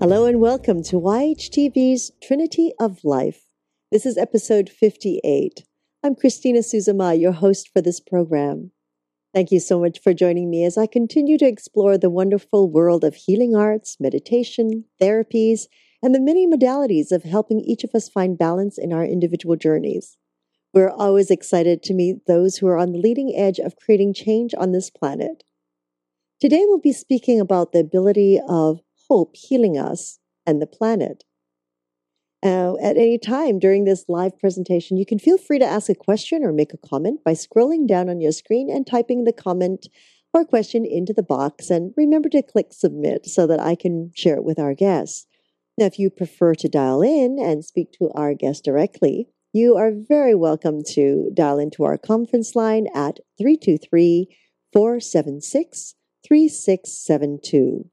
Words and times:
Hello 0.00 0.26
and 0.26 0.40
welcome 0.40 0.80
to 0.84 0.94
YHTV's 0.94 2.12
Trinity 2.22 2.72
of 2.78 3.02
Life. 3.02 3.46
This 3.90 4.06
is 4.06 4.16
episode 4.16 4.68
58. 4.68 5.64
I'm 6.04 6.14
Christina 6.14 6.60
Suzama, 6.60 7.20
your 7.20 7.32
host 7.32 7.68
for 7.72 7.82
this 7.82 7.98
program. 7.98 8.70
Thank 9.34 9.50
you 9.50 9.58
so 9.58 9.80
much 9.80 9.98
for 9.98 10.14
joining 10.14 10.50
me 10.50 10.64
as 10.64 10.78
I 10.78 10.86
continue 10.86 11.36
to 11.38 11.48
explore 11.48 11.98
the 11.98 12.10
wonderful 12.10 12.70
world 12.70 13.02
of 13.02 13.16
healing 13.16 13.56
arts, 13.56 13.96
meditation, 13.98 14.84
therapies, 15.02 15.62
and 16.00 16.14
the 16.14 16.20
many 16.20 16.46
modalities 16.46 17.10
of 17.10 17.24
helping 17.24 17.58
each 17.58 17.82
of 17.82 17.90
us 17.92 18.08
find 18.08 18.38
balance 18.38 18.78
in 18.78 18.92
our 18.92 19.04
individual 19.04 19.56
journeys. 19.56 20.16
We're 20.72 20.90
always 20.90 21.28
excited 21.28 21.82
to 21.82 21.92
meet 21.92 22.26
those 22.28 22.58
who 22.58 22.68
are 22.68 22.78
on 22.78 22.92
the 22.92 23.00
leading 23.00 23.34
edge 23.36 23.58
of 23.58 23.74
creating 23.74 24.14
change 24.14 24.54
on 24.56 24.70
this 24.70 24.90
planet. 24.90 25.42
Today, 26.40 26.62
we'll 26.68 26.78
be 26.78 26.92
speaking 26.92 27.40
about 27.40 27.72
the 27.72 27.80
ability 27.80 28.40
of 28.48 28.78
hope 29.08 29.34
healing 29.34 29.78
us 29.78 30.18
and 30.46 30.60
the 30.60 30.66
planet. 30.66 31.24
Uh, 32.44 32.76
at 32.80 32.96
any 32.96 33.18
time 33.18 33.58
during 33.58 33.84
this 33.84 34.04
live 34.08 34.38
presentation, 34.38 34.96
you 34.96 35.04
can 35.04 35.18
feel 35.18 35.38
free 35.38 35.58
to 35.58 35.64
ask 35.64 35.88
a 35.88 35.94
question 35.94 36.44
or 36.44 36.52
make 36.52 36.72
a 36.72 36.88
comment 36.88 37.20
by 37.24 37.32
scrolling 37.32 37.86
down 37.86 38.08
on 38.08 38.20
your 38.20 38.30
screen 38.30 38.70
and 38.70 38.86
typing 38.86 39.24
the 39.24 39.32
comment 39.32 39.88
or 40.32 40.44
question 40.44 40.84
into 40.84 41.12
the 41.12 41.22
box. 41.22 41.68
And 41.68 41.92
remember 41.96 42.28
to 42.28 42.42
click 42.42 42.72
submit 42.72 43.26
so 43.26 43.46
that 43.48 43.58
I 43.58 43.74
can 43.74 44.12
share 44.14 44.36
it 44.36 44.44
with 44.44 44.58
our 44.58 44.74
guests. 44.74 45.26
Now, 45.76 45.86
if 45.86 45.98
you 45.98 46.10
prefer 46.10 46.54
to 46.56 46.68
dial 46.68 47.02
in 47.02 47.38
and 47.40 47.64
speak 47.64 47.92
to 47.92 48.10
our 48.14 48.34
guest 48.34 48.64
directly, 48.64 49.28
you 49.52 49.76
are 49.76 49.92
very 49.92 50.34
welcome 50.34 50.82
to 50.90 51.30
dial 51.34 51.58
into 51.58 51.84
our 51.84 51.98
conference 51.98 52.54
line 52.54 52.86
at 52.94 53.18
323 53.38 54.28
476 54.72 55.94
3672. 56.26 57.90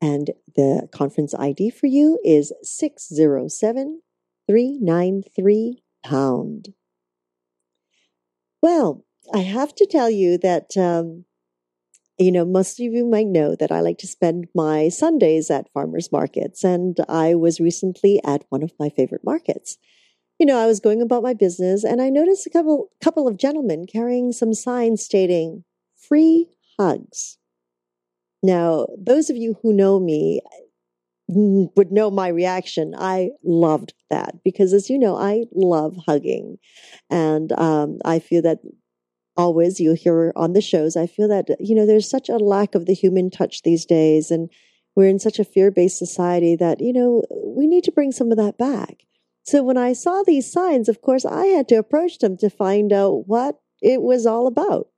And 0.00 0.30
the 0.54 0.88
conference 0.92 1.34
ID 1.34 1.70
for 1.70 1.86
you 1.86 2.18
is 2.24 2.52
607 2.62 4.00
393 4.46 5.82
pound. 6.04 6.68
Well, 8.62 9.04
I 9.32 9.40
have 9.40 9.74
to 9.76 9.86
tell 9.86 10.10
you 10.10 10.38
that, 10.38 10.76
um, 10.76 11.24
you 12.18 12.32
know, 12.32 12.44
most 12.44 12.80
of 12.80 12.92
you 12.92 13.04
might 13.04 13.26
know 13.26 13.54
that 13.56 13.70
I 13.70 13.80
like 13.80 13.98
to 13.98 14.06
spend 14.06 14.48
my 14.54 14.88
Sundays 14.88 15.50
at 15.50 15.72
farmers 15.72 16.10
markets. 16.10 16.64
And 16.64 16.96
I 17.08 17.34
was 17.34 17.60
recently 17.60 18.20
at 18.24 18.44
one 18.48 18.62
of 18.62 18.72
my 18.78 18.88
favorite 18.88 19.24
markets. 19.24 19.76
You 20.38 20.46
know, 20.46 20.58
I 20.58 20.66
was 20.66 20.80
going 20.80 21.02
about 21.02 21.22
my 21.22 21.34
business 21.34 21.84
and 21.84 22.00
I 22.00 22.08
noticed 22.10 22.46
a 22.46 22.50
couple, 22.50 22.90
couple 23.02 23.28
of 23.28 23.36
gentlemen 23.36 23.86
carrying 23.92 24.32
some 24.32 24.54
signs 24.54 25.04
stating 25.04 25.64
free 25.96 26.48
hugs. 26.78 27.38
Now, 28.42 28.86
those 28.96 29.30
of 29.30 29.36
you 29.36 29.56
who 29.62 29.72
know 29.72 29.98
me 29.98 30.40
mm, 31.30 31.68
would 31.76 31.92
know 31.92 32.10
my 32.10 32.28
reaction. 32.28 32.94
I 32.96 33.30
loved 33.44 33.94
that 34.10 34.36
because, 34.44 34.72
as 34.72 34.88
you 34.88 34.98
know, 34.98 35.16
I 35.16 35.44
love 35.52 35.96
hugging. 36.06 36.58
And 37.10 37.52
um, 37.52 37.98
I 38.04 38.18
feel 38.18 38.42
that 38.42 38.58
always 39.36 39.78
you'll 39.80 39.94
hear 39.94 40.32
on 40.36 40.52
the 40.52 40.60
shows, 40.60 40.96
I 40.96 41.06
feel 41.06 41.28
that, 41.28 41.46
you 41.60 41.74
know, 41.74 41.86
there's 41.86 42.10
such 42.10 42.28
a 42.28 42.36
lack 42.36 42.74
of 42.74 42.86
the 42.86 42.94
human 42.94 43.30
touch 43.30 43.62
these 43.62 43.86
days. 43.86 44.30
And 44.30 44.50
we're 44.96 45.08
in 45.08 45.20
such 45.20 45.38
a 45.38 45.44
fear 45.44 45.70
based 45.70 45.98
society 45.98 46.56
that, 46.56 46.80
you 46.80 46.92
know, 46.92 47.22
we 47.30 47.66
need 47.66 47.84
to 47.84 47.92
bring 47.92 48.10
some 48.12 48.32
of 48.32 48.38
that 48.38 48.58
back. 48.58 49.04
So 49.44 49.62
when 49.62 49.78
I 49.78 49.92
saw 49.94 50.22
these 50.26 50.50
signs, 50.50 50.88
of 50.88 51.00
course, 51.00 51.24
I 51.24 51.46
had 51.46 51.68
to 51.68 51.76
approach 51.76 52.18
them 52.18 52.36
to 52.38 52.50
find 52.50 52.92
out 52.92 53.28
what 53.28 53.60
it 53.80 54.02
was 54.02 54.26
all 54.26 54.46
about. 54.46 54.88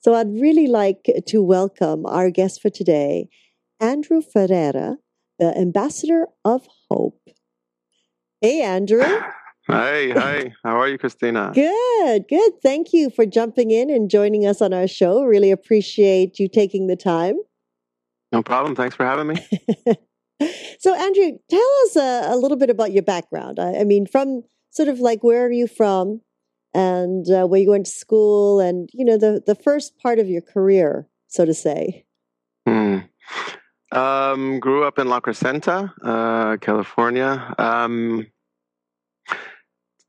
So 0.00 0.14
I'd 0.14 0.32
really 0.32 0.66
like 0.66 1.10
to 1.26 1.42
welcome 1.42 2.06
our 2.06 2.30
guest 2.30 2.60
for 2.60 2.70
today, 2.70 3.28
Andrew 3.80 4.20
Ferreira, 4.20 4.96
the 5.38 5.56
Ambassador 5.56 6.26
of 6.44 6.66
Hope. 6.90 7.20
Hey, 8.40 8.62
Andrew. 8.62 9.04
Hey, 9.66 10.12
hi. 10.12 10.52
How 10.64 10.80
are 10.80 10.88
you, 10.88 10.96
Christina? 10.96 11.52
Good, 11.54 12.26
good. 12.28 12.52
Thank 12.62 12.92
you 12.92 13.10
for 13.10 13.26
jumping 13.26 13.70
in 13.70 13.90
and 13.90 14.10
joining 14.10 14.46
us 14.46 14.62
on 14.62 14.72
our 14.72 14.88
show. 14.88 15.22
Really 15.24 15.50
appreciate 15.50 16.38
you 16.38 16.48
taking 16.48 16.86
the 16.86 16.96
time. 16.96 17.36
No 18.32 18.42
problem. 18.42 18.74
Thanks 18.74 18.96
for 18.96 19.04
having 19.04 19.26
me. 19.26 19.36
so, 20.78 20.94
Andrew, 20.94 21.32
tell 21.50 21.70
us 21.84 21.96
a, 21.96 22.32
a, 22.32 22.36
little 22.36 22.56
bit 22.56 22.70
about 22.70 22.92
your 22.92 23.02
background. 23.02 23.58
I, 23.58 23.80
I 23.80 23.84
mean, 23.84 24.06
from 24.06 24.42
sort 24.70 24.88
of 24.88 25.00
like 25.00 25.22
where 25.22 25.44
are 25.44 25.52
you 25.52 25.66
from? 25.66 26.22
And 26.74 27.30
uh, 27.30 27.46
where 27.46 27.60
you 27.60 27.70
went 27.70 27.86
to 27.86 27.92
school 27.92 28.60
and 28.60 28.88
you 28.92 29.04
know 29.04 29.16
the 29.16 29.42
the 29.46 29.54
first 29.54 29.98
part 29.98 30.18
of 30.18 30.28
your 30.28 30.42
career 30.42 31.08
so 31.26 31.44
to 31.44 31.54
say 31.54 32.04
hmm. 32.66 32.98
um, 33.92 34.60
grew 34.60 34.84
up 34.84 34.98
in 34.98 35.08
la 35.08 35.20
crescenta 35.20 35.92
uh, 36.02 36.56
california 36.58 37.54
um, 37.58 38.26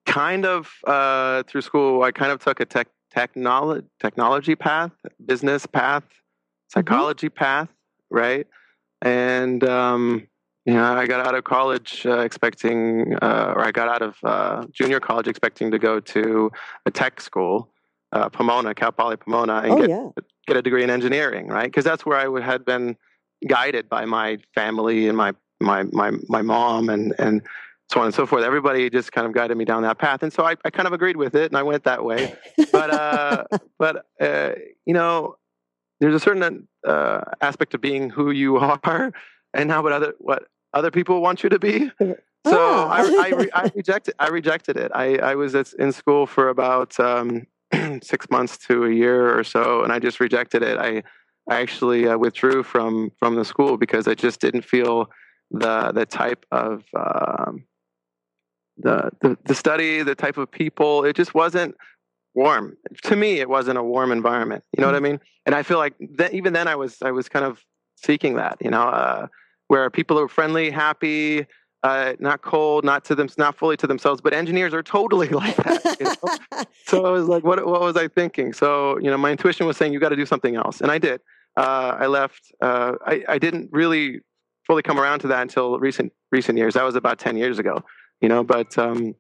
kind 0.06 0.46
of 0.46 0.72
uh, 0.86 1.44
through 1.44 1.62
school 1.62 2.04
i 2.04 2.12
kind 2.12 2.32
of 2.32 2.40
took 2.40 2.60
a 2.60 2.66
tech 2.66 2.88
technology 3.14 3.88
technology 4.00 4.56
path 4.56 4.92
business 5.26 5.66
path 5.66 6.04
mm-hmm. 6.04 6.80
psychology 6.80 7.28
mm-hmm. 7.28 7.44
path 7.44 7.70
right 8.10 8.48
and 9.02 9.64
um, 9.64 10.28
yeah, 10.70 10.94
I 10.94 11.08
got 11.08 11.26
out 11.26 11.34
of 11.34 11.44
college 11.44 12.06
uh, 12.06 12.20
expecting, 12.20 13.16
uh, 13.22 13.54
or 13.56 13.66
I 13.66 13.72
got 13.72 13.88
out 13.88 14.02
of 14.04 14.18
uh, 14.24 14.66
junior 14.72 15.00
college 15.00 15.28
expecting 15.28 15.72
to 15.72 15.80
go 15.80 16.00
to 16.00 16.52
a 16.86 16.92
tech 16.92 17.22
school, 17.22 17.72
uh, 18.12 18.30
Pomona, 18.30 18.76
Cal 18.76 18.92
Poly 18.92 19.18
Pomona, 19.18 19.62
and 19.64 19.72
oh, 19.72 19.78
get, 19.78 19.90
yeah. 19.90 20.10
get 20.48 20.58
a 20.58 20.62
degree 20.62 20.84
in 20.84 20.92
engineering, 20.92 21.48
right? 21.48 21.66
Because 21.66 21.84
that's 21.84 22.06
where 22.06 22.18
I 22.18 22.42
had 22.44 22.66
been 22.66 22.98
guided 23.48 23.90
by 23.90 24.06
my 24.06 24.38
family 24.54 25.08
and 25.08 25.18
my 25.18 25.34
my 25.60 25.84
my 25.84 26.12
my 26.28 26.44
mom 26.44 26.90
and 26.90 27.16
and 27.18 27.42
so 27.92 28.00
on 28.02 28.06
and 28.06 28.14
so 28.14 28.28
forth. 28.28 28.44
Everybody 28.44 28.92
just 28.92 29.12
kind 29.12 29.26
of 29.26 29.34
guided 29.34 29.58
me 29.58 29.66
down 29.66 29.82
that 29.84 29.98
path, 29.98 30.22
and 30.22 30.32
so 30.32 30.44
I, 30.44 30.56
I 30.64 30.70
kind 30.70 30.86
of 30.86 30.94
agreed 30.94 31.18
with 31.18 31.34
it, 31.34 31.50
and 31.50 31.58
I 31.58 31.64
went 31.64 31.84
that 31.86 32.04
way. 32.04 32.36
But 32.72 32.94
uh, 32.94 33.44
but 33.80 34.06
uh, 34.22 34.52
you 34.86 34.94
know, 34.94 35.38
there's 36.00 36.14
a 36.14 36.20
certain 36.20 36.68
uh, 36.88 37.22
aspect 37.42 37.74
of 37.74 37.82
being 37.82 38.12
who 38.12 38.30
you 38.30 38.58
are, 38.84 39.12
and 39.54 39.68
now 39.68 39.82
what 39.82 39.94
other 39.94 40.14
what 40.20 40.44
other 40.74 40.92
people 40.92 41.22
want 41.22 41.44
you 41.44 41.50
to 41.50 41.60
be. 41.60 41.92
So 42.46 42.58
oh. 42.58 42.88
I, 42.88 43.00
I, 43.02 43.30
re, 43.36 43.50
I, 43.54 43.72
rejected. 43.76 44.16
I 44.18 44.30
rejected 44.30 44.78
it. 44.78 44.92
I, 44.96 45.18
I 45.18 45.36
was 45.36 45.56
in 45.74 45.92
school 45.92 46.26
for 46.26 46.48
about 46.48 46.98
um, 46.98 47.46
six 48.02 48.30
months 48.30 48.58
to 48.68 48.86
a 48.86 48.92
year 48.92 49.38
or 49.38 49.44
so, 49.44 49.84
and 49.84 49.92
I 49.92 50.00
just 50.00 50.20
rejected 50.22 50.64
it. 50.64 50.78
I, 50.78 51.04
I 51.50 51.62
actually 51.62 52.08
uh, 52.08 52.18
withdrew 52.18 52.64
from 52.64 53.12
from 53.20 53.36
the 53.36 53.44
school 53.44 53.78
because 53.78 54.08
I 54.08 54.14
just 54.14 54.40
didn't 54.40 54.64
feel 54.64 55.10
the 55.52 55.92
the 55.92 56.06
type 56.06 56.46
of 56.52 56.86
um, 56.96 57.66
the, 58.78 59.12
the 59.22 59.38
the 59.44 59.56
study, 59.56 60.02
the 60.04 60.16
type 60.16 60.38
of 60.38 60.50
people. 60.50 61.04
It 61.04 61.18
just 61.18 61.34
wasn't 61.34 61.76
warm 62.36 62.78
to 63.04 63.16
me. 63.18 63.42
It 63.42 63.50
wasn't 63.50 63.78
a 63.78 63.84
warm 63.84 64.14
environment. 64.14 64.64
You 64.78 64.82
know 64.82 64.88
mm-hmm. 64.88 64.94
what 64.94 65.10
I 65.10 65.12
mean? 65.12 65.20
And 65.46 65.56
I 65.56 65.64
feel 65.64 65.78
like 65.78 65.96
th- 66.18 66.32
even 66.32 66.54
then 66.54 66.70
I 66.70 66.76
was 66.76 67.02
I 67.02 67.12
was 67.12 67.28
kind 67.28 67.44
of 67.44 67.62
seeking 67.98 68.36
that. 68.38 68.60
You 68.62 68.72
know. 68.72 68.84
Uh, 68.84 69.28
where 69.70 69.90
people 69.90 70.20
are 70.20 70.28
friendly, 70.28 70.70
happy, 70.70 71.46
uh, 71.84 72.14
not 72.20 72.42
cold, 72.42 72.84
not 72.84 73.06
to 73.06 73.16
them, 73.16 73.30
not 73.38 73.56
fully 73.56 73.78
to 73.78 73.88
themselves. 73.88 74.20
But 74.20 74.34
engineers 74.34 74.74
are 74.74 74.84
totally 74.84 75.30
like 75.44 75.56
that. 75.58 75.98
You 76.00 76.06
know? 76.06 76.64
so 76.86 77.06
I 77.06 77.12
was 77.12 77.28
like, 77.28 77.44
what, 77.44 77.66
what 77.66 77.80
was 77.80 77.96
I 77.96 78.08
thinking? 78.08 78.52
So 78.52 79.00
you 79.00 79.10
know, 79.10 79.18
my 79.18 79.32
intuition 79.32 79.66
was 79.66 79.78
saying 79.78 79.94
you 79.94 80.00
got 80.00 80.10
to 80.10 80.16
do 80.16 80.26
something 80.26 80.56
else, 80.56 80.82
and 80.82 80.92
I 80.92 80.98
did. 80.98 81.22
Uh, 81.56 81.96
I 82.00 82.08
left. 82.08 82.52
Uh, 82.62 82.94
I, 83.06 83.24
I 83.28 83.38
didn't 83.38 83.70
really 83.72 84.20
fully 84.66 84.82
come 84.82 85.00
around 85.00 85.20
to 85.20 85.28
that 85.28 85.42
until 85.42 85.80
recent 85.80 86.12
recent 86.32 86.58
years. 86.58 86.74
That 86.74 86.84
was 86.84 86.96
about 86.96 87.20
ten 87.20 87.38
years 87.38 87.60
ago. 87.60 87.84
You 88.22 88.28
know, 88.28 88.44
but 88.44 88.78
um, 88.78 89.16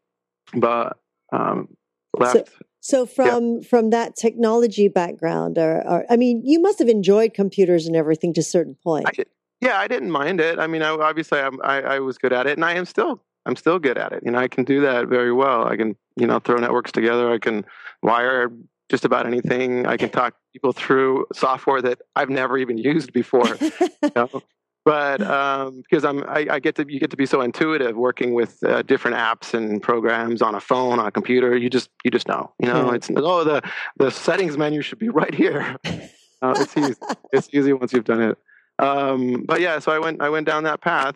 but 0.53 0.97
um, 1.31 1.69
left. 2.17 2.33
So- 2.33 2.65
so 2.81 3.05
from 3.05 3.55
yeah. 3.55 3.67
from 3.69 3.89
that 3.89 4.15
technology 4.15 4.87
background, 4.87 5.57
or, 5.57 5.85
or, 5.85 6.05
I 6.09 6.15
mean, 6.15 6.43
you 6.45 6.61
must 6.61 6.79
have 6.79 6.87
enjoyed 6.87 7.33
computers 7.33 7.87
and 7.87 7.93
everything 7.93 8.33
to 8.35 8.39
a 8.39 8.43
certain 8.43 8.77
point. 8.81 9.05
I, 9.05 9.25
yeah, 9.61 9.79
I 9.79 9.87
didn't 9.87 10.11
mind 10.11 10.39
it. 10.39 10.59
I 10.59 10.67
mean, 10.67 10.81
I, 10.81 10.89
obviously, 10.89 11.39
I, 11.39 11.49
I, 11.63 11.81
I 11.81 11.99
was 11.99 12.17
good 12.17 12.33
at 12.33 12.47
it, 12.47 12.57
and 12.57 12.65
I 12.65 12.73
am 12.73 12.85
still. 12.85 13.21
I'm 13.45 13.55
still 13.55 13.79
good 13.79 13.97
at 13.97 14.11
it. 14.11 14.21
You 14.23 14.31
know, 14.31 14.39
I 14.39 14.47
can 14.47 14.63
do 14.63 14.81
that 14.81 15.07
very 15.07 15.31
well. 15.31 15.65
I 15.67 15.75
can, 15.77 15.95
you 16.15 16.27
know, 16.27 16.39
throw 16.39 16.57
networks 16.57 16.91
together. 16.91 17.31
I 17.31 17.39
can 17.39 17.65
wire 18.03 18.51
just 18.89 19.05
about 19.05 19.25
anything. 19.25 19.85
I 19.85 19.97
can 19.97 20.09
talk 20.09 20.35
people 20.53 20.73
through 20.73 21.25
software 21.33 21.81
that 21.81 22.01
I've 22.15 22.29
never 22.29 22.57
even 22.57 22.77
used 22.77 23.13
before. 23.13 23.57
you 23.59 24.11
know? 24.15 24.29
But 24.85 25.21
um, 25.21 25.83
because 25.87 26.03
I'm, 26.03 26.23
I, 26.23 26.47
I, 26.49 26.59
get 26.59 26.75
to 26.75 26.85
you 26.87 26.99
get 26.99 27.11
to 27.11 27.17
be 27.17 27.27
so 27.27 27.41
intuitive 27.41 27.95
working 27.95 28.33
with 28.33 28.57
uh, 28.63 28.81
different 28.81 29.17
apps 29.17 29.53
and 29.53 29.83
programs 29.83 30.41
on 30.41 30.55
a 30.55 30.59
phone, 30.59 30.99
on 30.99 31.05
a 31.05 31.11
computer. 31.11 31.55
You 31.55 31.69
just 31.69 31.89
you 32.03 32.09
just 32.09 32.27
know. 32.27 32.53
You 32.59 32.69
know, 32.69 32.91
it's 32.91 33.11
oh 33.15 33.43
the 33.43 33.61
the 33.97 34.09
settings 34.09 34.57
menu 34.57 34.81
should 34.81 34.97
be 34.97 35.09
right 35.09 35.33
here. 35.33 35.75
Uh, 36.41 36.53
it's 36.57 36.77
easy. 36.77 36.95
it's 37.33 37.49
easy 37.51 37.73
once 37.73 37.91
you've 37.91 38.05
done 38.05 38.21
it. 38.21 38.37
Um, 38.79 39.43
but 39.45 39.61
yeah, 39.61 39.79
so 39.79 39.91
I 39.91 39.99
went 39.99 40.21
I 40.21 40.29
went 40.29 40.47
down 40.47 40.63
that 40.63 40.81
path, 40.81 41.15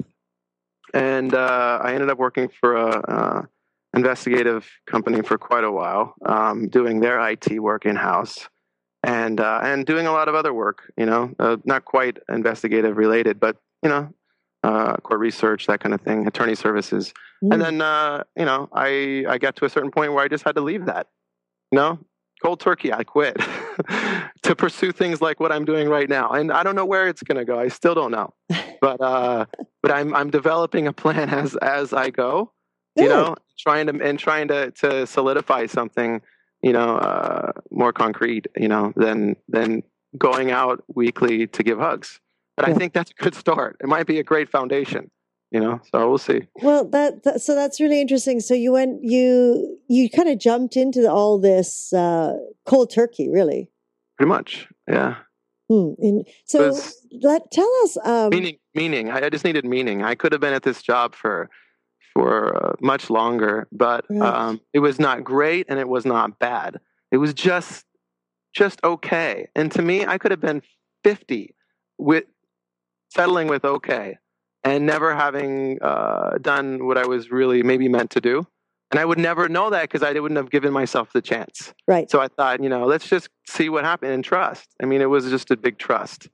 and 0.94 1.33
uh, 1.33 1.80
I 1.81 1.94
ended 1.94 2.10
up 2.10 2.18
working 2.18 2.50
for 2.50 2.75
a, 2.75 3.48
investigative 3.95 4.68
company 4.88 5.21
for 5.21 5.38
quite 5.38 5.63
a 5.63 5.71
while, 5.71 6.15
um, 6.25 6.68
doing 6.68 7.00
their 7.00 7.19
IT 7.30 7.62
work 7.62 7.86
in 7.86 7.95
house, 7.95 8.50
and 9.04 9.39
uh, 9.39 9.60
and 9.63 9.86
doing 9.86 10.07
a 10.07 10.12
lot 10.12 10.27
of 10.27 10.36
other 10.36 10.54
work. 10.54 10.92
You 10.98 11.06
know, 11.06 11.33
uh, 11.39 11.57
not 11.63 11.86
quite 11.86 12.18
investigative 12.27 12.98
related, 12.98 13.39
but 13.39 13.57
you 13.81 13.89
know, 13.89 14.13
uh, 14.63 14.95
court 14.98 15.19
research, 15.19 15.68
that 15.68 15.80
kind 15.80 15.94
of 15.94 16.01
thing, 16.01 16.25
attorney 16.25 16.56
services. 16.56 17.13
Mm. 17.44 17.54
And 17.54 17.62
then, 17.62 17.81
uh, 17.81 18.24
you 18.38 18.45
know, 18.45 18.69
I, 18.74 19.25
I 19.27 19.38
got 19.38 19.57
to 19.57 19.66
a 19.66 19.69
certain 19.69 19.92
point 19.92 20.13
where 20.13 20.24
I 20.24 20.27
just 20.27 20.44
had 20.44 20.56
to 20.56 20.62
leave 20.62 20.86
that. 20.86 21.07
You 21.71 21.77
know, 21.77 22.00
cold 22.44 22.60
turkey, 22.60 22.92
I 22.92 23.04
quit 23.04 23.38
to 24.44 24.56
pursue 24.56 24.92
things 24.92 25.22
like 25.22 25.40
what 25.40 25.51
I'm 25.51 25.66
doing 25.66 25.88
right 25.88 26.10
now. 26.10 26.30
And 26.31 26.51
I 26.51 26.63
don't 26.63 26.75
know 26.75 26.86
where 26.86 27.07
it's 27.07 27.24
going 27.24 27.38
to 27.38 27.45
go. 27.45 27.57
I 27.60 27.69
still 27.69 27.95
don't 27.95 28.12
know. 28.12 28.34
But, 28.81 29.00
uh, 29.00 29.45
but 29.81 29.92
I'm, 29.92 30.13
I'm 30.13 30.30
developing 30.30 30.88
a 30.88 30.92
plan 30.92 31.30
as, 31.30 31.56
as 31.56 31.94
I 31.94 32.10
go, 32.10 32.51
you 32.98 33.07
know, 33.07 33.36
trying 33.57 33.88
to, 33.88 33.98
and 34.04 34.19
trying 34.19 34.50
to, 34.50 34.72
to 34.72 35.07
solidify 35.07 35.68
something, 35.68 36.22
you 36.62 36.74
know, 36.74 36.98
uh, 36.98 37.54
more 37.72 37.94
concrete, 37.94 38.48
you 38.57 38.68
know, 38.68 38.92
than, 38.98 39.38
than 39.48 39.84
going 40.18 40.51
out 40.51 40.84
weekly 40.94 41.48
to 41.48 41.63
give 41.63 41.80
hugs. 41.80 42.19
But 42.57 42.68
Yeah. 42.68 42.74
I 42.74 42.78
think 42.78 42.92
that's 42.92 43.12
a 43.12 43.24
good 43.24 43.36
start. 43.36 43.78
It 43.80 43.88
might 43.88 44.06
be 44.06 44.19
a 44.19 44.24
great 44.24 44.50
foundation, 44.50 45.10
you 45.53 45.59
know, 45.59 45.79
so 45.91 46.09
we'll 46.09 46.17
see. 46.17 46.41
Well, 46.61 46.85
that, 46.89 47.23
that 47.23 47.41
so 47.41 47.53
that's 47.55 47.79
really 47.79 48.01
interesting. 48.01 48.39
So 48.39 48.53
you 48.55 48.71
went 48.73 49.03
you 49.03 49.77
you 49.88 50.09
kind 50.09 50.27
of 50.27 50.39
jumped 50.39 50.75
into 50.75 51.09
all 51.09 51.39
this 51.39 51.94
uh, 51.94 52.33
cold 52.65 52.89
turkey, 52.91 53.29
really. 53.29 53.69
Pretty 54.17 54.27
much. 54.29 54.67
Yeah. 54.88 55.15
Hmm. 55.69 55.91
And 56.00 56.27
so 56.45 56.75
let 57.21 57.51
tell 57.51 57.71
us. 57.83 57.97
Um, 58.03 58.29
meaning 58.31 58.57
meaning 58.75 59.09
I, 59.11 59.25
I 59.25 59.29
just 59.29 59.45
needed 59.45 59.65
meaning 59.65 60.03
i 60.03 60.15
could 60.15 60.31
have 60.31 60.41
been 60.41 60.53
at 60.53 60.63
this 60.63 60.81
job 60.81 61.15
for 61.15 61.50
for 62.13 62.56
uh, 62.56 62.73
much 62.81 63.09
longer 63.09 63.67
but 63.71 64.06
Right. 64.09 64.21
um, 64.21 64.61
it 64.73 64.79
was 64.79 64.99
not 64.99 65.23
great 65.23 65.65
and 65.69 65.79
it 65.79 65.88
was 65.88 66.06
not 66.06 66.39
bad 66.39 66.79
it 67.11 67.17
was 67.17 67.33
just 67.33 67.85
just 68.53 68.83
okay 68.83 69.47
and 69.56 69.71
to 69.73 69.81
me 69.81 70.06
i 70.06 70.17
could 70.17 70.31
have 70.31 70.41
been 70.41 70.61
50 71.03 71.56
with 71.97 72.25
settling 73.09 73.47
with 73.47 73.63
okay 73.63 74.17
and 74.63 74.86
never 74.86 75.13
having 75.13 75.81
uh, 75.81 76.38
done 76.42 76.86
what 76.86 76.98
i 76.98 77.06
was 77.06 77.31
really 77.31 77.63
maybe 77.63 77.88
meant 77.88 78.10
to 78.12 78.21
do 78.21 78.45
and 78.92 79.00
i 79.00 79.06
would 79.06 79.19
never 79.19 79.48
know 79.50 79.69
that 79.69 79.83
because 79.83 80.04
i 80.04 80.12
wouldn't 80.12 80.38
have 80.38 80.50
given 80.50 80.71
myself 80.71 81.12
the 81.13 81.21
chance 81.21 81.74
right. 81.88 82.10
so 82.10 82.21
I 82.21 82.27
thought, 82.27 82.63
you 82.63 82.69
know, 82.69 82.86
let's 82.86 83.07
just 83.07 83.30
see 83.48 83.69
what 83.69 83.83
happened 83.83 84.13
and 84.13 84.24
trust. 84.24 84.69
I 84.81 84.86
mean, 84.86 85.01
it 85.01 85.10
was 85.10 85.30
just 85.30 85.51
a 85.51 85.57
big 85.57 85.77
trust. 85.77 86.30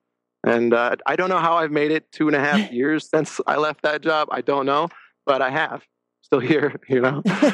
And 0.45 0.73
uh, 0.73 0.95
I 1.05 1.15
don't 1.15 1.29
know 1.29 1.39
how 1.39 1.57
I've 1.57 1.71
made 1.71 1.91
it 1.91 2.11
two 2.11 2.27
and 2.27 2.35
a 2.35 2.39
half 2.39 2.71
years 2.79 3.09
since 3.09 3.41
I 3.47 3.57
left 3.57 3.81
that 3.83 4.01
job. 4.01 4.29
I 4.31 4.41
don't 4.41 4.65
know, 4.65 4.89
but 5.25 5.41
I 5.41 5.49
have. 5.49 5.83
Still 6.21 6.39
here, 6.51 6.79
you 6.87 7.01
know. 7.01 7.23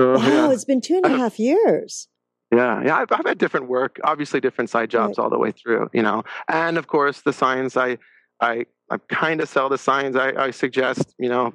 So, 0.00 0.14
wow, 0.14 0.28
yeah, 0.28 0.52
it's 0.52 0.64
been 0.64 0.80
two 0.80 0.94
and 0.94 1.06
a 1.06 1.18
half 1.18 1.40
years. 1.40 2.06
yeah, 2.52 2.80
yeah. 2.84 2.98
I've, 2.98 3.10
I've 3.10 3.26
had 3.26 3.36
different 3.36 3.66
work, 3.66 3.98
obviously 4.04 4.38
different 4.38 4.70
side 4.70 4.90
jobs 4.90 5.18
all 5.18 5.28
the 5.28 5.40
way 5.40 5.50
through, 5.50 5.90
you 5.92 6.02
know. 6.02 6.22
And 6.46 6.78
of 6.78 6.86
course, 6.86 7.22
the 7.22 7.32
science 7.32 7.76
I, 7.76 7.98
I, 8.40 8.66
I 8.90 8.98
kind 9.08 9.40
of 9.40 9.48
sell 9.48 9.68
the 9.68 9.78
signs. 9.78 10.16
I, 10.16 10.32
I 10.46 10.50
suggest, 10.50 11.14
you 11.18 11.28
know, 11.28 11.54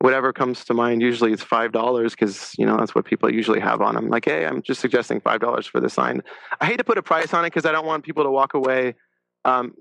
whatever 0.00 0.32
comes 0.32 0.64
to 0.66 0.74
mind. 0.74 1.02
Usually 1.02 1.32
it's 1.32 1.42
five 1.42 1.72
dollars 1.72 2.12
because 2.12 2.52
you 2.58 2.66
know 2.66 2.76
that's 2.76 2.94
what 2.94 3.04
people 3.04 3.32
usually 3.32 3.60
have 3.60 3.80
on 3.80 3.94
them. 3.94 4.08
Like, 4.08 4.24
hey, 4.24 4.46
I'm 4.46 4.62
just 4.62 4.80
suggesting 4.80 5.20
five 5.20 5.40
dollars 5.40 5.66
for 5.66 5.80
the 5.80 5.88
sign. 5.88 6.22
I 6.60 6.66
hate 6.66 6.78
to 6.78 6.84
put 6.84 6.98
a 6.98 7.02
price 7.02 7.32
on 7.32 7.44
it 7.44 7.48
because 7.48 7.64
I 7.64 7.72
don't 7.72 7.86
want 7.86 8.04
people 8.04 8.24
to 8.24 8.30
walk 8.30 8.54
away. 8.54 8.94
Um, 9.44 9.74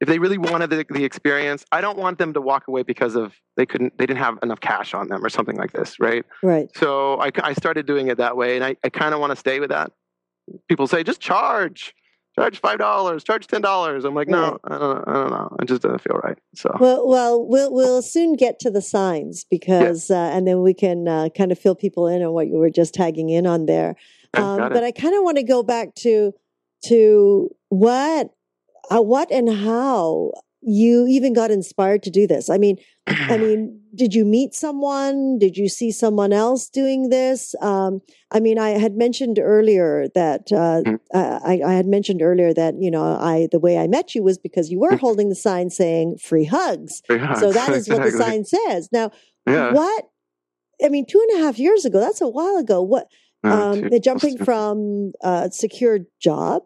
if 0.00 0.08
they 0.08 0.18
really 0.18 0.36
wanted 0.36 0.68
the, 0.70 0.84
the 0.90 1.04
experience, 1.04 1.64
I 1.70 1.80
don't 1.80 1.96
want 1.96 2.18
them 2.18 2.32
to 2.32 2.40
walk 2.40 2.66
away 2.66 2.82
because 2.82 3.14
of 3.14 3.34
they 3.56 3.64
couldn't, 3.64 3.96
they 3.98 4.04
didn't 4.04 4.18
have 4.18 4.36
enough 4.42 4.58
cash 4.58 4.94
on 4.94 5.06
them 5.06 5.24
or 5.24 5.28
something 5.28 5.54
like 5.54 5.70
this, 5.70 6.00
right? 6.00 6.24
Right. 6.42 6.68
So 6.76 7.20
I, 7.20 7.30
I 7.40 7.52
started 7.52 7.86
doing 7.86 8.08
it 8.08 8.18
that 8.18 8.36
way, 8.36 8.56
and 8.56 8.64
I, 8.64 8.74
I 8.82 8.88
kind 8.88 9.14
of 9.14 9.20
want 9.20 9.30
to 9.30 9.36
stay 9.36 9.60
with 9.60 9.70
that. 9.70 9.92
People 10.68 10.88
say 10.88 11.04
just 11.04 11.20
charge, 11.20 11.94
charge 12.34 12.60
five 12.60 12.78
dollars, 12.78 13.24
charge 13.24 13.46
ten 13.46 13.60
dollars. 13.60 14.04
I'm 14.04 14.14
like, 14.14 14.28
no, 14.28 14.58
I 14.64 14.78
don't, 14.78 15.08
I 15.08 15.12
don't 15.12 15.30
know. 15.30 15.56
It 15.60 15.66
just 15.66 15.82
doesn't 15.82 16.00
feel 16.00 16.18
right. 16.22 16.38
So 16.54 16.74
Well, 16.80 17.06
well, 17.08 17.46
we'll 17.46 17.72
we'll 17.72 18.02
soon 18.02 18.34
get 18.34 18.58
to 18.60 18.70
the 18.70 18.82
signs 18.82 19.44
because, 19.44 20.10
uh, 20.10 20.30
and 20.32 20.46
then 20.46 20.62
we 20.62 20.74
can 20.74 21.08
uh, 21.08 21.28
kind 21.36 21.52
of 21.52 21.58
fill 21.58 21.74
people 21.74 22.06
in 22.06 22.22
on 22.22 22.32
what 22.32 22.48
you 22.48 22.54
were 22.56 22.70
just 22.70 22.94
tagging 22.94 23.30
in 23.30 23.46
on 23.46 23.66
there. 23.66 23.96
Um, 24.34 24.56
but 24.58 24.82
I 24.82 24.92
kind 24.92 25.14
of 25.14 25.22
want 25.24 25.36
to 25.36 25.42
go 25.42 25.62
back 25.62 25.94
to 25.96 26.32
to 26.86 27.50
what, 27.68 28.30
uh, 28.90 29.02
what 29.02 29.30
and 29.30 29.48
how 29.52 30.32
you 30.62 31.06
even 31.08 31.32
got 31.32 31.50
inspired 31.50 32.02
to 32.04 32.10
do 32.10 32.26
this. 32.26 32.48
I 32.48 32.56
mean, 32.58 32.76
I 33.28 33.36
mean, 33.38 33.80
did 33.94 34.14
you 34.14 34.24
meet 34.24 34.54
someone? 34.54 35.38
Did 35.38 35.56
you 35.56 35.68
see 35.68 35.90
someone 35.90 36.32
else 36.32 36.68
doing 36.68 37.08
this? 37.10 37.54
Um, 37.60 38.00
I 38.30 38.40
mean, 38.40 38.58
I 38.58 38.70
had 38.70 38.94
mentioned 38.96 39.38
earlier 39.40 40.06
that 40.14 40.52
uh, 40.52 40.82
Mhm. 40.86 40.98
I, 41.12 41.60
I 41.66 41.72
had 41.74 41.86
mentioned 41.86 42.22
earlier 42.22 42.54
that 42.54 42.74
you 42.80 42.90
know 42.90 43.02
I 43.02 43.48
the 43.50 43.58
way 43.58 43.76
I 43.76 43.86
met 43.88 44.14
you 44.14 44.22
was 44.22 44.38
because 44.38 44.70
you 44.70 44.78
were 44.80 44.92
Mhm. 44.96 45.00
holding 45.00 45.28
the 45.28 45.34
sign 45.34 45.68
saying 45.70 46.18
"free 46.22 46.44
hugs." 46.44 47.02
Free 47.06 47.18
So 47.18 47.26
hugs, 47.26 47.54
that 47.54 47.72
is 47.72 47.88
what 47.88 48.02
the 48.02 48.12
sign 48.12 48.44
says. 48.44 48.88
Now, 48.92 49.10
Yeah. 49.46 49.72
what? 49.72 50.04
I 50.84 50.88
mean, 50.88 51.06
two 51.06 51.20
and 51.28 51.40
a 51.40 51.44
half 51.44 51.58
years 51.58 51.84
ago. 51.84 51.98
That's 52.00 52.20
a 52.20 52.28
while 52.28 52.56
ago. 52.56 52.82
What? 52.82 53.08
Um, 53.44 53.90
jumping 54.00 54.38
from 54.48 55.12
a 55.22 55.50
secure 55.52 55.98
job 56.20 56.62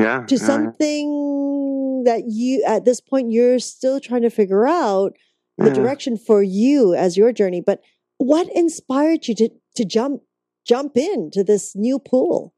yeah, 0.00 0.24
to 0.26 0.34
yeah, 0.34 0.40
yeah. 0.40 0.46
something 0.46 2.02
that 2.04 2.22
you 2.28 2.62
at 2.66 2.84
this 2.84 3.00
point 3.00 3.30
you're 3.30 3.58
still 3.58 4.00
trying 4.00 4.22
to 4.22 4.30
figure 4.30 4.66
out 4.66 5.12
the 5.58 5.66
Yeah. 5.68 5.74
direction 5.74 6.16
for 6.16 6.42
you 6.42 6.94
as 6.94 7.16
your 7.16 7.32
journey 7.32 7.60
but 7.60 7.80
what 8.18 8.48
inspired 8.54 9.28
you 9.28 9.34
to 9.36 9.48
to 9.76 9.84
jump 9.84 10.22
jump 10.66 10.96
into 10.96 11.44
this 11.44 11.74
new 11.76 11.98
pool 11.98 12.54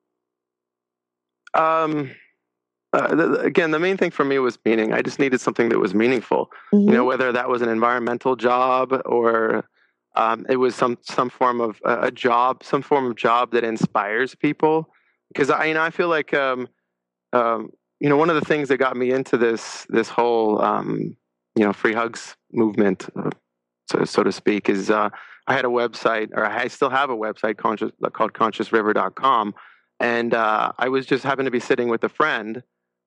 Um, 1.55 2.11
uh, 2.95 3.15
the- 3.15 3.41
again, 3.41 3.71
the 3.73 3.79
main 3.79 3.97
thing 3.99 4.11
for 4.11 4.25
me 4.25 4.39
was 4.39 4.59
meaning. 4.65 4.93
I 4.93 5.03
just 5.03 5.19
needed 5.19 5.39
something 5.41 5.69
that 5.69 5.79
was 5.79 5.95
meaningful. 5.95 6.51
Mhm. 6.73 6.87
You 6.87 6.93
know, 6.93 7.05
whether 7.05 7.31
that 7.33 7.49
was 7.49 7.61
an 7.63 7.69
environmental 7.69 8.37
job 8.37 8.87
or 9.05 9.65
um, 10.15 10.45
it 10.49 10.57
was 10.57 10.75
some 10.75 10.97
some 11.03 11.31
form 11.31 11.61
of 11.61 11.81
uh, 11.85 11.99
a 12.03 12.11
job, 12.11 12.63
some 12.63 12.83
form 12.83 13.05
of 13.07 13.17
job 13.17 13.51
that 13.53 13.65
inspires 13.65 14.35
people. 14.35 14.89
Because 15.29 15.49
I, 15.51 15.65
you 15.67 15.75
know, 15.75 15.83
I 15.83 15.91
feel 15.91 16.09
like, 16.09 16.35
um, 16.35 16.69
um, 17.33 17.71
you 18.01 18.09
know, 18.09 18.17
one 18.17 18.31
of 18.31 18.35
the 18.35 18.45
things 18.45 18.69
that 18.69 18.79
got 18.79 18.97
me 18.97 19.13
into 19.13 19.37
this 19.37 19.87
this 19.89 20.09
whole, 20.09 20.61
um, 20.61 21.17
you 21.55 21.65
know, 21.65 21.73
free 21.73 21.93
hugs 21.93 22.37
movement, 22.53 23.09
uh, 23.17 23.31
so 23.89 24.05
so 24.05 24.23
to 24.23 24.33
speak, 24.33 24.69
is 24.69 24.91
uh, 24.91 25.09
I 25.47 25.55
had 25.55 25.65
a 25.65 25.69
website, 25.69 26.31
or 26.33 26.45
I 26.45 26.69
still 26.69 26.91
have 26.91 27.11
a 27.11 27.17
website 27.17 27.59
conscious, 27.59 27.93
called 28.13 28.33
ConsciousRiver.com, 28.33 29.55
and 30.01 30.35
uh, 30.35 30.73
I 30.79 30.89
was 30.89 31.07
just 31.07 31.23
happened 31.23 31.47
to 31.47 31.53
be 31.53 31.61
sitting 31.61 31.89
with 31.89 32.03
a 32.03 32.09
friend, 32.09 32.63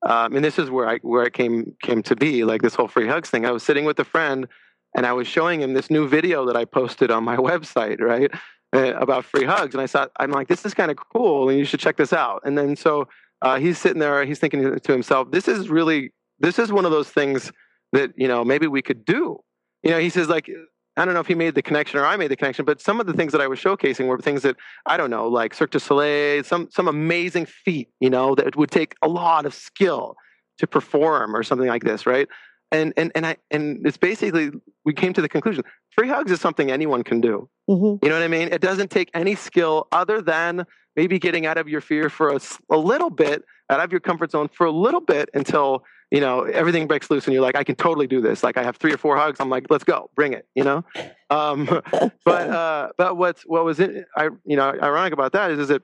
um, 0.06 0.36
and 0.36 0.46
this 0.46 0.58
is 0.58 0.70
where 0.70 0.88
I 0.88 1.00
where 1.00 1.26
it 1.26 1.34
came 1.34 1.76
came 1.82 2.02
to 2.04 2.16
be, 2.16 2.46
like 2.46 2.62
this 2.62 2.76
whole 2.76 2.88
free 2.88 3.08
hugs 3.08 3.30
thing. 3.30 3.46
I 3.46 3.52
was 3.52 3.64
sitting 3.64 3.84
with 3.84 4.00
a 4.00 4.06
friend, 4.06 4.48
and 4.96 5.06
I 5.06 5.12
was 5.12 5.28
showing 5.28 5.62
him 5.62 5.74
this 5.74 5.90
new 5.90 6.08
video 6.08 6.46
that 6.46 6.56
I 6.56 6.64
posted 6.64 7.12
on 7.12 7.26
my 7.26 7.36
website, 7.50 8.00
right, 8.00 8.32
uh, 8.74 8.94
about 8.96 9.26
free 9.26 9.44
hugs, 9.44 9.76
and 9.76 9.82
I 9.82 9.88
thought 9.88 10.12
I'm 10.22 10.32
like, 10.32 10.48
this 10.48 10.66
is 10.66 10.74
kind 10.74 10.90
of 10.90 10.96
cool, 11.12 11.50
and 11.50 11.60
you 11.60 11.66
should 11.66 11.82
check 11.82 11.98
this 11.98 12.14
out. 12.14 12.44
And 12.46 12.58
then 12.58 12.78
so 12.78 13.10
uh, 13.46 13.60
he's 13.60 13.78
sitting 13.78 14.00
there, 14.00 14.26
he's 14.26 14.40
thinking 14.40 14.80
to 14.80 14.92
himself, 14.92 15.32
this 15.32 15.48
is 15.48 15.70
really 15.70 16.12
this 16.40 16.58
is 16.60 16.72
one 16.72 16.84
of 16.84 16.92
those 16.92 17.10
things 17.10 17.52
that 17.94 18.12
you 18.18 18.28
know 18.28 18.44
maybe 18.44 18.68
we 18.68 18.82
could 18.82 19.06
do. 19.06 19.40
You 19.84 19.92
know, 19.92 20.00
he 20.00 20.10
says 20.10 20.28
like. 20.28 20.50
I 20.98 21.04
don't 21.04 21.14
know 21.14 21.20
if 21.20 21.28
he 21.28 21.36
made 21.36 21.56
the 21.56 21.62
connection 21.62 22.00
or 22.00 22.06
I 22.06 22.16
made 22.16 22.32
the 22.32 22.38
connection, 22.38 22.64
but 22.64 22.80
some 22.80 23.02
of 23.02 23.06
the 23.06 23.12
things 23.12 23.34
that 23.34 23.42
I 23.42 23.48
was 23.48 23.60
showcasing 23.60 24.08
were 24.08 24.18
things 24.18 24.44
that 24.44 24.56
I 24.86 24.96
don't 24.96 25.10
know, 25.10 25.28
like 25.28 25.54
Cirque 25.54 25.72
du 25.72 25.80
Soleil, 25.80 26.42
some 26.46 26.70
some 26.72 26.88
amazing 26.88 27.48
feat, 27.48 27.90
you 28.00 28.10
know, 28.10 28.34
that 28.36 28.56
would 28.56 28.72
take 28.72 28.96
a 29.02 29.10
lot 29.10 29.46
of 29.46 29.54
skill 29.54 30.16
to 30.60 30.66
perform 30.66 31.36
or 31.36 31.44
something 31.44 31.68
like 31.68 31.84
this, 31.84 32.06
right? 32.06 32.30
And 32.72 32.94
and 32.96 33.12
and 33.14 33.26
I 33.26 33.36
and 33.52 33.86
it's 33.86 33.98
basically 33.98 34.52
we 34.86 34.94
came 34.94 35.12
to 35.12 35.22
the 35.22 35.28
conclusion: 35.28 35.66
free 35.92 36.08
hugs 36.08 36.32
is 36.32 36.40
something 36.40 36.72
anyone 36.72 37.04
can 37.04 37.20
do. 37.20 37.50
Mhm. 37.70 38.00
You 38.02 38.08
know 38.10 38.16
what 38.16 38.24
I 38.24 38.30
mean? 38.30 38.48
It 38.54 38.62
doesn't 38.62 38.90
take 38.90 39.10
any 39.14 39.36
skill 39.36 39.90
other 39.92 40.22
than 40.22 40.66
maybe 40.96 41.20
getting 41.20 41.46
out 41.46 41.58
of 41.58 41.68
your 41.68 41.82
fear 41.82 42.10
for 42.10 42.30
a, 42.34 42.40
a 42.70 42.78
little 42.78 43.10
bit, 43.10 43.44
out 43.70 43.80
of 43.80 43.92
your 43.92 44.00
comfort 44.00 44.32
zone 44.32 44.50
for 44.52 44.66
a 44.66 44.72
little 44.72 45.02
bit 45.02 45.30
until 45.34 45.84
you 46.12 46.22
know 46.22 46.44
everything 46.44 46.88
breaks 46.88 47.10
loose 47.10 47.26
and 47.26 47.34
you're 47.34 47.42
like, 47.44 47.56
I 47.56 47.64
can 47.64 47.76
totally 47.76 48.08
do 48.08 48.22
this. 48.22 48.44
Like 48.44 48.58
I 48.58 48.64
have 48.64 48.78
three 48.78 48.94
or 48.94 48.98
four 48.98 49.18
hugs. 49.18 49.40
I'm 49.40 49.50
like, 49.50 49.66
let's 49.70 49.84
go, 49.84 50.10
bring 50.16 50.34
it. 50.34 50.48
You 50.56 50.64
know. 50.64 50.86
Um, 51.30 51.66
but 52.26 52.50
uh, 52.50 52.90
but 52.98 53.18
what's 53.18 53.44
what 53.44 53.66
was 53.66 53.80
it? 53.80 54.06
I 54.16 54.30
you 54.46 54.56
know 54.56 54.70
ironic 54.82 55.14
about 55.14 55.34
that 55.34 55.52
is 55.52 55.60
is 55.60 55.68
that 55.70 55.82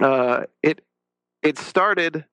uh, 0.00 0.44
it 0.62 0.84
it 1.42 1.58
started 1.58 2.24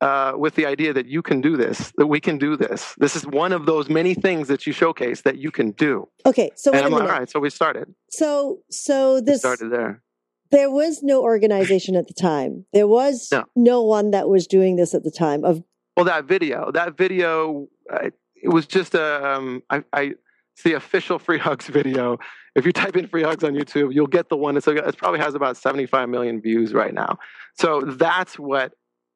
uh, 0.00 0.32
with 0.36 0.54
the 0.54 0.66
idea 0.66 0.92
that 0.92 1.06
you 1.06 1.22
can 1.22 1.40
do 1.40 1.56
this, 1.56 1.92
that 1.96 2.06
we 2.06 2.20
can 2.20 2.36
do 2.36 2.56
this. 2.56 2.94
This 2.98 3.16
is 3.16 3.26
one 3.26 3.52
of 3.52 3.66
those 3.66 3.88
many 3.88 4.12
things 4.14 4.48
that 4.48 4.66
you 4.66 4.72
showcase 4.72 5.22
that 5.22 5.38
you 5.38 5.50
can 5.50 5.70
do. 5.72 6.08
okay 6.26 6.50
so 6.56 6.72
wait 6.72 6.78
and 6.78 6.84
a 6.84 6.86
I'm 6.86 6.92
like, 6.92 7.02
minute 7.02 7.12
all 7.12 7.18
right, 7.20 7.30
so 7.30 7.40
we 7.40 7.50
started. 7.50 7.94
so 8.10 8.58
so 8.70 9.14
We 9.14 9.20
this 9.22 9.38
started 9.40 9.70
there. 9.70 10.02
There 10.50 10.70
was 10.70 11.02
no 11.02 11.22
organization 11.22 11.96
at 11.96 12.06
the 12.06 12.14
time 12.14 12.64
there 12.72 12.86
was 12.86 13.28
No. 13.32 13.44
no 13.56 13.82
one 13.82 14.10
that 14.10 14.28
was 14.28 14.46
doing 14.46 14.76
this 14.76 14.94
at 14.94 15.04
the 15.04 15.10
time 15.10 15.44
of 15.44 15.62
Well, 15.96 16.06
that 16.06 16.24
video, 16.24 16.70
that 16.72 16.96
video, 16.96 17.68
uh, 17.92 18.10
it 18.34 18.48
was 18.48 18.66
just 18.66 18.94
a, 18.94 19.26
um, 19.26 19.62
I, 19.70 19.84
I, 19.92 20.02
it's 20.52 20.62
the 20.62 20.74
official 20.74 21.18
free 21.18 21.38
hugs 21.38 21.66
video. 21.68 22.18
If 22.54 22.64
you 22.66 22.72
type 22.72 22.96
in 22.96 23.08
free 23.08 23.22
hugs 23.22 23.42
on 23.42 23.54
YouTube, 23.54 23.92
you'll 23.92 24.06
get 24.06 24.28
the 24.28 24.36
one. 24.36 24.56
It's, 24.56 24.68
it 24.68 24.96
probably 24.96 25.20
has 25.20 25.34
about 25.34 25.56
75 25.56 26.08
million 26.08 26.40
views 26.40 26.72
right 26.72 26.94
now. 26.94 27.18
So 27.58 27.80
that's 27.80 28.38
what 28.38 28.72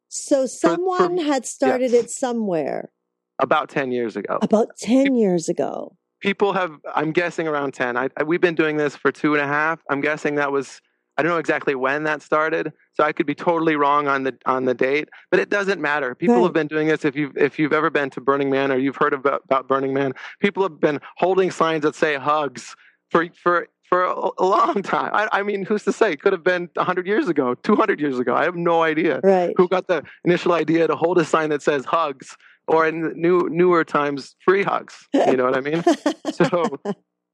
so 0.08 0.46
someone 0.46 1.18
had 1.18 1.46
started 1.46 1.92
yes. 1.92 2.04
it 2.04 2.10
somewhere 2.10 2.90
about 3.38 3.68
10 3.68 3.92
years 3.92 4.16
ago. 4.16 4.38
about 4.42 4.76
10 4.78 5.14
years 5.14 5.48
ago 5.48 5.96
people 6.20 6.52
have. 6.52 6.72
I'm 6.94 7.12
guessing 7.12 7.48
around 7.48 7.74
ten. 7.74 7.96
I, 7.96 8.08
I, 8.16 8.22
we've 8.24 8.40
been 8.40 8.54
doing 8.54 8.76
this 8.76 8.96
for 8.96 9.12
two 9.12 9.34
and 9.34 9.42
a 9.42 9.46
half. 9.46 9.80
I'm 9.90 10.00
guessing 10.00 10.36
that 10.36 10.52
was. 10.52 10.80
I 11.18 11.22
don't 11.22 11.32
know 11.32 11.38
exactly 11.38 11.74
when 11.74 12.04
that 12.04 12.22
started, 12.22 12.72
so 12.94 13.02
I 13.02 13.12
could 13.12 13.26
be 13.26 13.34
totally 13.34 13.74
wrong 13.74 14.06
on 14.06 14.22
the 14.22 14.38
on 14.46 14.64
the 14.66 14.74
date. 14.74 15.08
But 15.32 15.40
it 15.40 15.50
doesn't 15.50 15.80
matter. 15.80 16.14
People 16.14 16.36
Right. 16.36 16.44
have 16.44 16.52
been 16.52 16.68
doing 16.68 16.86
this. 16.86 17.04
If 17.04 17.16
you've 17.16 17.36
if 17.36 17.58
you've 17.58 17.72
ever 17.72 17.90
been 17.90 18.08
to 18.10 18.20
Burning 18.20 18.50
Man 18.50 18.70
or 18.70 18.78
you've 18.78 18.96
heard 18.96 19.12
about, 19.12 19.42
about 19.44 19.66
Burning 19.66 19.92
Man, 19.92 20.12
people 20.38 20.62
have 20.62 20.78
been 20.80 21.00
holding 21.16 21.50
signs 21.50 21.82
that 21.82 21.96
say 21.96 22.14
hugs 22.14 22.76
for 23.10 23.26
for 23.34 23.66
for 23.82 24.04
a, 24.04 24.28
a 24.38 24.44
long 24.44 24.80
time. 24.82 25.10
I, 25.12 25.28
I 25.32 25.42
mean, 25.42 25.64
who's 25.64 25.82
to 25.84 25.92
say? 25.92 26.12
It 26.12 26.20
could 26.22 26.32
have 26.32 26.44
been 26.44 26.68
100 26.74 27.06
years 27.06 27.26
ago, 27.28 27.54
200 27.54 27.98
years 28.00 28.18
ago. 28.18 28.34
I 28.36 28.44
have 28.44 28.54
no 28.54 28.82
idea 28.82 29.20
Right. 29.24 29.54
who 29.56 29.66
got 29.66 29.88
the 29.88 30.04
initial 30.24 30.52
idea 30.52 30.86
to 30.86 30.94
hold 30.94 31.18
a 31.18 31.24
sign 31.24 31.50
that 31.50 31.62
says 31.62 31.84
hugs 31.84 32.36
or 32.68 32.86
in 32.86 33.12
new 33.20 33.48
newer 33.50 33.82
times 33.82 34.36
free 34.44 34.62
hugs 34.62 35.08
you 35.26 35.38
know 35.38 35.44
what 35.44 35.54
i 35.56 35.60
mean 35.62 35.82
so 36.30 36.78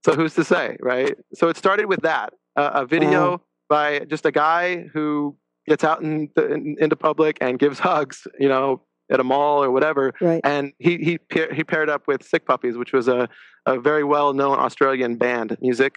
so 0.05 0.15
who's 0.15 0.33
to 0.35 0.45
say 0.45 0.77
right 0.81 1.17
so 1.35 1.49
it 1.49 1.57
started 1.57 1.87
with 1.87 2.03
that 2.03 2.33
uh, 2.55 2.71
a 2.75 2.87
video 2.87 3.31
Wow. 3.33 3.41
By 3.75 3.87
just 4.15 4.25
a 4.25 4.31
guy 4.47 4.87
who 4.95 5.37
gets 5.67 5.83
out 5.83 5.99
in 6.03 6.29
the, 6.37 6.45
in, 6.55 6.77
into 6.85 6.97
public 7.09 7.35
and 7.41 7.59
gives 7.59 7.79
hugs 7.91 8.19
you 8.39 8.49
know 8.49 8.69
at 9.15 9.19
a 9.21 9.25
mall 9.33 9.57
or 9.65 9.71
whatever 9.77 10.05
right. 10.21 10.41
and 10.45 10.73
he 10.79 10.93
he 11.09 11.13
he 11.57 11.63
paired 11.73 11.91
up 11.95 12.03
with 12.11 12.21
sick 12.33 12.43
puppies 12.47 12.77
which 12.77 12.93
was 12.93 13.07
a, 13.09 13.29
a 13.67 13.75
very 13.89 14.05
well 14.15 14.31
known 14.41 14.57
australian 14.59 15.13
band 15.17 15.49
music 15.61 15.93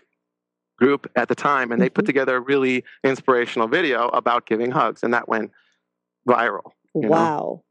group 0.81 1.01
at 1.22 1.27
the 1.31 1.36
time 1.50 1.67
and 1.72 1.79
they 1.81 1.89
put 1.98 2.03
Mhm. 2.05 2.12
together 2.13 2.36
a 2.38 2.39
really 2.53 2.84
inspirational 3.12 3.67
video 3.77 4.00
about 4.22 4.41
giving 4.51 4.72
hugs 4.72 5.00
and 5.03 5.12
that 5.13 5.25
went 5.34 5.50
viral 6.27 6.67
know? 6.96 7.10
Wow. 7.10 7.63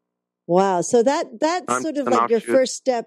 Wow. 0.46 0.80
So 0.82 1.02
that 1.02 1.24
that's 1.46 1.70
Um, 1.72 1.82
sort 1.82 1.96
of 2.00 2.06
like 2.06 2.30
your 2.30 2.40
first 2.56 2.74
step 2.76 3.04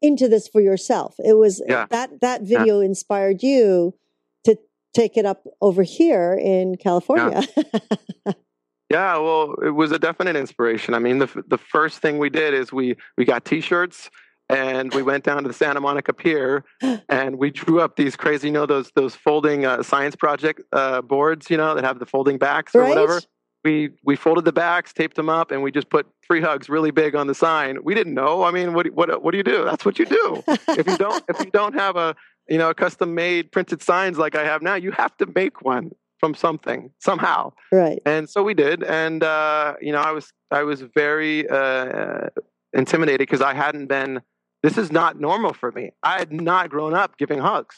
into 0.00 0.28
this 0.28 0.46
for 0.52 0.60
yourself. 0.70 1.10
It 1.30 1.36
was 1.44 1.54
Yeah. 1.66 1.86
that 1.90 2.20
that 2.26 2.40
video 2.54 2.74
inspired 2.90 3.42
you 3.42 3.94
take 4.94 5.16
it 5.16 5.24
up 5.24 5.44
over 5.60 5.82
here 5.82 6.38
in 6.40 6.76
California. 6.76 7.42
Yeah, 8.90 9.18
well, 9.18 9.54
it 9.62 9.70
was 9.70 9.92
a 9.92 9.98
definite 9.98 10.34
inspiration. 10.34 10.94
I 10.94 10.98
mean, 10.98 11.18
the 11.18 11.44
the 11.46 11.58
first 11.58 11.98
thing 11.98 12.18
we 12.18 12.30
did 12.30 12.54
is 12.54 12.72
we 12.72 12.96
we 13.18 13.24
got 13.26 13.44
T-shirts 13.44 14.10
and 14.48 14.94
we 14.94 15.02
went 15.02 15.24
down 15.24 15.42
to 15.42 15.48
the 15.48 15.54
Santa 15.54 15.80
Monica 15.80 16.14
Pier 16.14 16.64
and 17.08 17.38
we 17.38 17.50
drew 17.50 17.80
up 17.80 17.96
these 17.96 18.16
crazy, 18.16 18.48
you 18.48 18.52
know, 18.52 18.64
those 18.64 18.90
those 18.94 19.14
folding 19.14 19.66
uh, 19.66 19.82
science 19.82 20.16
project 20.16 20.62
uh, 20.72 21.02
boards, 21.02 21.50
you 21.50 21.58
know, 21.58 21.74
that 21.74 21.84
have 21.84 21.98
the 21.98 22.06
folding 22.06 22.38
backs 22.38 22.74
or 22.74 22.80
right? 22.80 22.88
whatever. 22.88 23.20
We 23.62 23.90
we 24.04 24.16
folded 24.16 24.46
the 24.46 24.52
backs, 24.52 24.94
taped 24.94 25.16
them 25.16 25.28
up, 25.28 25.50
and 25.50 25.62
we 25.62 25.70
just 25.70 25.90
put 25.90 26.06
free 26.22 26.40
hugs 26.40 26.70
really 26.70 26.90
big 26.90 27.14
on 27.14 27.26
the 27.26 27.34
sign. 27.34 27.82
We 27.84 27.94
didn't 27.94 28.14
know. 28.14 28.44
I 28.44 28.52
mean, 28.52 28.72
what 28.72 28.86
what 28.94 29.22
what 29.22 29.32
do 29.32 29.36
you 29.36 29.44
do? 29.44 29.64
That's 29.64 29.84
what 29.84 29.98
you 29.98 30.06
do. 30.06 30.42
if 30.46 30.86
you 30.86 30.96
don't 30.96 31.22
if 31.28 31.44
you 31.44 31.50
don't 31.50 31.74
have 31.74 31.96
a 31.96 32.16
you 32.48 32.58
know 32.58 32.72
custom 32.74 33.14
made 33.14 33.52
printed 33.52 33.82
signs 33.82 34.18
like 34.18 34.34
I 34.34 34.44
have 34.44 34.62
now, 34.62 34.74
you 34.74 34.92
have 34.92 35.16
to 35.18 35.26
make 35.34 35.62
one 35.62 35.92
from 36.18 36.34
something 36.34 36.90
somehow. 36.98 37.52
Right. 37.70 38.00
and 38.04 38.28
so 38.28 38.42
we 38.42 38.54
did 38.54 38.82
and 38.82 39.22
uh, 39.22 39.74
you 39.80 39.92
know 39.92 40.00
i 40.00 40.10
was 40.10 40.32
i 40.50 40.62
was 40.62 40.82
very 40.82 41.48
uh, 41.48 42.28
intimidated 42.72 43.20
because 43.20 43.40
i 43.40 43.54
hadn't 43.54 43.86
been 43.86 44.20
this 44.64 44.76
is 44.76 44.90
not 44.90 45.20
normal 45.20 45.52
for 45.52 45.70
me. 45.70 45.92
I 46.02 46.18
had 46.18 46.32
not 46.32 46.68
grown 46.68 46.92
up 46.92 47.16
giving 47.16 47.38
hugs 47.38 47.76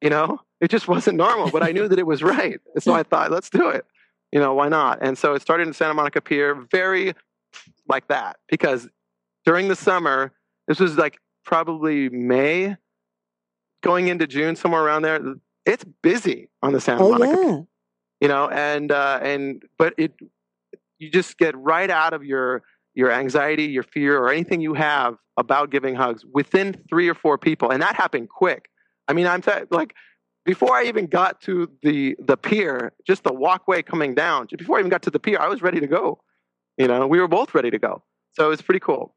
you 0.00 0.10
know? 0.10 0.40
It 0.60 0.70
just 0.70 0.88
wasn't 0.88 1.18
normal 1.18 1.50
but 1.50 1.62
i 1.62 1.72
knew 1.72 1.88
that 1.88 1.98
it 1.98 2.06
was 2.06 2.22
right 2.22 2.60
so 2.78 2.94
i 2.94 3.02
thought 3.10 3.30
let's 3.30 3.50
do 3.50 3.68
it. 3.68 3.84
You 4.32 4.40
know 4.40 4.54
why 4.54 4.68
not? 4.68 4.98
And 5.00 5.16
so 5.18 5.34
it 5.34 5.42
started 5.42 5.66
in 5.66 5.74
santa 5.74 5.94
monica 5.94 6.20
pier 6.20 6.54
very 6.54 7.14
like 7.88 8.08
that 8.08 8.36
because 8.48 8.88
during 9.44 9.68
the 9.68 9.76
summer 9.76 10.32
this 10.68 10.80
was 10.80 10.96
like 10.96 11.18
probably 11.44 12.08
may 12.08 12.76
going 13.84 14.08
into 14.08 14.26
june 14.26 14.56
somewhere 14.56 14.82
around 14.82 15.02
there 15.02 15.20
it's 15.66 15.84
busy 16.02 16.48
on 16.62 16.72
the 16.72 16.80
santa 16.80 17.04
Oh 17.04 17.10
monica 17.10 17.42
yeah. 17.46 17.60
you 18.20 18.28
know 18.28 18.48
and 18.48 18.90
uh 18.90 19.20
and 19.22 19.62
but 19.78 19.94
it 19.98 20.12
you 20.98 21.10
just 21.10 21.36
get 21.38 21.56
right 21.56 21.90
out 21.90 22.14
of 22.14 22.24
your 22.24 22.62
your 22.94 23.12
anxiety 23.12 23.64
your 23.64 23.82
fear 23.82 24.16
or 24.18 24.30
anything 24.30 24.60
you 24.62 24.74
have 24.74 25.16
about 25.36 25.70
giving 25.70 25.94
hugs 25.94 26.24
within 26.32 26.74
three 26.88 27.08
or 27.08 27.14
four 27.14 27.36
people 27.36 27.70
and 27.70 27.82
that 27.82 27.96
happened 27.96 28.28
quick. 28.28 28.70
I 29.06 29.12
mean 29.12 29.26
i'm 29.26 29.42
t- 29.42 29.50
like 29.70 29.94
before 30.46 30.74
i 30.74 30.84
even 30.84 31.06
got 31.06 31.42
to 31.42 31.70
the 31.82 32.16
the 32.18 32.36
pier 32.38 32.92
just 33.06 33.22
the 33.22 33.32
walkway 33.34 33.82
coming 33.82 34.14
down 34.14 34.46
before 34.56 34.76
i 34.76 34.80
even 34.80 34.90
got 34.90 35.02
to 35.02 35.10
the 35.10 35.20
pier 35.20 35.38
i 35.38 35.48
was 35.48 35.60
ready 35.60 35.80
to 35.80 35.86
go 35.86 36.20
you 36.78 36.88
know 36.88 37.06
we 37.06 37.20
were 37.20 37.28
both 37.28 37.54
ready 37.54 37.70
to 37.70 37.78
go. 37.78 38.02
So 38.36 38.50
it's 38.50 38.62
pretty 38.62 38.80
cool. 38.80 39.14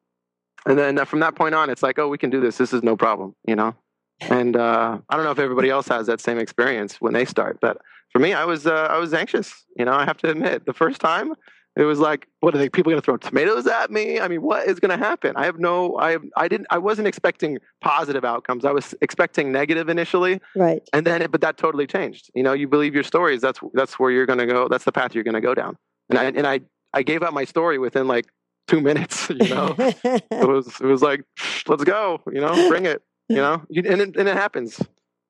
And 0.68 0.78
then 0.78 1.00
uh, 1.00 1.06
from 1.06 1.22
that 1.22 1.36
point 1.36 1.56
on 1.56 1.70
it's 1.70 1.82
like 1.84 1.98
oh 2.00 2.10
we 2.10 2.18
can 2.18 2.30
do 2.30 2.42
this. 2.42 2.58
This 2.58 2.74
is 2.74 2.84
no 2.84 2.98
problem 2.98 3.34
you 3.48 3.56
know 3.56 3.76
and 4.22 4.56
uh, 4.56 4.98
i 5.10 5.16
don't 5.16 5.26
know 5.26 5.32
if 5.32 5.40
everybody 5.40 5.70
else 5.70 5.88
has 5.88 6.08
that 6.08 6.20
same 6.22 6.38
experience 6.40 7.00
when 7.02 7.14
they 7.14 7.26
start 7.26 7.58
but 7.62 7.78
for 8.14 8.20
me, 8.20 8.34
I 8.34 8.46
was 8.46 8.66
uh, 8.66 8.88
I 8.90 8.98
was 9.00 9.14
anxious. 9.14 9.66
You 9.76 9.84
know, 9.84 9.92
I 9.92 10.06
have 10.06 10.16
to 10.20 10.30
admit, 10.32 10.66
the 10.66 10.74
first 10.74 11.02
time 11.02 11.34
it 11.76 11.84
was 11.84 12.00
like, 12.00 12.26
what 12.40 12.56
are 12.56 12.58
they? 12.58 12.70
People 12.70 12.90
going 12.92 13.02
to 13.02 13.06
throw 13.06 13.18
tomatoes 13.18 13.68
at 13.68 13.92
me? 13.92 14.18
I 14.22 14.30
mean, 14.30 14.42
what 14.42 14.66
is 14.66 14.80
going 14.80 14.98
to 14.98 15.06
happen? 15.06 15.34
I 15.36 15.44
have 15.46 15.60
no, 15.60 16.00
I 16.00 16.18
I 16.38 16.48
didn't, 16.48 16.68
I 16.72 16.78
wasn't 16.78 17.10
expecting 17.10 17.60
positive 17.82 18.24
outcomes. 18.24 18.64
I 18.64 18.72
was 18.72 18.96
expecting 19.02 19.52
negative 19.52 19.90
initially, 19.90 20.40
Right. 20.56 20.82
and 20.94 21.06
then, 21.06 21.22
it, 21.22 21.32
but 21.32 21.42
that 21.42 21.58
totally 21.58 21.86
changed. 21.86 22.32
You 22.34 22.44
know, 22.44 22.54
you 22.54 22.68
believe 22.70 22.96
your 22.96 23.04
stories. 23.04 23.42
That's 23.42 23.60
that's 23.74 24.00
where 24.00 24.10
you're 24.10 24.26
going 24.26 24.40
to 24.40 24.48
go. 24.48 24.70
That's 24.70 24.86
the 24.86 24.94
path 24.94 25.14
you're 25.14 25.26
going 25.26 25.36
to 25.36 25.42
go 25.42 25.54
down. 25.54 25.78
And 26.10 26.18
I 26.18 26.24
and 26.28 26.48
I 26.48 26.62
I 26.94 27.04
gave 27.04 27.24
up 27.24 27.34
my 27.34 27.44
story 27.44 27.78
within 27.78 28.08
like 28.08 28.26
two 28.70 28.80
minutes. 28.80 29.30
You 29.42 29.50
know, 29.54 29.76
it 29.78 30.48
was 30.48 30.66
it 30.80 30.86
was 30.88 31.02
like, 31.02 31.26
let's 31.68 31.84
go. 31.84 32.22
You 32.32 32.40
know, 32.40 32.70
bring 32.70 32.86
it. 32.86 33.04
You 33.30 33.38
know, 33.38 33.64
and 33.76 34.02
it, 34.02 34.16
and 34.18 34.28
it 34.30 34.36
happens. 34.36 34.80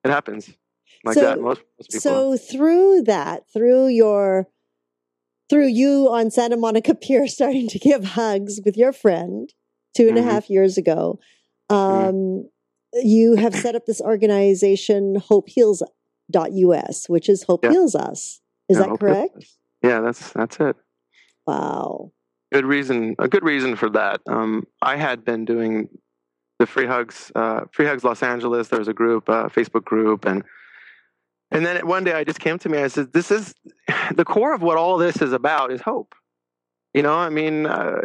It 0.04 0.10
happens 0.10 0.50
like 1.04 1.14
So- 1.14 1.20
that. 1.22 1.40
Most, 1.40 1.60
most 1.78 1.90
people. 1.90 2.00
so 2.00 2.36
through 2.36 3.02
that, 3.02 3.44
through 3.52 3.88
your 3.88 4.48
through 5.50 5.68
you 5.68 6.08
on 6.10 6.30
Santa 6.30 6.56
Monica 6.56 6.94
Pier 7.02 7.26
starting 7.26 7.68
to 7.68 7.78
give 7.78 8.04
hugs 8.04 8.60
with 8.64 8.76
your 8.76 8.92
friend 8.92 9.52
two 9.96 10.08
and 10.08 10.18
a 10.18 10.22
half 10.22 10.48
years 10.50 10.76
ago, 10.78 11.18
Mm-hmm. 11.70 12.08
um, 12.08 12.48
you 13.02 13.36
have 13.36 13.54
set 13.54 13.74
up 13.74 13.84
this 13.84 14.00
organization, 14.00 15.16
Hope 15.16 15.48
Heals 15.50 15.82
us, 16.34 17.08
which 17.08 17.28
is 17.28 17.42
Hope 17.42 17.62
Yeah. 17.64 17.72
Heals 17.72 17.94
Us. 17.94 18.40
Is 18.70 18.78
Yeah, 18.78 18.86
that 18.86 18.98
correct? 19.00 19.44
Yeah, 19.82 20.00
that's 20.00 20.32
that's 20.32 20.58
it. 20.60 20.76
Wow. 21.46 22.12
Good 22.52 22.64
reason, 22.64 23.14
a 23.18 23.28
good 23.28 23.44
reason 23.44 23.76
for 23.76 23.90
that. 23.90 24.20
Um, 24.26 24.64
I 24.80 24.96
had 24.96 25.24
been 25.24 25.44
doing 25.44 25.88
the 26.58 26.66
Free 26.66 26.86
Hugs, 26.86 27.30
uh, 27.34 27.60
Free 27.72 27.86
Hugs 27.86 28.04
Los 28.04 28.22
Angeles. 28.22 28.68
There 28.68 28.78
was 28.78 28.88
a 28.88 28.94
group, 28.94 29.28
uh, 29.28 29.48
Facebook 29.48 29.84
group, 29.84 30.24
and 30.24 30.42
and 31.50 31.64
then 31.64 31.86
one 31.86 32.04
day 32.04 32.12
I 32.12 32.24
just 32.24 32.40
came 32.40 32.58
to 32.60 32.68
me. 32.68 32.78
I 32.78 32.88
said, 32.88 33.12
"This 33.12 33.30
is 33.30 33.54
the 34.14 34.24
core 34.24 34.54
of 34.54 34.62
what 34.62 34.76
all 34.76 34.98
this 34.98 35.22
is 35.22 35.32
about. 35.32 35.72
Is 35.72 35.80
hope. 35.80 36.14
You 36.94 37.02
know, 37.02 37.14
I 37.16 37.28
mean, 37.28 37.66
uh, 37.66 38.00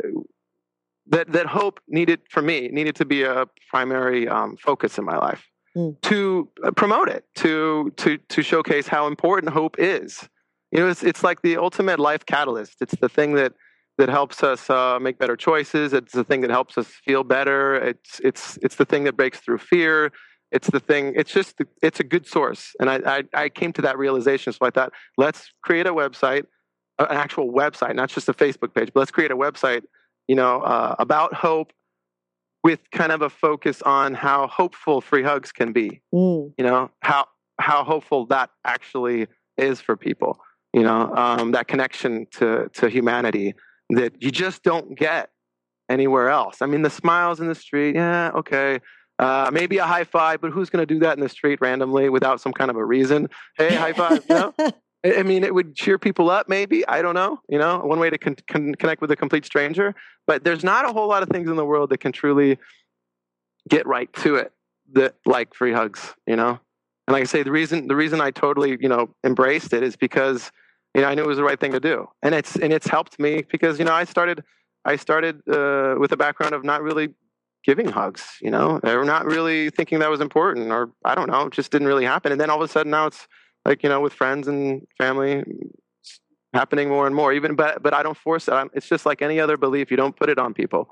that 1.08 1.32
that 1.32 1.48
hope 1.48 1.80
needed 1.88 2.22
for 2.30 2.42
me 2.42 2.68
needed 2.70 2.96
to 2.98 3.06
be 3.06 3.24
a 3.24 3.46
primary 3.70 4.28
um, 4.28 4.58
focus 4.58 4.98
in 4.98 5.06
my 5.06 5.18
life 5.18 5.50
Mm. 5.76 6.00
to 6.02 6.48
uh, 6.64 6.70
promote 6.70 7.10
it, 7.10 7.26
to 7.38 7.92
to 7.98 8.20
to 8.30 8.44
showcase 8.44 8.88
how 8.88 9.08
important 9.08 9.52
hope 9.52 9.76
is. 9.80 10.30
You 10.72 10.80
know, 10.82 10.88
it's 10.88 11.02
it's 11.02 11.24
like 11.24 11.42
the 11.42 11.58
ultimate 11.58 12.00
life 12.00 12.28
catalyst. 12.28 12.80
It's 12.80 12.94
the 13.02 13.10
thing 13.10 13.34
that 13.34 13.54
that 13.98 14.10
helps 14.10 14.44
us 14.44 14.70
uh, 14.70 15.00
make 15.00 15.18
better 15.20 15.36
choices. 15.36 15.94
It's 15.94 16.14
the 16.14 16.24
thing 16.24 16.42
that 16.42 16.50
helps 16.50 16.78
us 16.78 16.88
feel 16.88 17.24
better. 17.24 17.76
It's 17.76 18.20
it's 18.24 18.58
it's 18.62 18.76
the 18.76 18.86
thing 18.86 19.04
that 19.06 19.16
breaks 19.16 19.40
through 19.40 19.60
fear. 19.60 20.12
It's 20.52 20.70
the 20.70 20.80
thing. 20.80 21.14
It's 21.16 21.32
just 21.32 21.56
it's 21.82 22.00
a 22.00 22.04
good 22.04 22.28
source. 22.28 22.76
And 22.80 22.90
I 22.90 23.00
I, 23.06 23.24
I 23.34 23.50
came 23.50 23.74
to 23.74 23.82
that 23.84 23.98
realization. 23.98 24.54
So 24.54 24.66
I 24.66 24.70
thought, 24.70 24.92
let's 25.18 25.52
create 25.64 25.88
a 25.88 25.94
website, 25.94 26.44
an 27.00 27.08
actual 27.10 27.52
website, 27.52 27.96
not 27.96 28.10
just 28.10 28.30
a 28.30 28.34
Facebook 28.34 28.74
page, 28.74 28.90
but 28.94 29.00
let's 29.02 29.12
create 29.12 29.32
a 29.32 29.38
website. 29.38 29.84
You 30.28 30.36
know, 30.36 30.62
uh, 30.62 30.96
about 31.00 31.34
hope, 31.34 31.74
with 32.64 32.80
kind 32.92 33.12
of 33.12 33.22
a 33.22 33.30
focus 33.30 33.82
on 33.82 34.14
how 34.14 34.48
hopeful 34.48 35.02
free 35.02 35.24
hugs 35.24 35.52
can 35.52 35.74
be 35.74 36.02
Mm. 36.14 36.54
you 36.58 36.64
know 36.64 36.90
how 37.02 37.28
how 37.60 37.84
hopeful 37.84 38.26
that 38.28 38.50
actually 38.66 39.28
is 39.58 39.80
for 39.82 39.96
people 39.96 40.40
you 40.74 40.82
know 40.82 41.14
um, 41.16 41.52
that 41.52 41.68
connection 41.68 42.26
to 42.32 42.70
to 42.74 42.88
humanity 42.90 43.54
that 43.90 44.22
you 44.22 44.32
just 44.32 44.64
don't 44.64 44.98
get 44.98 45.30
anywhere 45.90 46.30
else 46.30 46.62
i 46.62 46.66
mean 46.66 46.82
the 46.82 46.90
smiles 46.90 47.40
in 47.40 47.48
the 47.48 47.56
street 47.56 47.96
yeah 47.96 48.32
okay 48.34 48.80
uh, 49.20 49.50
maybe 49.54 49.78
a 49.78 49.86
high 49.86 50.04
five 50.04 50.42
but 50.42 50.52
who's 50.52 50.70
going 50.70 50.86
to 50.86 50.92
do 50.92 51.00
that 51.00 51.16
in 51.18 51.24
the 51.24 51.30
street 51.30 51.60
randomly 51.62 52.10
without 52.10 52.42
some 52.42 52.52
kind 52.52 52.72
of 52.72 52.78
a 52.78 52.84
reason 52.84 53.28
hey 53.58 53.76
high 53.76 53.94
five 53.94 54.24
you 54.28 54.36
know 54.36 54.54
I 55.04 55.16
I 55.18 55.24
mean, 55.24 55.44
it 55.44 55.54
would 55.54 55.76
cheer 55.76 55.98
people 55.98 56.30
up, 56.30 56.48
maybe. 56.48 56.88
I 56.88 57.02
don't 57.02 57.16
know. 57.16 57.40
You 57.50 57.60
know, 57.60 57.80
one 57.80 58.00
way 58.00 58.10
to 58.10 58.18
con- 58.18 58.38
con- 58.48 58.76
connect 58.76 59.02
with 59.02 59.12
a 59.12 59.16
complete 59.16 59.46
stranger. 59.46 59.96
But 60.26 60.44
there's 60.44 60.64
not 60.64 60.86
a 60.90 60.94
whole 60.94 61.08
lot 61.08 61.24
of 61.24 61.30
things 61.30 61.50
in 61.50 61.56
the 61.56 61.66
world 61.66 61.90
that 61.90 62.00
can 62.00 62.12
truly 62.12 62.58
get 63.68 63.86
right 63.86 64.12
to 64.14 64.36
it 64.36 64.54
that 64.94 65.16
like 65.26 65.54
free 65.54 65.74
hugs. 65.74 66.14
You 66.26 66.36
know, 66.36 66.60
and 67.08 67.14
like 67.14 67.22
I 67.22 67.26
say, 67.26 67.44
the 67.44 67.52
reason 67.52 67.88
the 67.88 67.96
reason 67.96 68.22
I 68.22 68.32
totally 68.32 68.78
you 68.80 68.90
know 68.90 69.10
embraced 69.24 69.74
it 69.74 69.84
is 69.84 69.96
because 69.96 70.52
you 70.94 71.02
know 71.02 71.08
I 71.08 71.16
knew 71.16 71.24
it 71.24 71.28
was 71.28 71.38
the 71.38 71.44
right 71.44 71.60
thing 71.60 71.72
to 71.72 71.80
do, 71.80 72.08
and 72.22 72.36
it's 72.36 72.56
and 72.56 72.72
it's 72.72 72.88
helped 72.88 73.20
me 73.20 73.44
because 73.52 73.80
you 73.80 73.86
know 73.86 73.94
I 73.94 74.04
started 74.04 74.44
I 74.86 74.96
started 74.96 75.42
uh, 75.48 75.96
with 75.98 76.12
a 76.12 76.18
background 76.18 76.54
of 76.54 76.64
not 76.64 76.82
really 76.82 77.10
giving 77.64 77.88
hugs. 77.88 78.38
You 78.42 78.52
know, 78.52 78.80
were 78.84 79.06
not 79.06 79.26
really 79.26 79.70
thinking 79.70 80.00
that 80.00 80.10
was 80.10 80.22
important, 80.22 80.72
or 80.72 80.92
I 81.06 81.16
don't 81.16 81.30
know, 81.30 81.48
it 81.48 81.54
just 81.54 81.72
didn't 81.72 81.88
really 81.88 82.06
happen. 82.06 82.32
And 82.32 82.40
then 82.40 82.50
all 82.50 82.62
of 82.62 82.70
a 82.70 82.72
sudden 82.72 82.92
now 82.92 83.08
it's 83.08 83.28
like 83.66 83.84
you 83.84 83.90
know 83.90 84.02
with 84.02 84.14
friends 84.14 84.48
and 84.48 84.86
family 84.98 85.44
happening 86.54 86.90
more 86.90 87.08
and 87.08 87.16
more. 87.16 87.34
Even 87.34 87.56
but 87.56 87.82
but 87.82 87.94
I 87.94 88.04
don't 88.04 88.18
force 88.18 88.48
it. 88.48 88.70
It's 88.74 88.88
just 88.88 89.06
like 89.06 89.22
any 89.22 89.40
other 89.40 89.58
belief. 89.58 89.90
You 89.92 89.98
don't 89.98 90.16
put 90.16 90.30
it 90.30 90.38
on 90.38 90.54
people. 90.54 90.90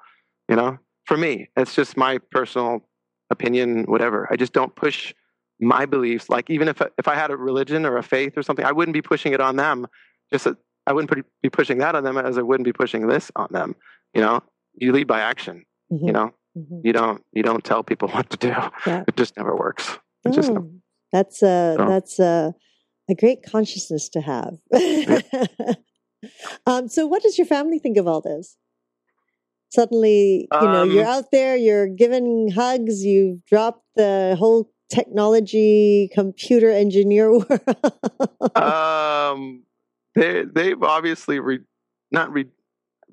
You 0.49 0.55
know, 0.55 0.77
for 1.05 1.17
me, 1.17 1.49
it's 1.55 1.75
just 1.75 1.97
my 1.97 2.17
personal 2.17 2.87
opinion. 3.29 3.83
Whatever. 3.83 4.27
I 4.31 4.35
just 4.35 4.53
don't 4.53 4.75
push 4.75 5.13
my 5.61 5.85
beliefs. 5.85 6.29
Like 6.29 6.49
even 6.49 6.67
if 6.67 6.81
if 6.97 7.07
I 7.07 7.15
had 7.15 7.31
a 7.31 7.37
religion 7.37 7.85
or 7.85 7.97
a 7.97 8.03
faith 8.03 8.37
or 8.37 8.43
something, 8.43 8.65
I 8.65 8.71
wouldn't 8.71 8.93
be 8.93 9.01
pushing 9.01 9.33
it 9.33 9.39
on 9.39 9.55
them. 9.55 9.87
Just 10.31 10.47
I 10.87 10.93
wouldn't 10.93 11.25
be 11.41 11.49
pushing 11.49 11.77
that 11.77 11.95
on 11.95 12.03
them 12.03 12.17
as 12.17 12.37
I 12.37 12.41
wouldn't 12.41 12.65
be 12.65 12.73
pushing 12.73 13.07
this 13.07 13.31
on 13.35 13.47
them. 13.51 13.75
You 14.13 14.21
know, 14.21 14.43
you 14.73 14.91
lead 14.91 15.07
by 15.07 15.21
action. 15.21 15.63
Mm-hmm. 15.91 16.07
You 16.07 16.13
know, 16.13 16.33
mm-hmm. 16.57 16.79
you 16.83 16.93
don't 16.93 17.23
you 17.31 17.43
don't 17.43 17.63
tell 17.63 17.83
people 17.83 18.07
what 18.09 18.29
to 18.31 18.37
do. 18.37 18.55
Yeah. 18.85 19.03
It 19.07 19.15
just 19.15 19.37
never 19.37 19.55
works. 19.55 19.97
It 20.25 20.29
oh, 20.29 20.31
just 20.31 20.49
never, 20.49 20.67
that's 21.11 21.41
a 21.43 21.75
so. 21.77 21.85
that's 21.87 22.19
a 22.19 22.53
a 23.09 23.15
great 23.15 23.43
consciousness 23.43 24.09
to 24.09 24.21
have. 24.21 24.57
um, 26.65 26.87
so, 26.87 27.05
what 27.05 27.21
does 27.21 27.37
your 27.37 27.47
family 27.47 27.79
think 27.79 27.97
of 27.97 28.07
all 28.07 28.21
this? 28.21 28.57
Suddenly, 29.69 30.47
you 30.51 30.67
know, 30.67 30.81
um, 30.81 30.91
you're 30.91 31.05
out 31.05 31.31
there, 31.31 31.55
you're 31.55 31.87
giving 31.87 32.51
hugs, 32.51 33.03
you've 33.03 33.45
dropped 33.45 33.85
the 33.95 34.35
whole 34.37 34.69
technology, 34.91 36.09
computer 36.13 36.69
engineer 36.69 37.31
world. 37.31 38.55
um, 38.55 39.63
they 40.15 40.43
they've 40.43 40.81
obviously 40.83 41.39
re, 41.39 41.59
not 42.11 42.31
re, 42.31 42.45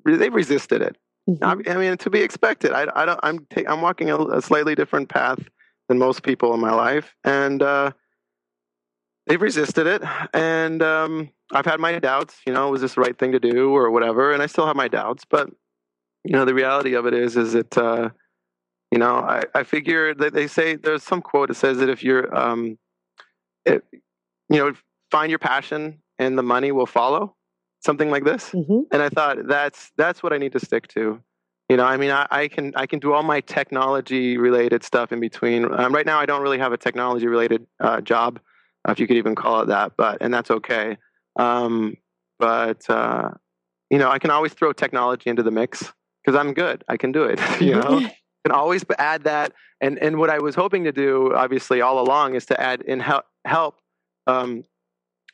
they've 0.05 0.33
resisted 0.33 0.81
it. 0.81 0.97
Mm-hmm. 1.29 1.69
I 1.69 1.75
mean, 1.75 1.97
to 1.97 2.09
be 2.09 2.21
expected. 2.21 2.71
I, 2.71 2.87
I 2.95 3.05
don't. 3.05 3.19
I'm 3.23 3.45
ta- 3.45 3.63
I'm 3.67 3.81
walking 3.81 4.09
a, 4.09 4.17
a, 4.17 4.41
slightly 4.41 4.75
different 4.75 5.09
path 5.09 5.39
than 5.87 5.99
most 5.99 6.23
people 6.23 6.53
in 6.53 6.59
my 6.59 6.73
life, 6.73 7.15
and 7.23 7.61
uh, 7.61 7.91
they've 9.27 9.41
resisted 9.41 9.87
it. 9.87 10.01
And 10.33 10.81
um, 10.81 11.29
I've 11.51 11.65
had 11.65 11.79
my 11.79 11.97
doubts. 11.99 12.37
You 12.45 12.53
know, 12.53 12.69
was 12.71 12.81
this 12.81 12.95
the 12.95 13.01
right 13.01 13.17
thing 13.17 13.31
to 13.33 13.39
do 13.39 13.75
or 13.75 13.91
whatever? 13.91 14.31
And 14.31 14.41
I 14.41 14.47
still 14.47 14.65
have 14.65 14.75
my 14.75 14.87
doubts. 14.87 15.23
But 15.29 15.49
you 16.23 16.33
know, 16.33 16.45
the 16.45 16.53
reality 16.53 16.95
of 16.95 17.05
it 17.05 17.13
is, 17.13 17.37
is 17.37 17.53
that 17.53 17.77
uh, 17.77 18.09
you 18.91 18.97
know, 18.97 19.15
I, 19.15 19.43
I 19.53 19.63
figure 19.63 20.13
that 20.15 20.33
they 20.33 20.47
say 20.47 20.75
there's 20.75 21.03
some 21.03 21.21
quote 21.21 21.49
that 21.49 21.55
says 21.55 21.77
that 21.77 21.89
if 21.89 22.03
you're, 22.03 22.35
um, 22.35 22.77
it, 23.65 23.83
you 23.91 24.57
know, 24.57 24.73
find 25.11 25.29
your 25.29 25.39
passion 25.39 26.01
and 26.17 26.37
the 26.37 26.43
money 26.43 26.71
will 26.71 26.85
follow 26.85 27.35
something 27.81 28.09
like 28.11 28.25
this. 28.25 28.49
Mm-hmm. 28.49 28.81
and 28.91 29.01
i 29.01 29.09
thought 29.09 29.47
that's 29.47 29.91
that's 29.97 30.21
what 30.21 30.33
i 30.33 30.37
need 30.37 30.51
to 30.53 30.59
stick 30.59 30.87
to. 30.89 31.21
You 31.69 31.77
know 31.77 31.85
i 31.85 31.97
mean 31.97 32.11
i, 32.11 32.27
I 32.29 32.47
can 32.47 32.73
i 32.75 32.85
can 32.85 32.99
do 32.99 33.13
all 33.13 33.23
my 33.23 33.41
technology 33.41 34.37
related 34.37 34.83
stuff 34.83 35.11
in 35.11 35.19
between. 35.19 35.65
Um, 35.65 35.93
right 35.93 36.05
now 36.05 36.19
i 36.19 36.25
don't 36.25 36.41
really 36.41 36.59
have 36.59 36.73
a 36.73 36.77
technology 36.77 37.27
related 37.27 37.65
uh, 37.79 38.01
job 38.01 38.39
if 38.87 38.99
you 38.99 39.07
could 39.07 39.17
even 39.17 39.35
call 39.35 39.61
it 39.61 39.67
that 39.67 39.93
but 39.97 40.17
and 40.21 40.33
that's 40.33 40.51
okay. 40.51 40.97
Um, 41.35 41.95
but 42.37 42.89
uh, 42.89 43.31
you 43.89 43.97
know 43.97 44.09
i 44.09 44.19
can 44.19 44.31
always 44.31 44.53
throw 44.53 44.73
technology 44.73 45.29
into 45.29 45.43
the 45.43 45.51
mix 45.51 45.93
because 46.23 46.37
i'm 46.39 46.53
good. 46.53 46.83
I 46.87 46.97
can 46.97 47.11
do 47.11 47.23
it 47.23 47.39
you 47.61 47.75
know? 47.75 47.81
mm-hmm. 47.81 48.07
can 48.45 48.53
always 48.53 48.83
add 48.97 49.23
that 49.23 49.53
and 49.81 49.97
and 49.99 50.17
what 50.17 50.29
i 50.29 50.39
was 50.39 50.55
hoping 50.55 50.83
to 50.83 50.91
do 50.91 51.33
obviously 51.35 51.81
all 51.81 51.99
along 51.99 52.35
is 52.35 52.45
to 52.45 52.59
add 52.59 52.81
in 52.81 52.99
help 52.99 53.25
help 53.45 53.75
um, 54.27 54.63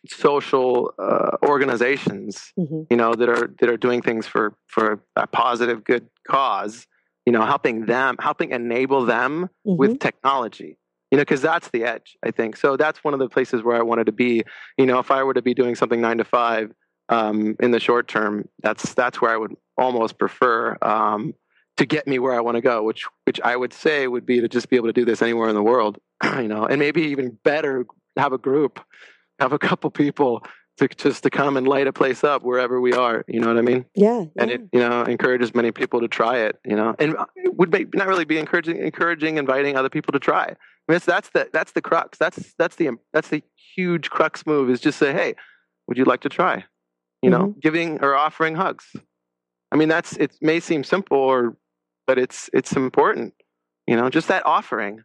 social 0.07 0.93
uh, 1.00 1.38
organizations, 1.43 2.53
mm-hmm. 2.57 2.83
you 2.89 2.98
know, 2.98 3.13
that 3.13 3.29
are 3.29 3.53
that 3.59 3.70
are 3.70 3.77
doing 3.77 4.01
things 4.01 4.27
for 4.27 4.53
for 4.68 5.01
a 5.15 5.27
positive, 5.27 5.83
good 5.83 6.07
cause. 6.27 6.87
You 7.25 7.31
know, 7.31 7.44
helping 7.44 7.87
them, 7.87 8.18
helping 8.20 8.51
enable 8.51 9.05
them 9.05 9.50
mm-hmm. 9.65 9.77
with 9.77 10.00
technology. 10.00 10.77
You 11.11 11.18
know, 11.18 11.22
because 11.22 11.41
that's 11.41 11.70
the 11.70 11.83
edge, 11.83 12.18
I 12.24 12.31
think. 12.31 12.55
So 12.55 12.77
that's 12.77 13.03
one 13.03 13.13
of 13.13 13.20
the 13.20 13.29
places 13.29 13.63
where 13.63 13.77
I 13.77 13.81
wanted 13.81 14.05
to 14.05 14.11
be. 14.11 14.44
You 14.77 14.85
know, 14.85 15.00
if 15.00 15.11
I 15.11 15.24
were 15.24 15.33
to 15.33 15.41
be 15.41 15.53
doing 15.53 15.75
something 15.75 16.01
nine 16.01 16.18
to 16.20 16.24
five 16.24 16.72
um, 17.09 17.55
in 17.59 17.72
the 17.72 17.79
short 17.79 18.07
term, 18.07 18.48
that's 18.61 18.94
that's 18.94 19.22
where 19.22 19.31
I 19.31 19.37
would 19.37 19.55
almost 19.77 20.18
prefer 20.18 20.77
um, 20.81 21.33
to 21.77 21.85
get 21.85 22.07
me 22.07 22.20
where 22.20 22.33
I 22.33 22.42
want 22.42 22.55
to 22.55 22.61
go. 22.61 22.83
Which 22.83 23.05
which 23.25 23.40
I 23.42 23.55
would 23.55 23.74
say 23.74 24.07
would 24.07 24.25
be 24.25 24.42
to 24.42 24.48
just 24.48 24.70
be 24.70 24.75
able 24.75 24.88
to 24.88 24.94
do 24.94 25.05
this 25.05 25.22
anywhere 25.22 25.50
in 25.50 25.55
the 25.55 25.64
world. 25.64 26.00
You 26.35 26.48
know, 26.48 26.66
and 26.66 26.79
maybe 26.79 27.03
even 27.03 27.38
better 27.44 27.85
have 28.18 28.33
a 28.33 28.38
group 28.38 28.79
have 29.40 29.53
a 29.53 29.59
couple 29.68 29.90
people 29.90 30.46
to 30.77 30.88
just 30.90 31.24
to 31.24 31.29
come 31.29 31.55
and 31.55 31.68
light 31.68 31.88
a 31.88 31.94
place 31.94 32.24
up 32.24 32.44
wherever 32.44 32.81
we 32.81 32.94
are. 32.94 33.24
You 33.27 33.40
know 33.40 33.48
what 33.48 33.57
I 33.57 33.61
mean? 33.61 33.85
Yeah. 33.96 34.20
yeah. 34.20 34.25
And 34.38 34.51
it 34.51 34.61
you 34.74 34.79
know 34.79 35.03
encourages 35.03 35.55
many 35.55 35.72
people 35.72 36.01
to 36.01 36.07
try 36.07 36.40
it. 36.40 36.59
You 36.66 36.75
know, 36.75 36.96
and 37.00 37.16
it 37.35 37.55
would 37.55 37.72
make, 37.72 37.94
not 37.94 38.07
really 38.07 38.25
be 38.25 38.38
encouraging, 38.38 38.77
encouraging, 38.77 39.38
inviting 39.38 39.77
other 39.77 39.90
people 39.90 40.11
to 40.14 40.20
try. 40.20 40.55
I 40.88 40.92
mean, 40.92 41.00
that's 41.05 41.29
the 41.29 41.50
that's 41.51 41.72
the 41.72 41.81
crux. 41.81 42.18
That's 42.18 42.53
that's 42.57 42.75
the 42.75 42.92
that's 43.14 43.29
the 43.29 43.44
huge 43.75 44.09
crux 44.09 44.46
move. 44.46 44.70
Is 44.70 44.81
just 44.81 45.00
say, 45.00 45.14
hey, 45.14 45.35
would 45.88 45.98
you 45.98 46.05
like 46.05 46.22
to 46.22 46.29
try? 46.29 46.66
You 47.22 47.29
know, 47.29 47.48
mm-hmm. 47.48 47.59
giving 47.59 48.03
or 48.03 48.16
offering 48.16 48.55
hugs. 48.55 48.85
I 49.72 49.77
mean, 49.77 49.90
that's 49.90 50.16
it. 50.18 50.35
May 50.42 50.59
seem 50.59 50.83
simple, 50.83 51.18
or 51.18 51.57
but 52.07 52.18
it's 52.18 52.50
it's 52.53 52.74
important. 52.74 53.33
You 53.87 53.96
know, 53.96 54.09
just 54.09 54.27
that 54.27 54.46
offering. 54.46 55.03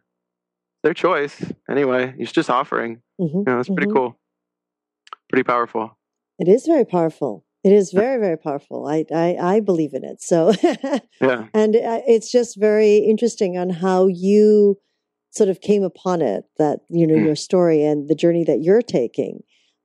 Their 0.83 0.95
choice, 0.95 1.39
anyway. 1.69 2.15
It's 2.17 2.31
just 2.31 2.49
offering. 2.49 3.03
Mm-hmm. 3.19 3.37
You 3.37 3.43
know, 3.45 3.59
it's 3.59 3.69
pretty 3.69 3.85
mm-hmm. 3.85 3.97
cool 3.97 4.19
pretty 5.31 5.43
powerful. 5.43 5.97
It 6.37 6.47
is 6.47 6.67
very 6.67 6.85
powerful. 6.85 7.45
It 7.63 7.71
is 7.71 7.91
very, 7.91 8.19
very 8.19 8.37
powerful. 8.37 8.87
I, 8.87 9.05
I, 9.13 9.37
I 9.39 9.59
believe 9.59 9.93
in 9.93 10.03
it. 10.03 10.21
So, 10.21 10.51
yeah. 11.21 11.47
And 11.53 11.75
uh, 11.75 12.01
it's 12.07 12.31
just 12.31 12.59
very 12.59 12.97
interesting 12.97 13.57
on 13.57 13.69
how 13.69 14.07
you 14.07 14.77
sort 15.31 15.49
of 15.49 15.61
came 15.61 15.83
upon 15.83 16.21
it, 16.21 16.43
that, 16.57 16.79
you 16.89 17.07
know, 17.07 17.15
mm. 17.15 17.25
your 17.25 17.35
story 17.35 17.83
and 17.83 18.09
the 18.09 18.15
journey 18.15 18.43
that 18.45 18.61
you're 18.61 18.81
taking, 18.81 19.41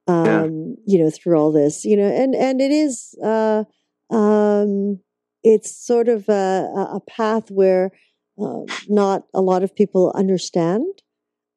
um, 0.08 0.24
yeah. 0.26 0.46
you 0.86 1.04
know, 1.04 1.10
through 1.10 1.38
all 1.38 1.52
this, 1.52 1.84
you 1.84 1.96
know, 1.96 2.08
and, 2.08 2.34
and 2.34 2.60
it 2.60 2.72
is, 2.72 3.14
uh, 3.22 3.64
um, 4.10 4.98
it's 5.46 5.70
sort 5.70 6.08
of 6.08 6.28
a, 6.28 6.68
a 6.94 7.00
path 7.08 7.52
where 7.52 7.92
uh, 8.36 8.62
not 8.88 9.26
a 9.32 9.40
lot 9.40 9.62
of 9.62 9.76
people 9.76 10.12
understand, 10.16 10.84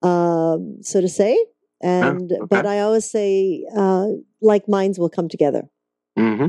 um, 0.04 0.78
so 0.82 1.02
to 1.02 1.10
say. 1.10 1.44
And 1.82 2.32
okay. 2.32 2.42
but 2.48 2.68
I 2.68 2.82
always 2.82 3.10
say, 3.10 3.66
uh, 3.76 4.08
like 4.44 4.70
minds 4.70 5.00
will 5.00 5.10
come 5.10 5.28
together. 5.28 5.64
Mm-hmm. 6.18 6.48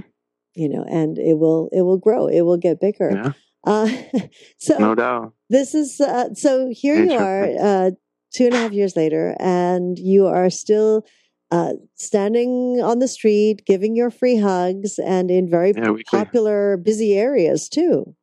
You 0.54 0.68
know, 0.68 0.84
and 0.86 1.16
it 1.18 1.38
will 1.38 1.70
it 1.72 1.80
will 1.80 1.96
grow. 1.96 2.26
It 2.26 2.42
will 2.42 2.58
get 2.58 2.78
bigger. 2.78 3.10
Yeah. 3.10 3.32
Uh, 3.64 3.88
so 4.58 4.76
no 4.76 4.94
doubt. 4.94 5.32
This 5.48 5.74
is 5.74 5.98
uh, 5.98 6.34
so. 6.34 6.68
Here 6.70 7.02
you 7.02 7.12
are, 7.12 7.44
uh, 7.58 7.90
two 8.34 8.46
and 8.46 8.54
a 8.54 8.58
half 8.58 8.72
years 8.72 8.96
later, 8.96 9.34
and 9.40 9.98
you 9.98 10.26
are 10.26 10.50
still 10.50 11.06
uh, 11.50 11.72
standing 11.94 12.80
on 12.82 12.98
the 12.98 13.08
street, 13.08 13.64
giving 13.66 13.96
your 13.96 14.10
free 14.10 14.36
hugs, 14.36 14.98
and 14.98 15.30
in 15.30 15.48
very 15.48 15.72
yeah, 15.76 15.92
popular, 16.10 16.76
busy 16.76 17.14
areas 17.14 17.68
too. 17.68 18.14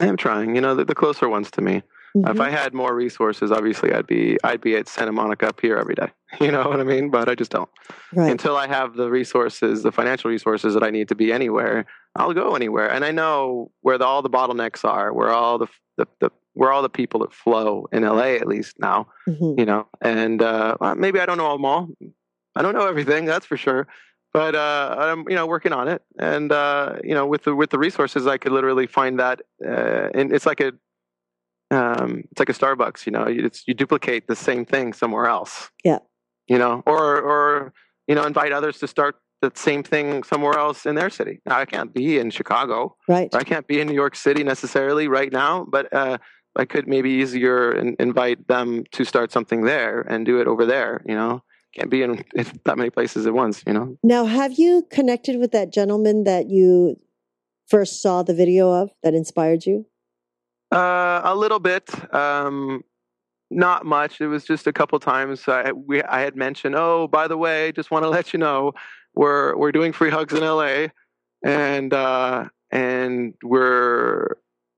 I 0.00 0.06
am 0.06 0.16
trying. 0.16 0.54
You 0.54 0.60
know, 0.60 0.74
the, 0.74 0.84
the 0.84 0.94
closer 0.94 1.28
ones 1.28 1.50
to 1.52 1.60
me. 1.60 1.82
Mm-hmm. 2.16 2.28
If 2.28 2.40
I 2.40 2.48
had 2.48 2.74
more 2.74 2.94
resources, 2.94 3.50
obviously 3.50 3.92
I'd 3.92 4.06
be 4.06 4.38
I'd 4.44 4.60
be 4.60 4.76
at 4.76 4.86
Santa 4.86 5.12
Monica 5.12 5.48
up 5.48 5.60
here 5.60 5.76
every 5.76 5.94
day. 5.94 6.10
You 6.40 6.50
know 6.50 6.68
what 6.68 6.80
I 6.80 6.82
mean? 6.82 7.10
But 7.10 7.28
I 7.28 7.36
just 7.36 7.52
don't. 7.52 7.70
Right. 8.12 8.28
Until 8.28 8.56
I 8.56 8.66
have 8.66 8.96
the 8.96 9.08
resources, 9.08 9.84
the 9.84 9.92
financial 9.92 10.30
resources 10.30 10.74
that 10.74 10.82
I 10.82 10.90
need 10.90 11.06
to 11.08 11.14
be 11.14 11.32
anywhere, 11.32 11.86
I'll 12.16 12.34
go 12.34 12.56
anywhere. 12.56 12.90
And 12.90 13.04
I 13.04 13.12
know 13.12 13.70
where 13.82 13.98
the, 13.98 14.04
all 14.04 14.20
the 14.20 14.30
bottlenecks 14.30 14.84
are, 14.84 15.12
where 15.12 15.30
all 15.30 15.58
the, 15.58 15.68
the, 15.96 16.08
the 16.18 16.30
where 16.54 16.72
all 16.72 16.82
the 16.82 16.88
people 16.88 17.20
that 17.20 17.32
flow 17.32 17.86
in 17.92 18.02
LA 18.02 18.34
at 18.34 18.48
least 18.48 18.80
now. 18.80 19.06
Mm-hmm. 19.28 19.60
You 19.60 19.64
know, 19.64 19.86
and 20.00 20.42
uh, 20.42 20.76
maybe 20.96 21.20
I 21.20 21.26
don't 21.26 21.38
know 21.38 21.52
them 21.52 21.64
all. 21.64 21.88
I 22.56 22.62
don't 22.62 22.74
know 22.74 22.86
everything, 22.86 23.24
that's 23.24 23.46
for 23.46 23.56
sure 23.56 23.86
but 24.32 24.56
uh, 24.56 24.96
I'm 24.98 25.28
you 25.28 25.36
know 25.36 25.46
working 25.46 25.72
on 25.72 25.86
it, 25.86 26.02
and 26.18 26.50
uh, 26.50 26.96
you 27.04 27.14
know 27.14 27.24
with 27.24 27.44
the 27.44 27.54
with 27.54 27.70
the 27.70 27.78
resources, 27.78 28.26
I 28.26 28.36
could 28.36 28.50
literally 28.50 28.88
find 28.88 29.20
that, 29.20 29.42
uh, 29.64 30.08
and 30.12 30.32
it's 30.32 30.44
like 30.44 30.60
a 30.60 30.72
um, 31.70 32.24
it's 32.30 32.38
like 32.38 32.48
a 32.48 32.52
Starbucks, 32.52 33.06
you 33.06 33.12
know, 33.12 33.24
it's, 33.28 33.66
you 33.66 33.74
duplicate 33.74 34.26
the 34.26 34.36
same 34.36 34.64
thing 34.64 34.92
somewhere 34.92 35.26
else. 35.26 35.70
Yeah. 35.84 35.98
You 36.46 36.58
know, 36.58 36.82
or, 36.86 37.20
or, 37.20 37.72
you 38.06 38.14
know, 38.14 38.24
invite 38.24 38.52
others 38.52 38.78
to 38.78 38.86
start 38.86 39.16
the 39.40 39.50
same 39.54 39.82
thing 39.82 40.22
somewhere 40.22 40.58
else 40.58 40.86
in 40.86 40.94
their 40.94 41.10
city. 41.10 41.40
Now, 41.46 41.58
I 41.58 41.64
can't 41.64 41.92
be 41.92 42.18
in 42.18 42.30
Chicago. 42.30 42.96
Right. 43.08 43.34
I 43.34 43.44
can't 43.44 43.66
be 43.66 43.80
in 43.80 43.88
New 43.88 43.94
York 43.94 44.16
City 44.16 44.44
necessarily 44.44 45.08
right 45.08 45.32
now, 45.32 45.66
but, 45.68 45.92
uh, 45.92 46.18
I 46.56 46.64
could 46.64 46.86
maybe 46.86 47.10
easier 47.10 47.72
in, 47.72 47.96
invite 47.98 48.46
them 48.46 48.84
to 48.92 49.04
start 49.04 49.32
something 49.32 49.62
there 49.62 50.02
and 50.02 50.24
do 50.24 50.40
it 50.40 50.46
over 50.46 50.64
there, 50.64 51.02
you 51.04 51.14
know 51.14 51.42
can't 51.74 51.90
be 51.90 52.02
in, 52.02 52.24
in, 52.34 52.46
that 52.64 52.78
many 52.78 52.90
places 52.90 53.26
at 53.26 53.34
once, 53.34 53.62
you 53.66 53.72
know. 53.72 53.96
Now, 54.02 54.24
have 54.24 54.52
you 54.58 54.86
connected 54.90 55.38
with 55.38 55.52
that 55.52 55.72
gentleman 55.72 56.24
that 56.24 56.48
you 56.48 57.00
first 57.66 58.00
saw 58.02 58.22
the 58.22 58.34
video 58.34 58.70
of 58.70 58.90
that 59.02 59.14
inspired 59.14 59.66
you? 59.66 59.86
Uh, 60.72 61.20
a 61.24 61.34
little 61.34 61.60
bit. 61.60 61.88
Um, 62.14 62.82
not 63.50 63.84
much. 63.84 64.20
It 64.20 64.26
was 64.26 64.44
just 64.44 64.66
a 64.66 64.72
couple 64.72 64.98
times 64.98 65.46
I 65.46 65.72
we 65.72 66.02
I 66.02 66.20
had 66.20 66.34
mentioned. 66.34 66.74
Oh, 66.76 67.06
by 67.06 67.28
the 67.28 67.36
way, 67.36 67.72
just 67.72 67.90
want 67.90 68.04
to 68.04 68.08
let 68.08 68.32
you 68.32 68.38
know 68.38 68.72
we're 69.14 69.56
we're 69.56 69.72
doing 69.72 69.92
free 69.92 70.10
hugs 70.10 70.32
in 70.32 70.40
LA, 70.40 70.88
and 71.44 71.92
uh, 71.92 72.48
and 72.72 73.34
we're 73.42 74.36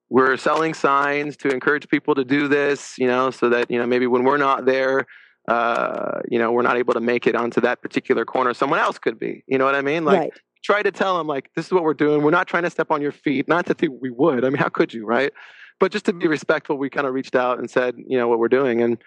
we're 0.09 0.37
selling 0.37 0.75
signs 0.75 1.37
to 1.39 1.49
encourage 1.49 1.89
people 1.89 2.15
to 2.15 2.25
do 2.25 2.49
this, 2.49 2.97
you 2.99 3.07
know, 3.07 3.31
so 3.31 3.49
that, 3.49 3.71
you 3.71 3.79
know, 3.79 3.87
maybe 3.87 4.07
when 4.07 4.23
we're 4.25 4.37
not 4.37 4.65
there, 4.65 5.07
uh, 5.49 6.21
you 6.29 6.39
know, 6.39 6.51
we're 6.53 6.63
not 6.63 6.77
able 6.77 6.95
to 6.95 7.01
make 7.01 7.27
it 7.27 7.35
onto 7.35 7.61
that 7.61 7.83
particular 7.83 8.25
corner, 8.25 8.55
someone 8.55 8.79
else 8.79 8.99
could 8.99 9.19
be. 9.19 9.45
You 9.47 9.59
know 9.59 9.65
what 9.65 9.75
I 9.75 9.83
mean? 9.83 10.05
Like, 10.05 10.19
right. 10.19 10.33
try 10.65 10.83
to 10.83 10.91
tell 10.91 11.17
them, 11.19 11.27
like, 11.27 11.51
this 11.55 11.67
is 11.67 11.73
what 11.73 11.85
we're 11.85 11.95
doing. 11.95 12.23
We're 12.23 12.31
not 12.31 12.49
trying 12.49 12.65
to 12.65 12.71
step 12.71 12.91
on 12.91 13.01
your 13.01 13.13
feet. 13.13 13.49
Not 13.49 13.67
that 13.67 13.81
we 13.81 14.11
would. 14.11 14.45
I 14.45 14.49
mean, 14.49 14.59
how 14.59 14.69
could 14.69 14.93
you, 14.93 15.07
right? 15.07 15.33
But 15.79 15.93
just 15.93 16.07
to 16.07 16.13
be 16.13 16.27
respectful, 16.27 16.79
we 16.79 16.91
kind 16.91 17.07
of 17.07 17.15
reached 17.15 17.37
out 17.37 17.59
and 17.59 17.71
said, 17.71 17.97
you 17.97 18.19
know, 18.19 18.29
what 18.29 18.39
we're 18.39 18.49
doing. 18.49 18.83
And, 18.83 18.99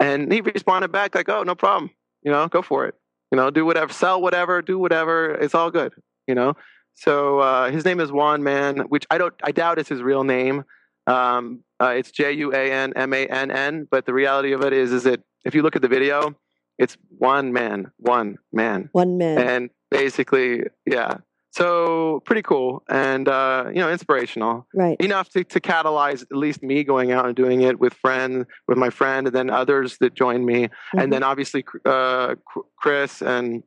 and 0.00 0.30
he 0.30 0.40
responded 0.40 0.92
back, 0.92 1.14
like, 1.14 1.28
oh, 1.28 1.42
no 1.42 1.54
problem. 1.54 1.90
You 2.22 2.32
know, 2.32 2.46
go 2.48 2.62
for 2.62 2.86
it. 2.86 2.94
You 3.30 3.36
know, 3.36 3.50
do 3.50 3.64
whatever, 3.64 3.92
sell 3.92 4.20
whatever, 4.20 4.62
do 4.62 4.78
whatever. 4.78 5.34
It's 5.34 5.54
all 5.54 5.70
good. 5.70 5.92
You 6.26 6.34
know, 6.34 6.54
so 6.94 7.38
uh, 7.38 7.70
his 7.70 7.84
name 7.84 8.00
is 8.00 8.10
Juan 8.10 8.42
Mann, 8.42 8.78
which 8.88 9.06
I 9.10 9.18
don't, 9.18 9.34
I 9.42 9.52
doubt 9.52 9.78
is 9.78 9.88
his 9.88 10.02
real 10.02 10.24
name. 10.24 10.64
Um, 11.06 11.62
uh, 11.80 11.88
it's 11.88 12.10
J 12.10 12.32
U 12.32 12.52
A 12.52 12.72
N 12.72 12.92
M 12.96 13.12
A 13.12 13.26
N 13.26 13.50
N. 13.50 13.88
But 13.90 14.06
the 14.06 14.14
reality 14.14 14.52
of 14.52 14.62
it 14.62 14.72
is, 14.72 14.92
is 14.92 15.04
that 15.04 15.20
if 15.44 15.54
you 15.54 15.62
look 15.62 15.76
at 15.76 15.82
the 15.82 15.88
video, 15.88 16.34
it's 16.78 16.96
one 17.08 17.52
man, 17.52 17.90
one 17.98 18.38
man, 18.52 18.88
one 18.92 19.18
man, 19.18 19.38
and 19.38 19.70
basically, 19.90 20.64
yeah. 20.86 21.18
So 21.52 22.20
pretty 22.26 22.42
cool 22.42 22.82
and 22.86 23.26
uh, 23.26 23.66
you 23.68 23.80
know 23.80 23.90
inspirational, 23.90 24.66
right? 24.74 25.00
Enough 25.00 25.30
to, 25.30 25.44
to 25.44 25.60
catalyze 25.60 26.20
at 26.22 26.36
least 26.36 26.62
me 26.62 26.84
going 26.84 27.12
out 27.12 27.24
and 27.24 27.34
doing 27.34 27.62
it 27.62 27.80
with 27.80 27.94
friends, 27.94 28.44
with 28.68 28.76
my 28.76 28.90
friend, 28.90 29.26
and 29.26 29.34
then 29.34 29.48
others 29.48 29.96
that 30.00 30.14
joined 30.14 30.44
me, 30.44 30.64
mm-hmm. 30.64 30.98
and 30.98 31.10
then 31.10 31.22
obviously 31.22 31.64
uh, 31.86 32.34
Chris 32.76 33.22
and 33.22 33.62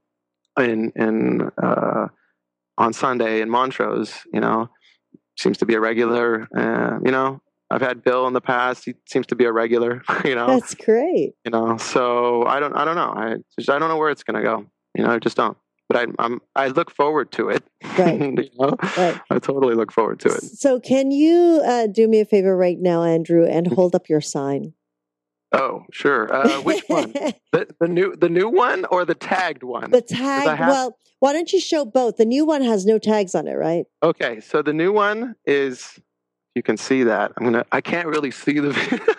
and 0.55 0.91
and 0.95 1.51
uh, 1.61 2.09
on 2.77 2.93
Sunday 2.93 3.41
in 3.41 3.49
Montrose, 3.49 4.13
you 4.31 4.39
know, 4.39 4.69
seems 5.35 5.57
to 5.57 5.65
be 5.65 5.73
a 5.73 5.79
regular. 5.79 6.47
Uh, 6.55 6.99
you 7.03 7.11
know, 7.11 7.41
I've 7.71 7.81
had 7.81 8.03
Bill 8.03 8.27
in 8.27 8.33
the 8.33 8.41
past. 8.41 8.85
He 8.85 8.95
seems 9.07 9.27
to 9.27 9.35
be 9.35 9.45
a 9.45 9.51
regular. 9.51 10.01
You 10.25 10.35
know, 10.35 10.47
that's 10.47 10.75
great. 10.75 11.33
You 11.45 11.51
know, 11.51 11.77
so 11.77 12.45
I 12.45 12.59
don't, 12.59 12.75
I 12.75 12.83
don't 12.83 12.95
know. 12.95 13.13
I 13.15 13.35
just, 13.57 13.69
I 13.69 13.79
don't 13.79 13.87
know 13.87 13.97
where 13.97 14.09
it's 14.09 14.21
going 14.21 14.35
to 14.35 14.43
go. 14.43 14.65
You 14.95 15.03
know, 15.03 15.11
I 15.11 15.19
just 15.19 15.37
don't. 15.37 15.57
But 15.87 15.97
I, 15.97 16.23
I'm, 16.23 16.41
I 16.55 16.67
look 16.67 16.91
forward 16.91 17.31
to 17.33 17.49
it. 17.49 17.63
Right. 17.97 18.19
you 18.21 18.49
know? 18.59 18.75
right. 18.97 19.19
I 19.29 19.39
totally 19.39 19.75
look 19.75 19.91
forward 19.91 20.19
to 20.21 20.29
it. 20.29 20.43
So, 20.43 20.79
can 20.79 21.09
you 21.09 21.63
uh, 21.65 21.87
do 21.87 22.07
me 22.07 22.19
a 22.19 22.25
favor 22.25 22.55
right 22.55 22.77
now, 22.79 23.03
Andrew, 23.03 23.45
and 23.45 23.65
mm-hmm. 23.65 23.75
hold 23.75 23.95
up 23.95 24.09
your 24.09 24.21
sign? 24.21 24.73
Oh, 25.51 25.85
sure. 25.91 26.31
Uh, 26.31 26.61
which 26.61 26.83
one? 26.87 27.11
the, 27.51 27.67
the 27.79 27.87
new 27.87 28.15
the 28.15 28.29
new 28.29 28.49
one 28.49 28.85
or 28.85 29.03
the 29.05 29.15
tagged 29.15 29.63
one? 29.63 29.89
The 29.91 30.01
tag. 30.01 30.57
Have... 30.57 30.69
Well, 30.69 30.97
why 31.19 31.33
don't 31.33 31.51
you 31.51 31.59
show 31.59 31.85
both? 31.85 32.17
The 32.17 32.25
new 32.25 32.45
one 32.45 32.61
has 32.61 32.85
no 32.85 32.99
tags 32.99 33.33
on 33.33 33.47
it, 33.47 33.55
right? 33.55 33.85
Okay, 34.03 34.39
so 34.41 34.61
the 34.61 34.73
new 34.73 34.91
one 34.91 35.35
is. 35.45 35.99
You 36.55 36.63
can 36.63 36.77
see 36.77 37.03
that. 37.03 37.31
I'm 37.37 37.43
gonna. 37.45 37.65
I 37.71 37.81
can't 37.81 38.07
really 38.07 38.31
see 38.31 38.59
the. 38.59 38.69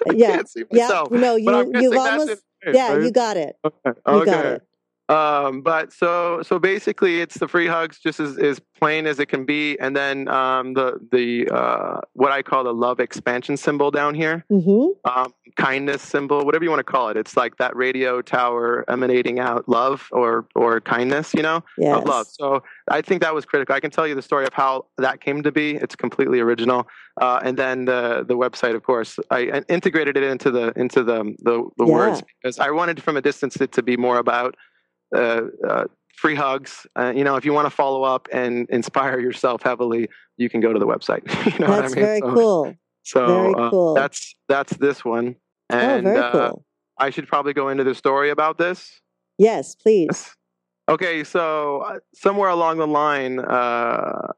yeah. 0.14 0.42
See 0.44 0.64
myself, 0.70 1.08
yeah. 1.12 1.20
No, 1.20 1.36
you. 1.36 1.72
You 1.80 1.98
almost. 1.98 2.42
yeah, 2.72 2.98
you 2.98 3.10
got 3.10 3.36
it. 3.36 3.56
Okay. 3.64 3.76
You 3.84 3.92
okay. 4.06 4.30
got 4.30 4.46
it. 4.46 4.62
Um, 5.10 5.62
but 5.62 5.92
so 5.92 6.40
so 6.42 6.60
basically, 6.60 7.20
it's 7.20 7.36
the 7.38 7.48
free 7.48 7.66
hugs, 7.66 7.98
just 7.98 8.20
as, 8.20 8.38
as 8.38 8.60
plain 8.78 9.08
as 9.08 9.18
it 9.18 9.26
can 9.26 9.44
be, 9.44 9.76
and 9.80 9.96
then 9.96 10.28
um, 10.28 10.74
the 10.74 11.00
the 11.10 11.48
uh, 11.52 12.00
what 12.12 12.30
I 12.30 12.42
call 12.42 12.62
the 12.62 12.72
love 12.72 13.00
expansion 13.00 13.56
symbol 13.56 13.90
down 13.90 14.14
here, 14.14 14.44
mm-hmm. 14.48 15.10
um, 15.10 15.34
kindness 15.56 16.00
symbol, 16.00 16.44
whatever 16.44 16.62
you 16.62 16.70
want 16.70 16.78
to 16.78 16.84
call 16.84 17.08
it. 17.08 17.16
It's 17.16 17.36
like 17.36 17.56
that 17.56 17.74
radio 17.74 18.22
tower 18.22 18.84
emanating 18.88 19.40
out 19.40 19.68
love 19.68 20.06
or 20.12 20.46
or 20.54 20.80
kindness, 20.80 21.34
you 21.34 21.42
know, 21.42 21.64
yes. 21.76 21.98
of 21.98 22.04
love. 22.04 22.28
So 22.28 22.62
I 22.86 23.02
think 23.02 23.20
that 23.22 23.34
was 23.34 23.44
critical. 23.44 23.74
I 23.74 23.80
can 23.80 23.90
tell 23.90 24.06
you 24.06 24.14
the 24.14 24.22
story 24.22 24.46
of 24.46 24.52
how 24.52 24.86
that 24.98 25.20
came 25.20 25.42
to 25.42 25.50
be. 25.50 25.74
It's 25.74 25.96
completely 25.96 26.38
original. 26.38 26.86
Uh, 27.20 27.40
and 27.42 27.56
then 27.56 27.86
the 27.86 28.24
the 28.26 28.36
website, 28.36 28.76
of 28.76 28.84
course, 28.84 29.18
I 29.32 29.62
integrated 29.68 30.16
it 30.16 30.22
into 30.22 30.52
the 30.52 30.72
into 30.76 31.02
the 31.02 31.34
the, 31.40 31.68
the 31.78 31.84
yeah. 31.84 31.92
words 31.92 32.22
because 32.22 32.60
I 32.60 32.70
wanted 32.70 33.02
from 33.02 33.16
a 33.16 33.20
distance 33.20 33.56
it 33.56 33.72
to 33.72 33.82
be 33.82 33.96
more 33.96 34.18
about 34.18 34.54
uh, 35.14 35.42
uh, 35.66 35.84
free 36.16 36.34
hugs. 36.34 36.86
Uh, 36.96 37.12
you 37.14 37.24
know, 37.24 37.36
if 37.36 37.44
you 37.44 37.52
want 37.52 37.66
to 37.66 37.70
follow 37.70 38.02
up 38.02 38.28
and 38.32 38.68
inspire 38.70 39.20
yourself 39.20 39.62
heavily, 39.62 40.08
you 40.36 40.48
can 40.48 40.60
go 40.60 40.72
to 40.72 40.78
the 40.78 40.86
website. 40.86 41.22
you 41.52 41.58
know 41.58 41.68
that's 41.68 41.92
I 41.92 41.96
mean? 41.96 42.04
very 42.04 42.20
so, 42.20 42.34
cool. 42.34 42.74
So 43.02 43.26
very 43.26 43.70
cool. 43.70 43.94
that's 43.94 44.34
that's 44.48 44.76
this 44.76 45.04
one. 45.04 45.36
And, 45.68 46.06
oh, 46.06 46.12
very 46.12 46.32
cool. 46.32 46.64
I 46.98 47.10
should 47.10 47.26
probably 47.28 47.54
go 47.54 47.68
into 47.68 47.84
the 47.84 47.94
story 47.94 48.30
about 48.30 48.58
this. 48.58 49.00
Yes, 49.38 49.74
please. 49.74 50.08
Yes. 50.10 50.36
Okay, 50.90 51.22
so 51.22 52.00
somewhere 52.14 52.50
along 52.50 52.78
the 52.78 52.86
line, 52.86 53.38
uh, 53.38 54.32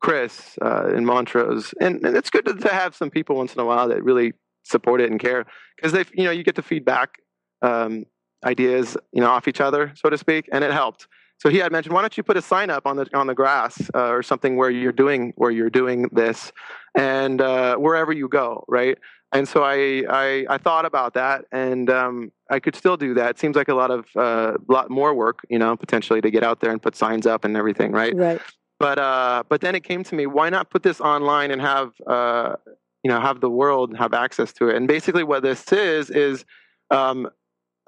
Chris 0.00 0.58
uh, 0.62 0.88
in 0.94 1.04
Montrose, 1.04 1.74
and, 1.80 2.04
and 2.04 2.16
it's 2.16 2.30
good 2.30 2.46
to, 2.46 2.54
to, 2.54 2.68
have 2.68 2.96
some 2.96 3.10
people 3.10 3.36
once 3.36 3.54
in 3.54 3.60
a 3.60 3.64
while 3.64 3.88
that 3.88 4.02
really 4.02 4.32
support 4.64 5.00
it 5.00 5.10
and 5.10 5.20
care 5.20 5.44
because 5.76 5.92
they, 5.92 6.04
you 6.14 6.24
know, 6.24 6.30
you 6.30 6.42
get 6.42 6.54
the 6.54 6.62
feedback. 6.62 7.18
Um, 7.62 8.06
ideas, 8.44 8.96
you 9.12 9.20
know, 9.20 9.28
off 9.28 9.48
each 9.48 9.60
other, 9.60 9.92
so 9.96 10.10
to 10.10 10.18
speak, 10.18 10.48
and 10.52 10.64
it 10.64 10.72
helped. 10.72 11.06
So 11.38 11.48
he 11.48 11.58
had 11.58 11.70
mentioned, 11.70 11.94
why 11.94 12.00
don't 12.00 12.16
you 12.16 12.22
put 12.22 12.36
a 12.36 12.42
sign 12.42 12.68
up 12.68 12.84
on 12.86 12.96
the 12.96 13.08
on 13.16 13.28
the 13.28 13.34
grass 13.34 13.80
uh, 13.94 14.08
or 14.08 14.22
something 14.22 14.56
where 14.56 14.70
you're 14.70 14.92
doing 14.92 15.32
where 15.36 15.50
you're 15.50 15.70
doing 15.70 16.08
this, 16.12 16.52
and 16.96 17.40
uh, 17.40 17.76
wherever 17.76 18.12
you 18.12 18.28
go, 18.28 18.64
right? 18.68 18.98
And 19.32 19.46
so 19.46 19.62
I 19.62 20.04
I, 20.08 20.46
I 20.50 20.58
thought 20.58 20.84
about 20.84 21.14
that, 21.14 21.44
and 21.52 21.88
um, 21.90 22.32
I 22.50 22.58
could 22.58 22.74
still 22.74 22.96
do 22.96 23.14
that. 23.14 23.30
It 23.30 23.38
seems 23.38 23.54
like 23.54 23.68
a 23.68 23.74
lot 23.74 23.90
of 23.90 24.06
uh, 24.16 24.54
lot 24.68 24.90
more 24.90 25.14
work, 25.14 25.40
you 25.48 25.58
know, 25.58 25.76
potentially 25.76 26.20
to 26.20 26.30
get 26.30 26.42
out 26.42 26.60
there 26.60 26.72
and 26.72 26.82
put 26.82 26.96
signs 26.96 27.26
up 27.26 27.44
and 27.44 27.56
everything, 27.56 27.92
right? 27.92 28.16
Right. 28.16 28.40
But 28.80 28.98
uh, 28.98 29.44
but 29.48 29.60
then 29.60 29.74
it 29.74 29.84
came 29.84 30.02
to 30.04 30.14
me, 30.14 30.26
why 30.26 30.50
not 30.50 30.70
put 30.70 30.82
this 30.82 31.00
online 31.00 31.50
and 31.50 31.60
have 31.60 31.92
uh, 32.06 32.56
you 33.04 33.10
know 33.10 33.20
have 33.20 33.40
the 33.40 33.50
world 33.50 33.96
have 33.96 34.12
access 34.12 34.52
to 34.54 34.68
it? 34.68 34.76
And 34.76 34.88
basically, 34.88 35.24
what 35.24 35.44
this 35.44 35.72
is 35.72 36.10
is 36.10 36.44
um, 36.90 37.28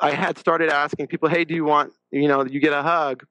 I 0.01 0.13
had 0.13 0.39
started 0.39 0.71
asking 0.71 1.09
people, 1.09 1.29
hey, 1.29 1.45
do 1.45 1.55
you 1.55 1.65
want, 1.65 1.93
you 2.11 2.29
know, 2.29 2.45
you 2.45 2.61
get 2.61 2.73
a 2.73 2.83
hug 2.83 3.25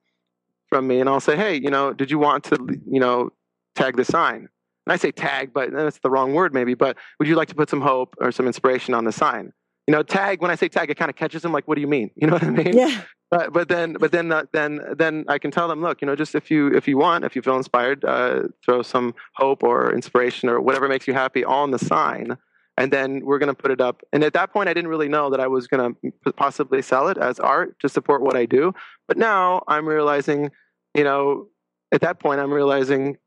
from 0.70 0.88
me? 0.88 1.00
And 1.00 1.10
I'll 1.10 1.20
say, 1.20 1.36
hey, 1.36 1.56
you 1.56 1.70
know, 1.70 1.94
did 1.94 2.12
you 2.12 2.20
want 2.20 2.44
to, 2.46 2.58
you 2.90 3.00
know, 3.00 3.32
tag 3.76 3.98
the 3.98 4.06
sign? 4.06 4.48
And 4.86 4.94
I 4.94 4.98
say 4.98 5.12
tag, 5.12 5.52
but 5.54 5.72
that's 5.72 6.00
the 6.00 6.10
wrong 6.10 6.34
word 6.34 6.54
maybe, 6.54 6.74
but 6.74 6.98
would 7.18 7.28
you 7.28 7.36
like 7.36 7.48
to 7.50 7.56
put 7.56 7.70
some 7.70 7.82
hope 7.82 8.16
or 8.20 8.32
some 8.32 8.48
inspiration 8.48 8.94
on 8.94 9.06
the 9.06 9.12
sign? 9.12 9.52
You 9.88 9.94
know, 9.94 10.04
tag, 10.04 10.42
when 10.42 10.52
I 10.52 10.56
say 10.56 10.68
tag, 10.68 10.92
it 10.92 10.98
kind 10.98 11.10
of 11.10 11.16
catches 11.16 11.42
them 11.42 11.52
like, 11.52 11.68
what 11.68 11.76
do 11.76 11.82
you 11.82 11.88
mean? 11.88 12.12
You 12.16 12.28
know 12.28 12.34
what 12.34 12.44
I 12.44 12.50
mean? 12.52 12.78
Yeah. 12.78 13.02
But, 13.32 13.54
but 13.54 13.70
then, 13.70 13.94
but 13.94 14.12
then, 14.12 14.32
uh, 14.32 14.46
then, 14.54 14.82
then 14.98 15.26
I 15.28 15.38
can 15.38 15.52
tell 15.52 15.68
them, 15.68 15.82
look, 15.82 16.02
you 16.02 16.08
know, 16.08 16.16
just 16.16 16.34
if 16.34 16.50
you, 16.50 16.76
if 16.76 16.88
you 16.88 16.98
want, 16.98 17.26
if 17.26 17.36
you 17.36 17.44
feel 17.44 17.58
inspired, 17.58 18.04
uh, 18.04 18.44
throw 18.66 18.82
some 18.82 19.14
hope 19.36 19.64
or 19.64 19.94
inspiration 19.94 20.50
or 20.50 20.60
whatever 20.60 20.88
makes 20.88 21.08
you 21.08 21.14
happy 21.14 21.46
on 21.46 21.70
the 21.72 21.80
sign 21.80 22.38
and 22.80 22.92
then 22.94 23.26
we're 23.26 23.40
going 23.40 23.54
to 23.54 23.62
put 23.62 23.72
it 23.72 23.82
up. 23.82 24.02
And 24.14 24.24
at 24.24 24.32
that 24.34 24.54
point, 24.54 24.70
I 24.70 24.74
didn't 24.74 24.90
really 24.90 25.10
know 25.10 25.30
that 25.30 25.42
I 25.42 25.48
was 25.48 25.68
going 25.68 25.96
to 26.24 26.34
possibly 26.34 26.82
sell 26.82 27.10
it 27.10 27.18
as 27.18 27.38
art 27.38 27.78
to 27.82 27.90
support 27.90 28.22
what 28.22 28.38
I 28.38 28.46
do. 28.46 28.74
But 29.06 29.18
now 29.18 29.64
I'm 29.68 29.86
realizing, 29.86 30.50
you 30.96 31.04
know, 31.04 31.48
at 31.92 32.00
that 32.02 32.20
point, 32.20 32.40
I'm 32.40 32.54
realizing, 32.54 33.18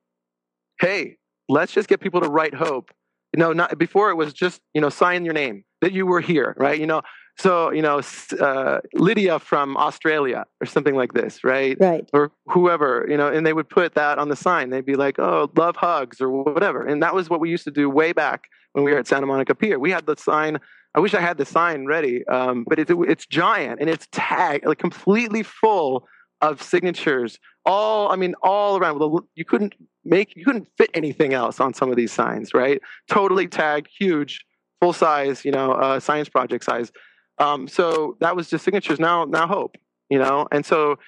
hey, 0.81 1.19
let's 1.51 1.73
just 1.73 1.87
get 1.87 2.01
people 2.01 2.23
to 2.23 2.31
write 2.31 2.55
hope. 2.55 2.93
You 3.35 3.41
know, 3.41 3.53
not 3.53 3.79
before 3.79 4.11
it 4.11 4.15
was 4.15 4.33
just 4.33 4.61
you 4.75 4.81
know 4.81 4.91
sign 4.91 5.25
your 5.25 5.35
name 5.35 5.65
that 5.81 5.93
you 5.93 6.07
were 6.07 6.21
here, 6.21 6.55
right? 6.59 6.79
You 6.79 6.87
know, 6.87 7.03
so 7.39 7.71
you 7.73 7.83
know 7.83 8.01
uh, 8.41 8.81
Lydia 8.95 9.39
from 9.39 9.77
Australia 9.77 10.45
or 10.61 10.67
something 10.67 10.95
like 10.95 11.13
this, 11.13 11.43
right? 11.45 11.77
Right. 11.81 12.09
Or 12.13 12.31
whoever, 12.47 13.07
you 13.09 13.17
know, 13.17 13.29
and 13.29 13.47
they 13.47 13.53
would 13.53 13.69
put 13.69 13.95
that 13.95 14.19
on 14.19 14.29
the 14.29 14.37
sign. 14.37 14.71
They'd 14.71 14.87
be 14.87 14.95
like, 14.95 15.19
"Oh, 15.19 15.51
love 15.57 15.77
hugs" 15.77 16.21
or 16.21 16.31
whatever, 16.31 16.87
and 16.87 17.03
that 17.03 17.15
was 17.15 17.31
what 17.31 17.41
we 17.41 17.51
used 17.51 17.65
to 17.65 17.71
do 17.71 17.89
way 17.89 18.13
back 18.13 18.45
when 18.73 18.85
we 18.85 18.93
were 18.93 18.99
at 18.99 19.07
Santa 19.07 19.27
Monica 19.27 19.55
Pier. 19.55 19.79
We 19.79 19.91
had 19.91 20.07
the 20.07 20.17
sign. 20.17 20.59
I 20.95 21.01
wish 21.01 21.15
I 21.15 21.21
had 21.21 21.39
the 21.39 21.47
sign 21.47 21.87
ready, 21.87 22.27
um, 22.27 22.65
but 22.69 22.79
it's 22.79 22.91
it's 22.91 23.27
giant 23.27 23.81
and 23.81 23.89
it's 23.89 24.07
tagged 24.13 24.67
like 24.67 24.79
completely 24.79 25.43
full 25.43 26.07
of 26.43 26.63
signatures. 26.63 27.39
All 27.65 28.11
I 28.11 28.17
mean, 28.17 28.35
all 28.43 28.77
around. 28.77 29.01
You 29.35 29.45
couldn't 29.45 29.75
make 30.05 30.37
you 30.37 30.45
couldn't 30.45 30.69
fit 30.77 30.91
anything 30.95 31.33
else 31.33 31.61
on 31.61 31.73
some 31.75 31.91
of 31.91 31.97
these 31.97 32.13
signs, 32.13 32.53
right? 32.53 32.81
Totally 33.09 33.47
tagged, 33.47 33.89
huge, 33.99 34.45
full 34.81 34.93
size, 34.93 35.45
you 35.45 35.53
know, 35.53 35.73
uh, 35.73 36.01
science 36.01 36.29
project 36.29 36.65
size. 36.65 36.93
Um, 37.39 37.69
so 37.69 38.17
that 38.21 38.37
was 38.37 38.49
just 38.49 38.65
signatures. 38.65 39.01
Now, 39.01 39.25
now 39.25 39.47
hope, 39.47 39.77
you 40.09 40.19
know, 40.19 40.47
and 40.53 40.65
so 40.65 40.99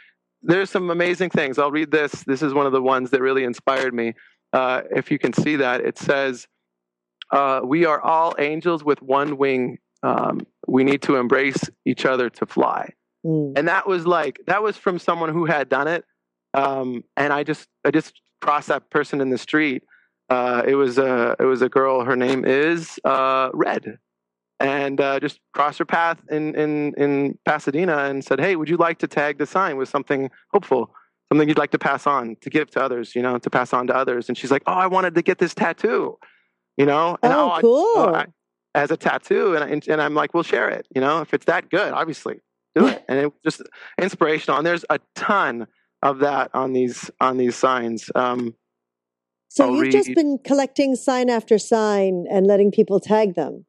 there's 0.42 0.70
some 0.70 0.90
amazing 0.90 1.30
things. 1.30 1.58
I'll 1.58 1.70
read 1.70 1.90
this. 1.90 2.12
This 2.24 2.42
is 2.42 2.52
one 2.52 2.66
of 2.66 2.72
the 2.72 2.82
ones 2.82 3.10
that 3.10 3.20
really 3.20 3.44
inspired 3.44 3.94
me. 3.94 4.14
Uh, 4.52 4.82
if 4.94 5.10
you 5.10 5.18
can 5.18 5.32
see 5.32 5.56
that, 5.56 5.80
it 5.80 5.98
says, 5.98 6.46
uh, 7.30 7.60
we 7.64 7.84
are 7.86 8.00
all 8.00 8.34
angels 8.38 8.84
with 8.84 9.02
one 9.02 9.36
wing. 9.36 9.78
Um, 10.02 10.46
we 10.68 10.84
need 10.84 11.02
to 11.02 11.16
embrace 11.16 11.58
each 11.84 12.04
other 12.04 12.28
to 12.30 12.46
fly. 12.46 12.90
Mm. 13.24 13.58
And 13.58 13.68
that 13.68 13.86
was 13.86 14.06
like 14.06 14.38
that 14.46 14.62
was 14.62 14.76
from 14.76 14.98
someone 14.98 15.32
who 15.32 15.46
had 15.46 15.68
done 15.68 15.88
it. 15.88 16.04
Um, 16.52 17.04
and 17.16 17.32
I 17.32 17.42
just 17.42 17.68
I 17.84 17.90
just 17.90 18.20
crossed 18.40 18.68
that 18.68 18.90
person 18.90 19.20
in 19.20 19.30
the 19.30 19.38
street. 19.38 19.82
Uh, 20.28 20.62
it 20.66 20.74
was 20.74 20.98
a 20.98 21.36
it 21.38 21.44
was 21.44 21.62
a 21.62 21.68
girl. 21.68 22.04
Her 22.04 22.16
name 22.16 22.44
is 22.44 22.98
uh, 23.04 23.50
Red, 23.52 23.98
and 24.64 25.00
uh, 25.00 25.20
just 25.20 25.40
crossed 25.52 25.78
her 25.78 25.84
path 25.84 26.18
in 26.30 26.54
in 26.54 26.94
in 26.94 27.38
Pasadena 27.44 27.98
and 28.04 28.24
said, 28.24 28.40
"Hey, 28.40 28.56
would 28.56 28.68
you 28.68 28.76
like 28.76 28.98
to 28.98 29.06
tag 29.06 29.38
the 29.38 29.46
sign 29.46 29.76
with 29.76 29.88
something 29.88 30.30
hopeful?" 30.52 30.90
Something 31.30 31.48
you'd 31.48 31.58
like 31.58 31.70
to 31.70 31.78
pass 31.78 32.06
on, 32.06 32.36
to 32.42 32.50
give 32.50 32.70
to 32.72 32.82
others, 32.82 33.14
you 33.14 33.22
know, 33.22 33.38
to 33.38 33.50
pass 33.50 33.72
on 33.72 33.86
to 33.86 33.96
others. 33.96 34.28
And 34.28 34.36
she's 34.36 34.50
like, 34.50 34.62
"Oh, 34.66 34.72
I 34.72 34.86
wanted 34.86 35.14
to 35.14 35.22
get 35.22 35.38
this 35.38 35.54
tattoo." 35.54 36.18
you 36.76 36.86
know. 36.86 37.16
And 37.22 37.32
oh, 37.32 37.50
I- 37.50 37.60
cool. 37.60 38.14
I- 38.14 38.26
as 38.76 38.90
a 38.90 38.96
tattoo, 38.96 39.54
and, 39.54 39.62
I, 39.62 39.92
and 39.92 40.02
I'm 40.02 40.14
like, 40.14 40.34
we'll 40.34 40.42
share 40.42 40.68
it. 40.68 40.88
You 40.92 41.00
know, 41.00 41.20
if 41.20 41.32
it's 41.32 41.44
that 41.44 41.70
good, 41.70 41.92
obviously, 41.92 42.40
do 42.74 42.88
it. 42.88 43.04
and 43.08 43.20
it 43.20 43.26
was 43.26 43.40
just 43.44 43.62
inspirational. 44.02 44.58
And 44.58 44.66
there's 44.66 44.84
a 44.90 44.98
ton 45.14 45.68
of 46.02 46.18
that 46.18 46.50
on 46.54 46.72
these 46.72 47.08
on 47.20 47.36
these 47.36 47.54
signs. 47.54 48.10
Um, 48.16 48.56
so 49.46 49.66
I'll 49.66 49.84
you've 49.84 49.92
just 49.92 50.12
been 50.16 50.38
collecting 50.44 50.96
sign 50.96 51.30
after 51.30 51.56
sign 51.56 52.26
and 52.28 52.48
letting 52.48 52.72
people 52.72 52.98
tag 52.98 53.36
them. 53.36 53.64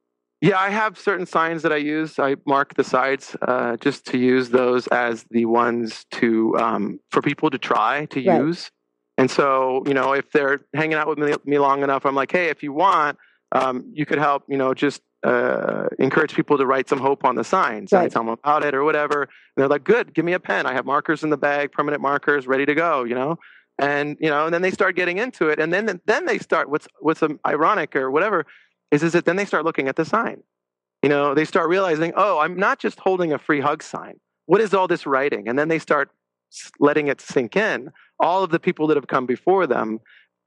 Yeah, 0.45 0.59
I 0.59 0.69
have 0.69 0.99
certain 0.99 1.25
signs 1.25 1.63
that 1.63 1.73
I 1.73 1.77
use. 1.77 2.19
I 2.19 2.35
mark 2.45 2.75
the 2.75 2.83
sides 2.83 3.35
uh, 3.41 3.77
just 3.77 4.05
to 4.11 4.19
use 4.19 4.51
those 4.51 4.85
as 4.87 5.25
the 5.31 5.45
ones 5.45 6.05
to 6.11 6.55
um, 6.59 6.99
for 7.09 7.23
people 7.23 7.49
to 7.49 7.57
try 7.57 8.05
to 8.11 8.23
Right. 8.23 8.41
use. 8.41 8.69
And 9.17 9.31
so, 9.31 9.81
you 9.87 9.95
know, 9.95 10.13
if 10.13 10.31
they're 10.31 10.61
hanging 10.75 10.99
out 10.99 11.07
with 11.07 11.17
me, 11.17 11.33
me 11.45 11.57
long 11.57 11.81
enough, 11.81 12.05
I'm 12.05 12.13
like, 12.13 12.31
hey, 12.31 12.49
if 12.49 12.61
you 12.61 12.73
want, 12.73 13.17
um, 13.53 13.89
you 13.91 14.05
could 14.05 14.19
help. 14.19 14.43
You 14.47 14.57
know, 14.57 14.75
just 14.75 15.01
uh, 15.23 15.87
encourage 15.97 16.35
people 16.35 16.59
to 16.59 16.65
write 16.67 16.89
some 16.89 16.99
hope 16.99 17.25
on 17.25 17.33
the 17.33 17.43
signs. 17.43 17.91
I 17.91 18.07
tell 18.07 18.21
them 18.23 18.29
about 18.29 18.63
it 18.63 18.75
or 18.75 18.83
whatever. 18.83 19.23
And 19.23 19.29
they're 19.57 19.67
like, 19.67 19.83
good, 19.83 20.13
give 20.13 20.25
me 20.25 20.33
a 20.33 20.39
pen. 20.39 20.67
I 20.67 20.73
have 20.73 20.85
markers 20.85 21.23
in 21.23 21.31
the 21.31 21.37
bag, 21.37 21.71
permanent 21.71 22.03
markers, 22.03 22.45
ready 22.45 22.67
to 22.67 22.75
go. 22.75 23.03
You 23.03 23.15
know. 23.15 23.39
And 23.79 24.15
you 24.21 24.29
know, 24.29 24.45
and 24.45 24.53
then 24.53 24.61
they 24.61 24.71
start 24.71 24.95
getting 24.95 25.17
into 25.17 25.49
it, 25.49 25.59
and 25.59 25.73
then 25.73 25.99
then 26.05 26.25
they 26.25 26.37
start. 26.37 26.69
What's 26.69 26.87
what's 26.99 27.23
um, 27.23 27.39
ironic 27.45 27.95
or 27.95 28.11
whatever 28.11 28.45
is 28.91 29.03
is 29.03 29.13
that 29.13 29.25
then 29.25 29.35
they 29.35 29.45
start 29.45 29.65
looking 29.65 29.87
at 29.87 29.95
the 29.95 30.05
sign. 30.05 30.43
You 31.03 31.09
know, 31.09 31.33
they 31.33 31.45
start 31.45 31.69
realizing, 31.69 32.13
oh, 32.15 32.39
I'm 32.39 32.57
not 32.57 32.79
just 32.79 32.99
holding 32.99 33.31
a 33.31 33.37
free 33.37 33.59
hug 33.59 33.83
sign. 33.83 34.19
What 34.47 34.61
is 34.61 34.73
all 34.73 34.87
this 34.87 35.05
writing? 35.05 35.47
And 35.47 35.57
then 35.57 35.67
they 35.67 35.79
start 35.79 36.11
letting 36.79 37.07
it 37.07 37.21
sink 37.21 37.55
in. 37.55 37.91
All 38.19 38.43
of 38.43 38.49
the 38.49 38.59
people 38.59 38.87
that 38.87 38.97
have 38.97 39.07
come 39.07 39.25
before 39.25 39.67
them 39.67 39.99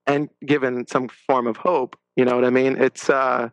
and 0.07 0.29
given 0.45 0.87
some 0.87 1.09
form 1.09 1.47
of 1.47 1.59
hope. 1.59 1.97
You 2.17 2.25
know 2.25 2.35
what 2.35 2.45
I 2.45 2.51
mean? 2.51 2.77
It's 2.77 3.09
uh, 3.09 3.51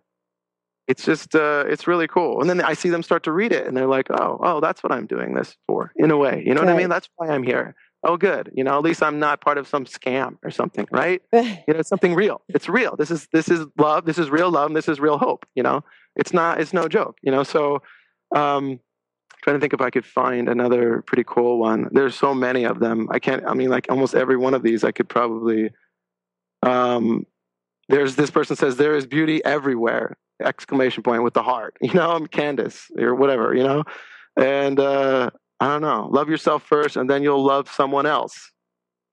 it's 0.88 1.04
just 1.04 1.36
uh, 1.36 1.66
it's 1.68 1.88
really 1.88 2.08
cool. 2.08 2.42
And 2.42 2.50
then 2.50 2.62
I 2.62 2.74
see 2.74 2.90
them 2.90 3.04
start 3.04 3.24
to 3.24 3.32
read 3.32 3.52
it, 3.52 3.68
and 3.68 3.76
they're 3.76 3.88
like, 3.88 4.10
oh, 4.10 4.40
oh, 4.42 4.60
that's 4.60 4.82
what 4.82 4.92
I'm 4.92 5.06
doing 5.06 5.34
this 5.34 5.56
for, 5.68 5.92
in 5.96 6.12
a 6.12 6.18
way. 6.18 6.44
You 6.46 6.54
know 6.54 6.62
what 6.62 6.70
I 6.70 6.78
mean? 6.78 6.90
That's 6.90 7.10
why 7.16 7.28
I'm 7.28 7.44
here. 7.44 7.76
Oh, 8.08 8.18
good. 8.18 8.52
You 8.54 8.64
know, 8.64 8.78
at 8.78 8.84
least 8.84 9.02
I'm 9.02 9.18
not 9.18 9.42
part 9.42 9.58
of 9.58 9.68
some 9.68 9.86
scam 9.86 10.38
or 10.44 10.52
something, 10.52 10.88
right? 10.92 11.22
You 11.68 11.74
know 11.74 11.82
something 11.82 12.14
real. 12.14 12.42
It's 12.48 12.70
real. 12.70 12.96
This 12.96 13.10
is 13.10 13.28
this 13.34 13.50
is 13.50 13.66
love. 13.78 14.06
This 14.06 14.20
is 14.20 14.30
real 14.30 14.52
love 14.52 14.68
and 14.68 14.76
this 14.76 14.88
is 14.88 15.00
real 15.00 15.18
hope 15.18 15.46
you 15.56 15.64
know? 15.64 15.84
It's 16.16 16.32
not 16.32 16.62
it's 16.62 16.74
no 16.74 16.88
joke 16.88 17.18
you 17.24 17.32
know? 17.32 17.44
So 17.44 17.82
um 18.36 18.80
trying 19.44 19.56
to 19.56 19.60
think 19.60 19.74
if 19.74 19.82
i 19.82 19.90
could 19.90 20.06
find 20.06 20.48
another 20.48 21.04
pretty 21.08 21.24
cool 21.26 21.58
one. 21.60 21.90
There's 21.92 22.16
so 22.16 22.36
many 22.36 22.64
of 22.66 22.80
them. 22.80 23.08
I 23.12 23.20
can't 23.20 23.44
i 23.48 23.54
mean 23.56 23.70
like 23.70 23.88
almost 23.90 24.14
every 24.14 24.38
one 24.38 24.54
of 24.54 24.62
these 24.62 24.84
i 24.84 24.92
could 24.92 25.10
probably 25.10 25.72
um 26.62 27.26
there's 27.90 28.16
this 28.16 28.32
person 28.32 28.56
says 28.56 28.78
there 28.78 28.96
is 28.96 29.08
beauty 29.08 29.44
everywhere! 29.44 30.18
Exclamation 30.42 31.02
point 31.02 31.24
with 31.24 31.34
the 31.34 31.44
heart 31.44 31.76
you 31.82 31.94
know 31.94 32.12
i'm 32.12 32.28
candace 32.28 32.92
or 32.98 33.16
whatever 33.16 33.56
you 33.56 33.64
know? 33.64 33.84
And 34.38 34.80
uh 34.80 35.32
i 35.60 35.68
don't 35.68 35.82
know. 35.82 36.10
Love 36.12 36.30
yourself 36.30 36.64
first 36.64 36.96
and 36.98 37.10
then 37.10 37.24
you'll 37.24 37.44
love 37.44 37.70
someone 37.70 38.06
else. 38.06 38.52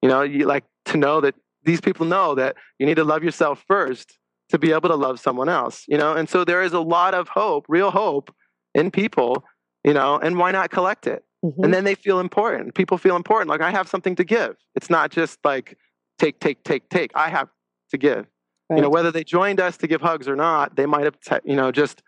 You 0.02 0.08
know 0.08 0.22
you 0.22 0.46
like 0.46 0.64
to 0.86 0.96
know 0.96 1.20
that 1.20 1.34
these 1.64 1.80
people 1.80 2.06
know 2.06 2.34
that 2.34 2.56
you 2.78 2.86
need 2.86 2.96
to 2.96 3.04
love 3.04 3.22
yourself 3.22 3.64
first 3.68 4.18
to 4.50 4.58
be 4.58 4.72
able 4.72 4.88
to 4.88 4.96
love 4.96 5.20
someone 5.20 5.48
else 5.48 5.84
you 5.88 5.96
know? 5.96 6.12
And 6.14 6.28
so 6.28 6.44
there 6.44 6.62
is 6.62 6.72
a 6.72 6.80
lot 6.80 7.14
of 7.14 7.28
hope 7.28 7.64
real 7.68 7.90
hope 7.90 8.34
in 8.74 8.90
people 8.90 9.44
you 9.84 9.94
know 9.94 10.18
and 10.18 10.36
why 10.38 10.50
not 10.52 10.70
collect 10.70 11.06
it? 11.06 11.24
Mhm. 11.44 11.64
and 11.64 11.74
then 11.74 11.84
they 11.84 11.96
feel 11.96 12.20
important. 12.20 12.74
People 12.74 12.98
feel 12.98 13.16
important. 13.16 13.48
Like 13.50 13.60
i 13.62 13.70
have 13.70 13.88
something 13.88 14.14
to 14.16 14.24
give. 14.24 14.54
It's 14.76 14.90
not 14.90 15.10
just 15.10 15.38
like 15.44 15.76
take 16.18 16.38
take 16.40 16.62
take 16.64 16.88
take. 16.88 17.10
I 17.16 17.28
have 17.30 17.48
to 17.90 17.98
give. 17.98 18.26
You 18.70 18.80
know 18.80 18.88
whether 18.88 19.10
they 19.10 19.24
joined 19.24 19.60
us 19.60 19.76
to 19.78 19.86
give 19.86 20.00
hugs 20.00 20.26
or 20.28 20.36
not 20.36 20.76
they 20.76 20.86
might 20.86 21.04
have 21.04 21.18
te- 21.20 21.44
you 21.50 21.56
know 21.56 21.70
just 21.72 22.02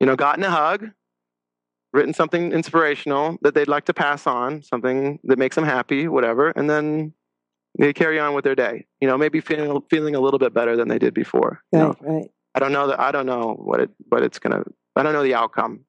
you 0.00 0.06
know 0.06 0.14
gotten 0.14 0.44
a 0.44 0.50
hug 0.50 0.80
written 1.96 2.14
something 2.14 2.52
inspirational 2.52 3.38
that 3.42 3.54
they'd 3.54 3.68
like 3.68 3.86
to 3.86 3.94
pass 3.94 4.26
on 4.26 4.62
something 4.62 5.18
that 5.24 5.38
makes 5.38 5.56
them 5.56 5.64
happy 5.64 6.06
whatever 6.06 6.50
and 6.50 6.68
then 6.70 7.12
they 7.78 7.92
carry 7.92 8.18
on 8.20 8.34
with 8.34 8.44
their 8.44 8.54
day 8.54 8.86
you 9.00 9.08
know 9.08 9.16
maybe 9.18 9.40
feeling 9.40 9.80
feeling 9.90 10.14
a 10.14 10.20
little 10.20 10.38
bit 10.38 10.54
better 10.54 10.76
than 10.76 10.88
they 10.88 10.98
did 10.98 11.14
before 11.14 11.62
you 11.72 11.78
know? 11.78 11.88
Right. 12.00 12.12
Right. 12.12 12.30
i 12.54 12.58
don't 12.58 12.72
know 12.72 12.86
that 12.88 13.00
i 13.00 13.10
don't 13.10 13.26
know 13.26 13.54
what 13.58 13.80
it 13.80 13.90
what 14.10 14.22
it's 14.22 14.38
gonna 14.38 14.62
i 14.94 15.02
don't 15.02 15.14
know 15.14 15.22
the 15.22 15.34
outcome 15.34 15.80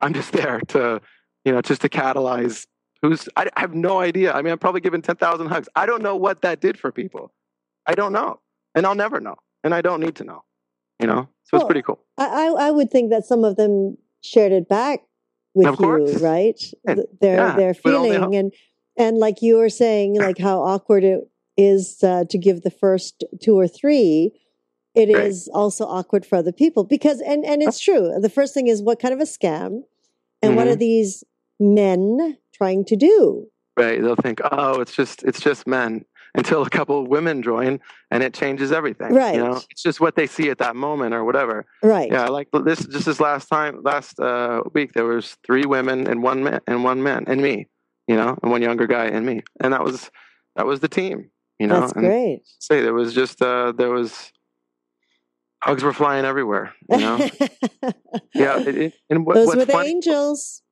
i'm 0.00 0.14
just 0.14 0.32
there 0.38 0.60
to 0.68 1.00
you 1.44 1.52
know 1.52 1.60
just 1.60 1.82
to 1.82 1.88
catalyze 1.88 2.66
who's 3.02 3.28
i, 3.36 3.48
I 3.56 3.60
have 3.60 3.74
no 3.74 4.00
idea 4.00 4.32
i 4.32 4.42
mean 4.42 4.52
i'm 4.52 4.58
probably 4.58 4.80
given 4.80 5.02
10000 5.02 5.46
hugs 5.46 5.68
i 5.76 5.86
don't 5.86 6.02
know 6.02 6.16
what 6.16 6.42
that 6.42 6.60
did 6.60 6.78
for 6.78 6.90
people 6.90 7.32
i 7.86 7.94
don't 7.94 8.12
know 8.12 8.40
and 8.74 8.86
i'll 8.86 8.94
never 8.94 9.20
know 9.20 9.36
and 9.62 9.74
i 9.74 9.82
don't 9.82 10.00
need 10.00 10.16
to 10.16 10.24
know 10.24 10.42
you 11.00 11.06
know 11.06 11.28
so 11.44 11.50
Well, 11.52 11.62
it's 11.62 11.66
pretty 11.66 11.82
cool 11.82 12.00
I 12.18 12.48
I 12.66 12.70
would 12.70 12.90
think 12.90 13.10
that 13.10 13.24
some 13.24 13.44
of 13.44 13.56
them 13.56 13.96
shared 14.20 14.52
it 14.52 14.68
back 14.68 15.00
with 15.58 15.78
you, 15.80 16.18
right? 16.24 16.60
And- 16.86 16.96
Th- 16.98 17.08
Their 17.20 17.36
yeah, 17.36 17.56
their 17.56 17.74
but 17.74 17.82
feeling 17.82 18.34
and 18.36 18.52
and 18.96 19.18
like 19.18 19.42
you 19.42 19.56
were 19.56 19.68
saying, 19.68 20.16
like 20.16 20.38
how 20.38 20.60
awkward 20.60 21.04
it 21.04 21.20
is 21.56 22.02
uh, 22.02 22.24
to 22.30 22.38
give 22.38 22.62
the 22.62 22.70
first 22.70 23.24
two 23.42 23.56
or 23.58 23.68
three. 23.68 24.32
It 24.94 25.10
is 25.10 25.48
Right. 25.52 25.58
also 25.60 25.84
awkward 25.86 26.24
for 26.26 26.36
other 26.36 26.50
people 26.52 26.82
because 26.84 27.20
and 27.20 27.44
and 27.44 27.62
it's 27.62 27.78
true. 27.78 28.12
The 28.20 28.28
first 28.30 28.54
thing 28.54 28.66
is 28.68 28.82
what 28.82 28.98
kind 29.00 29.14
of 29.14 29.20
a 29.20 29.24
scam, 29.24 29.82
and 30.42 30.56
what 30.56 30.66
are 30.66 30.70
Mm-hmm. 30.70 30.78
these 30.80 31.24
men 31.60 32.36
trying 32.52 32.84
to 32.86 32.96
do? 32.96 33.46
right 33.76 34.02
they'll 34.02 34.16
think 34.16 34.40
oh 34.50 34.80
it's 34.80 34.96
just 34.96 35.22
it's 35.22 35.40
just 35.40 35.64
men 35.68 36.04
until 36.38 36.62
a 36.62 36.70
couple 36.70 36.96
of 37.02 37.06
women 37.08 37.42
join 37.42 37.80
and 38.10 38.22
it 38.22 38.32
changes 38.32 38.70
everything 38.72 39.12
Right. 39.14 39.34
you 39.34 39.42
know 39.44 39.56
it's 39.70 39.82
just 39.82 40.00
what 40.00 40.14
they 40.18 40.26
see 40.26 40.48
at 40.50 40.58
that 40.64 40.74
moment 40.86 41.12
or 41.14 41.22
whatever 41.28 41.66
Right. 41.82 42.10
Yeah, 42.10 42.26
like 42.38 42.48
this 42.64 42.80
just 42.86 43.06
this 43.06 43.20
last 43.28 43.46
time 43.48 43.74
last 43.82 44.18
uh, 44.20 44.62
week 44.76 44.92
there 44.94 45.04
was 45.14 45.36
three 45.46 45.66
women 45.76 46.06
and 46.10 46.22
one 46.22 46.40
man 46.46 46.60
and 46.66 46.84
one 46.84 47.00
man 47.02 47.24
and 47.26 47.38
me, 47.42 47.66
you 48.06 48.16
know, 48.16 48.30
and 48.42 48.50
one 48.54 48.62
younger 48.62 48.86
guy 48.86 49.06
and 49.06 49.24
me. 49.30 49.36
And 49.62 49.72
that 49.74 49.84
was 49.84 50.10
that 50.56 50.66
was 50.66 50.78
the 50.80 50.88
team, 50.88 51.30
you 51.60 51.66
know. 51.66 51.80
That's 51.80 51.92
and 51.92 52.04
great. 52.06 52.40
say 52.58 52.76
there 52.82 52.94
was 53.02 53.10
just 53.14 53.40
uh 53.42 53.72
there 53.80 53.90
was 53.90 54.32
hugs 55.62 55.82
were 55.82 55.92
flying 55.92 56.24
everywhere, 56.24 56.72
you 56.90 56.98
know. 56.98 57.16
yeah, 58.34 58.58
it, 58.68 58.76
it, 58.84 58.92
and 59.10 59.26
what, 59.26 59.34
Those 59.34 59.54
were 59.56 59.64
the 59.64 59.76
angels. 59.78 60.62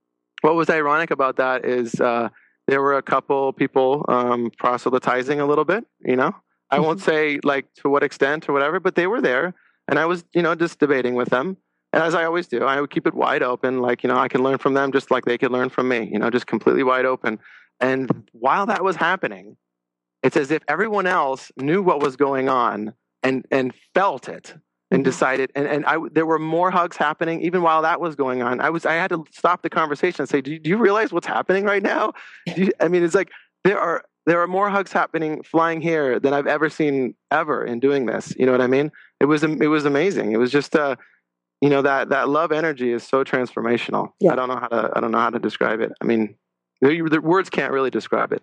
what 0.43 0.55
was 0.55 0.69
ironic 0.71 1.11
about 1.11 1.37
that 1.37 1.65
is 1.65 2.01
uh 2.01 2.29
there 2.67 2.83
were 2.83 2.97
a 2.97 3.03
couple 3.03 3.53
people 3.53 4.05
um 4.09 4.51
proselytizing 4.59 5.41
a 5.41 5.47
little 5.47 5.65
bit, 5.65 5.85
you 6.05 6.17
know. 6.17 6.33
I 6.71 6.81
won't 6.81 6.99
Mm-hmm. 6.99 7.05
say 7.11 7.41
like 7.45 7.67
to 7.77 7.89
what 7.89 8.03
extent 8.03 8.49
or 8.49 8.53
whatever, 8.53 8.81
but 8.81 8.95
they 8.97 9.07
were 9.07 9.21
there 9.21 9.55
and 9.89 9.99
I 9.99 10.07
was, 10.07 10.25
you 10.35 10.43
know, 10.43 10.55
just 10.55 10.79
debating 10.79 11.15
with 11.15 11.29
them. 11.31 11.57
And 11.93 12.03
as 12.03 12.15
I 12.15 12.25
always 12.25 12.49
do, 12.49 12.65
I 12.65 12.81
would 12.81 12.91
keep 12.91 13.07
it 13.07 13.15
wide 13.15 13.43
open, 13.43 13.81
like, 13.81 14.03
you 14.03 14.09
know, 14.09 14.19
I 14.19 14.29
can 14.29 14.43
learn 14.43 14.59
from 14.59 14.75
them 14.75 14.93
just 14.93 15.11
like 15.11 15.25
they 15.25 15.39
could 15.39 15.53
learn 15.53 15.71
from 15.71 15.89
me, 15.89 16.09
you 16.13 16.19
know, 16.19 16.29
just 16.31 16.47
completely 16.47 16.83
wide 16.83 17.07
open. 17.07 17.39
And 17.81 18.29
while 18.33 18.67
that 18.67 18.83
was 18.83 18.97
happening, 18.97 19.57
it's 20.23 20.37
as 20.37 20.51
if 20.51 20.63
everyone 20.69 21.07
else 21.07 21.53
knew 21.57 21.83
what 21.83 22.01
was 22.01 22.17
going 22.17 22.49
on 22.49 22.95
and 23.23 23.47
and 23.51 23.73
felt 23.95 24.29
it 24.29 24.55
and 24.91 25.03
Mhm. 25.03 25.05
decided 25.05 25.51
and, 25.55 25.67
and 25.67 25.85
I 25.87 25.97
there 26.13 26.27
were 26.27 26.39
more 26.39 26.71
hugs 26.71 26.97
happening 26.97 27.41
even 27.43 27.63
while 27.63 27.83
that 27.83 28.01
was 28.01 28.15
going 28.15 28.43
on. 28.43 28.61
I 28.61 28.71
was 28.71 28.87
I 28.87 28.95
had 28.95 29.09
to 29.11 29.25
stop 29.33 29.63
the 29.63 29.71
conversation 29.71 30.23
and 30.23 30.29
say, 30.29 30.41
Do 30.41 30.53
you, 30.53 30.59
do 30.59 30.71
you 30.71 30.77
realize 30.77 31.13
what's 31.13 31.27
happening 31.27 31.65
right 31.65 31.83
now? 31.83 32.13
Do 32.55 32.65
you, 32.65 32.73
I 32.81 32.89
mean 32.89 33.03
it's 33.03 33.15
like 33.15 33.31
there 33.65 33.79
are 33.81 34.05
there 34.27 34.41
are 34.41 34.47
more 34.47 34.71
hugs 34.71 34.93
happening 34.93 35.43
flying 35.43 35.81
here 35.81 36.19
than 36.21 36.33
I've 36.35 36.47
ever 36.47 36.69
seen 36.69 37.15
ever 37.31 37.65
in 37.65 37.81
doing 37.81 38.07
this. 38.07 38.35
You 38.39 38.47
know 38.47 38.53
what 38.53 38.61
I 38.61 38.67
mean? 38.67 38.93
It 39.21 39.25
was 39.27 39.43
it 39.43 39.69
was 39.69 39.85
amazing. 39.85 40.33
It 40.33 40.39
was 40.39 40.53
just 40.53 40.77
uh 40.77 40.97
you 41.61 41.69
know 41.71 41.83
that 41.83 42.11
that 42.11 42.29
love 42.29 42.53
energy 42.53 42.93
is 42.93 43.03
so 43.03 43.25
transformational. 43.25 44.11
Yeah. 44.21 44.33
I 44.33 44.37
don't 44.37 44.49
know 44.49 44.57
how 44.59 44.69
to 44.69 44.91
I 44.95 45.01
don't 45.01 45.11
know 45.11 45.19
how 45.21 45.31
to 45.31 45.39
describe 45.39 45.81
it. 45.81 45.93
I 46.01 46.05
mean, 46.05 46.37
the, 46.81 47.09
the 47.11 47.21
words 47.21 47.51
can't 47.51 47.73
really 47.73 47.91
describe 47.91 48.33
it. 48.33 48.43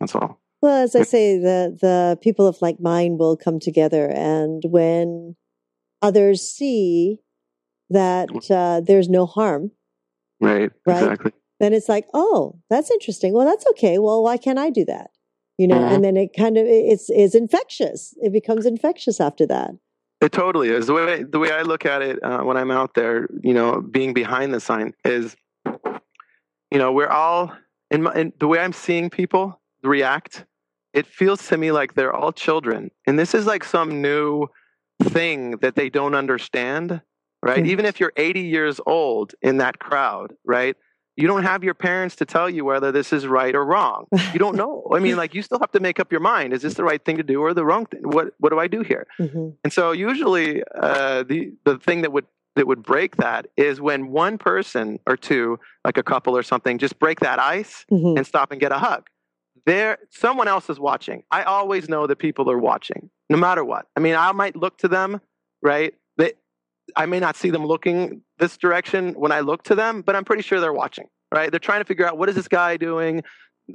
That's 0.00 0.14
all. 0.14 0.40
Well, 0.62 0.82
as 0.82 0.94
I 0.94 1.04
say, 1.04 1.38
the 1.38 1.78
the 1.80 2.18
people 2.20 2.46
of 2.46 2.60
like 2.60 2.80
mind 2.80 3.18
will 3.18 3.36
come 3.36 3.60
together, 3.60 4.10
and 4.10 4.62
when 4.66 5.36
others 6.02 6.42
see 6.42 7.20
that 7.90 8.28
uh, 8.50 8.80
there's 8.80 9.08
no 9.08 9.26
harm, 9.26 9.72
Right. 10.40 10.70
Right. 10.86 11.02
Exactly. 11.02 11.32
then 11.58 11.72
it's 11.74 11.88
like, 11.88 12.06
oh, 12.14 12.58
that's 12.70 12.90
interesting. 12.90 13.34
Well, 13.34 13.44
that's 13.46 13.66
okay. 13.72 13.98
Well, 13.98 14.22
why 14.22 14.36
can't 14.38 14.58
I 14.58 14.70
do 14.70 14.84
that? 14.86 15.10
You 15.58 15.66
know, 15.68 15.76
Mhm. 15.78 15.92
and 15.94 16.04
then 16.04 16.16
it 16.16 16.30
kind 16.34 16.56
of 16.56 16.64
it's 16.66 17.10
is 17.10 17.34
infectious. 17.34 18.14
It 18.22 18.32
becomes 18.32 18.64
infectious 18.64 19.20
after 19.20 19.46
that. 19.48 19.72
It 20.22 20.32
totally 20.32 20.68
is. 20.70 20.86
The 20.86 20.94
way 20.94 21.22
the 21.22 21.38
way 21.38 21.50
I 21.50 21.62
look 21.62 21.84
at 21.84 22.00
it 22.00 22.22
uh, 22.22 22.42
when 22.44 22.56
I'm 22.56 22.70
out 22.70 22.94
there, 22.94 23.28
you 23.42 23.52
know, 23.52 23.80
being 23.82 24.14
behind 24.14 24.54
the 24.54 24.60
sign 24.60 24.94
is, 25.04 25.36
you 26.70 26.78
know, 26.78 26.92
we're 26.92 27.08
all 27.08 27.52
in, 27.90 28.02
my, 28.04 28.14
in 28.14 28.32
the 28.38 28.46
way 28.48 28.58
I'm 28.60 28.72
seeing 28.72 29.10
people 29.10 29.60
react. 29.82 30.44
It 30.94 31.06
feels 31.06 31.46
to 31.48 31.56
me 31.58 31.72
like 31.72 31.94
they're 31.94 32.14
all 32.14 32.32
children, 32.32 32.90
and 33.06 33.18
this 33.18 33.34
is 33.34 33.46
like 33.46 33.64
some 33.64 34.00
new 34.00 34.46
thing 35.00 35.52
that 35.58 35.74
they 35.74 35.90
don't 35.90 36.14
understand, 36.14 37.00
right? 37.42 37.66
Even 37.66 37.86
if 37.86 38.00
you're 38.00 38.12
80 38.16 38.40
years 38.40 38.80
old 38.86 39.34
in 39.42 39.58
that 39.58 39.78
crowd, 39.78 40.34
right? 40.44 40.76
you 41.20 41.26
don't 41.26 41.42
have 41.42 41.62
your 41.62 41.74
parents 41.74 42.16
to 42.16 42.24
tell 42.24 42.48
you 42.48 42.64
whether 42.64 42.90
this 42.90 43.12
is 43.12 43.26
right 43.26 43.54
or 43.54 43.64
wrong. 43.64 44.06
You 44.32 44.38
don't 44.38 44.56
know. 44.56 44.86
I 44.92 45.00
mean, 45.00 45.16
like 45.16 45.34
you 45.34 45.42
still 45.42 45.58
have 45.58 45.72
to 45.72 45.80
make 45.80 46.00
up 46.00 46.10
your 46.10 46.20
mind: 46.20 46.52
is 46.52 46.62
this 46.62 46.74
the 46.74 46.84
right 46.84 47.04
thing 47.04 47.16
to 47.18 47.22
do 47.22 47.40
or 47.40 47.52
the 47.52 47.64
wrong 47.64 47.86
thing? 47.86 48.00
What 48.04 48.32
what 48.38 48.50
do 48.50 48.58
I 48.58 48.66
do 48.66 48.82
here? 48.82 49.06
Mm-hmm. 49.20 49.50
And 49.64 49.72
so, 49.72 49.92
usually, 49.92 50.62
uh, 50.74 51.24
the 51.24 51.52
the 51.64 51.78
thing 51.78 52.00
that 52.02 52.12
would 52.12 52.24
that 52.56 52.66
would 52.66 52.82
break 52.82 53.16
that 53.16 53.48
is 53.56 53.78
when 53.80 54.08
one 54.08 54.38
person 54.38 54.98
or 55.06 55.16
two, 55.16 55.58
like 55.84 55.98
a 55.98 56.02
couple 56.02 56.34
or 56.34 56.42
something, 56.42 56.78
just 56.78 56.98
break 56.98 57.20
that 57.20 57.38
ice 57.38 57.84
mm-hmm. 57.90 58.16
and 58.16 58.26
stop 58.26 58.50
and 58.50 58.60
get 58.60 58.72
a 58.72 58.78
hug. 58.78 59.08
There, 59.66 59.98
someone 60.10 60.48
else 60.48 60.70
is 60.70 60.80
watching. 60.80 61.22
I 61.30 61.42
always 61.42 61.88
know 61.88 62.06
that 62.06 62.16
people 62.16 62.50
are 62.50 62.58
watching, 62.58 63.10
no 63.28 63.36
matter 63.36 63.64
what. 63.64 63.86
I 63.96 64.00
mean, 64.00 64.14
I 64.14 64.32
might 64.32 64.56
look 64.56 64.78
to 64.78 64.88
them, 64.88 65.20
right? 65.62 65.94
They, 66.16 66.32
I 66.96 67.06
may 67.06 67.20
not 67.20 67.36
see 67.36 67.50
them 67.50 67.66
looking 67.66 68.22
this 68.38 68.56
direction 68.56 69.14
when 69.14 69.32
I 69.32 69.40
look 69.40 69.62
to 69.64 69.74
them, 69.74 70.02
but 70.02 70.16
I'm 70.16 70.24
pretty 70.24 70.42
sure 70.42 70.60
they're 70.60 70.72
watching, 70.72 71.08
right? 71.32 71.50
They're 71.50 71.60
trying 71.60 71.80
to 71.80 71.84
figure 71.84 72.06
out 72.06 72.16
what 72.16 72.28
is 72.28 72.34
this 72.34 72.48
guy 72.48 72.76
doing, 72.76 73.22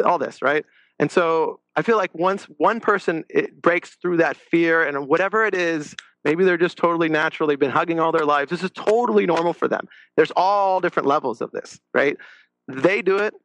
all 0.04 0.18
this, 0.18 0.42
right? 0.42 0.66
And 0.98 1.12
so 1.12 1.60
I 1.76 1.82
feel 1.82 1.98
like 1.98 2.14
once 2.16 2.46
one 2.58 2.80
person 2.80 3.26
it 3.30 3.62
breaks 3.62 3.98
through 4.02 4.18
that 4.18 4.38
fear 4.38 4.82
and 4.84 5.08
whatever 5.08 5.46
it 5.46 5.54
is 5.54 5.96
Maybe 6.26 6.44
they're 6.44 6.58
just 6.58 6.76
totally 6.76 7.08
natural. 7.08 7.48
They've 7.48 7.58
been 7.58 7.70
hugging 7.70 8.00
all 8.00 8.12
their 8.12 8.26
lives. 8.26 8.50
This 8.50 8.64
is 8.64 8.72
totally 8.72 9.28
normal 9.28 9.54
for 9.54 9.68
them. 9.68 9.88
There's 10.18 10.32
all 10.36 10.82
different 10.82 11.08
levels 11.08 11.40
of 11.40 11.52
this, 11.52 11.80
right? 11.94 12.18
They 12.68 13.04
do 13.04 13.18
it. 13.18 13.36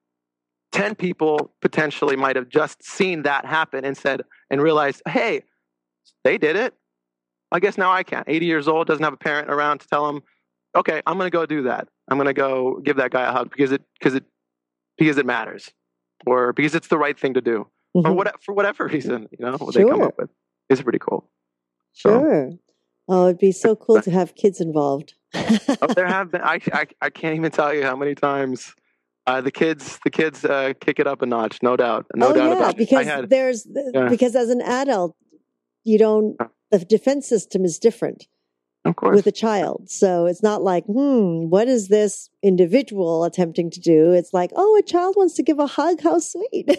10 0.73 0.95
people 0.95 1.53
potentially 1.61 2.17
might 2.17 2.37
have 2.37 2.49
just 2.49 2.83
seen 2.83 3.23
that 3.23 3.45
happen 3.45 3.85
and 3.85 3.97
said, 3.97 4.23
and 4.51 4.63
realized, 4.63 5.03
hey, 5.09 5.43
they 6.25 6.39
did 6.39 6.57
it. 6.57 6.75
I 7.53 7.59
guess 7.59 7.77
now 7.77 7.91
I 7.91 8.03
can. 8.03 8.25
80 8.27 8.47
years 8.47 8.69
old, 8.69 8.87
doesn't 8.87 9.03
have 9.03 9.13
a 9.13 9.19
parent 9.19 9.51
around 9.51 9.81
to 9.81 9.89
tell 9.89 10.09
him, 10.09 10.23
okay, 10.77 11.03
I'm 11.07 11.19
going 11.19 11.31
to 11.31 11.37
go 11.37 11.47
do 11.47 11.63
that. 11.65 11.89
I'm 12.09 12.17
going 12.17 12.27
to 12.27 12.33
go 12.33 12.81
give 12.85 12.97
that 12.97 13.11
guy 13.11 13.29
a 13.29 13.33
hug 13.33 13.51
because 13.51 13.73
it, 13.73 13.83
because 13.99 14.15
it, 14.15 14.25
because 14.97 15.19
it 15.19 15.27
matters 15.27 15.71
or 16.27 16.53
because 16.53 16.75
it's 16.75 16.89
the 16.89 16.99
right 16.99 17.19
thing 17.19 17.35
to 17.35 17.41
do 17.41 17.67
mm-hmm. 17.97 18.07
or 18.07 18.13
what, 18.13 18.43
for 18.43 18.55
whatever 18.55 18.87
reason, 18.87 19.29
you 19.37 19.45
know, 19.45 19.57
what 19.57 19.75
sure. 19.75 19.85
they 19.85 19.91
come 19.91 20.03
up 20.03 20.17
with. 20.19 20.31
It's 20.69 20.83
pretty 20.83 21.01
cool. 21.01 21.29
Sure. 21.95 22.51
So, 22.53 22.59
Oh, 23.13 23.27
it'd 23.27 23.39
be 23.39 23.51
so 23.51 23.75
cool 23.75 24.01
to 24.03 24.11
have 24.13 24.37
kids 24.37 24.61
involved. 24.61 25.15
oh, 25.35 25.89
there 25.97 26.07
have 26.07 26.31
been. 26.31 26.43
I, 26.43 26.61
I, 26.73 26.87
I 27.03 27.11
can't 27.11 27.35
even 27.35 27.51
tell 27.51 27.75
you 27.75 27.83
how 27.83 27.97
many 27.97 28.15
times 28.15 28.73
uh, 29.27 29.41
the 29.41 29.51
kids 29.51 29.99
the 30.05 30.11
kids 30.11 30.45
uh, 30.45 30.73
kick 30.81 30.99
it 30.99 31.07
up 31.07 31.23
a 31.23 31.27
notch. 31.27 31.63
No 31.63 31.77
doubt. 31.77 32.07
No 32.15 32.29
oh, 32.29 32.33
doubt 32.33 32.49
yeah, 32.49 32.57
about 32.57 32.77
because 32.77 33.07
had, 33.07 33.31
there's 33.31 33.67
yeah. 33.95 34.09
because 34.09 34.35
as 34.35 34.51
an 34.51 34.61
adult, 34.63 35.17
you 35.85 35.99
don't. 35.99 36.37
The 36.71 36.79
defense 36.79 37.29
system 37.29 37.65
is 37.65 37.79
different. 37.79 38.27
Of 38.85 38.97
course. 38.97 39.15
With 39.15 39.27
a 39.27 39.33
child. 39.33 39.91
So 39.91 40.25
it's 40.25 40.43
not 40.43 40.63
like, 40.63 40.87
hmm, 40.87 41.51
what 41.51 41.69
is 41.69 41.89
this 41.89 42.31
individual 42.43 43.25
attempting 43.25 43.71
to 43.73 43.81
do? 43.81 44.13
It's 44.13 44.33
like, 44.33 44.53
oh, 44.57 44.79
a 44.79 44.83
child 44.83 45.17
wants 45.19 45.35
to 45.35 45.43
give 45.43 45.59
a 45.59 45.67
hug. 45.67 46.01
How 46.01 46.19
sweet. 46.19 46.79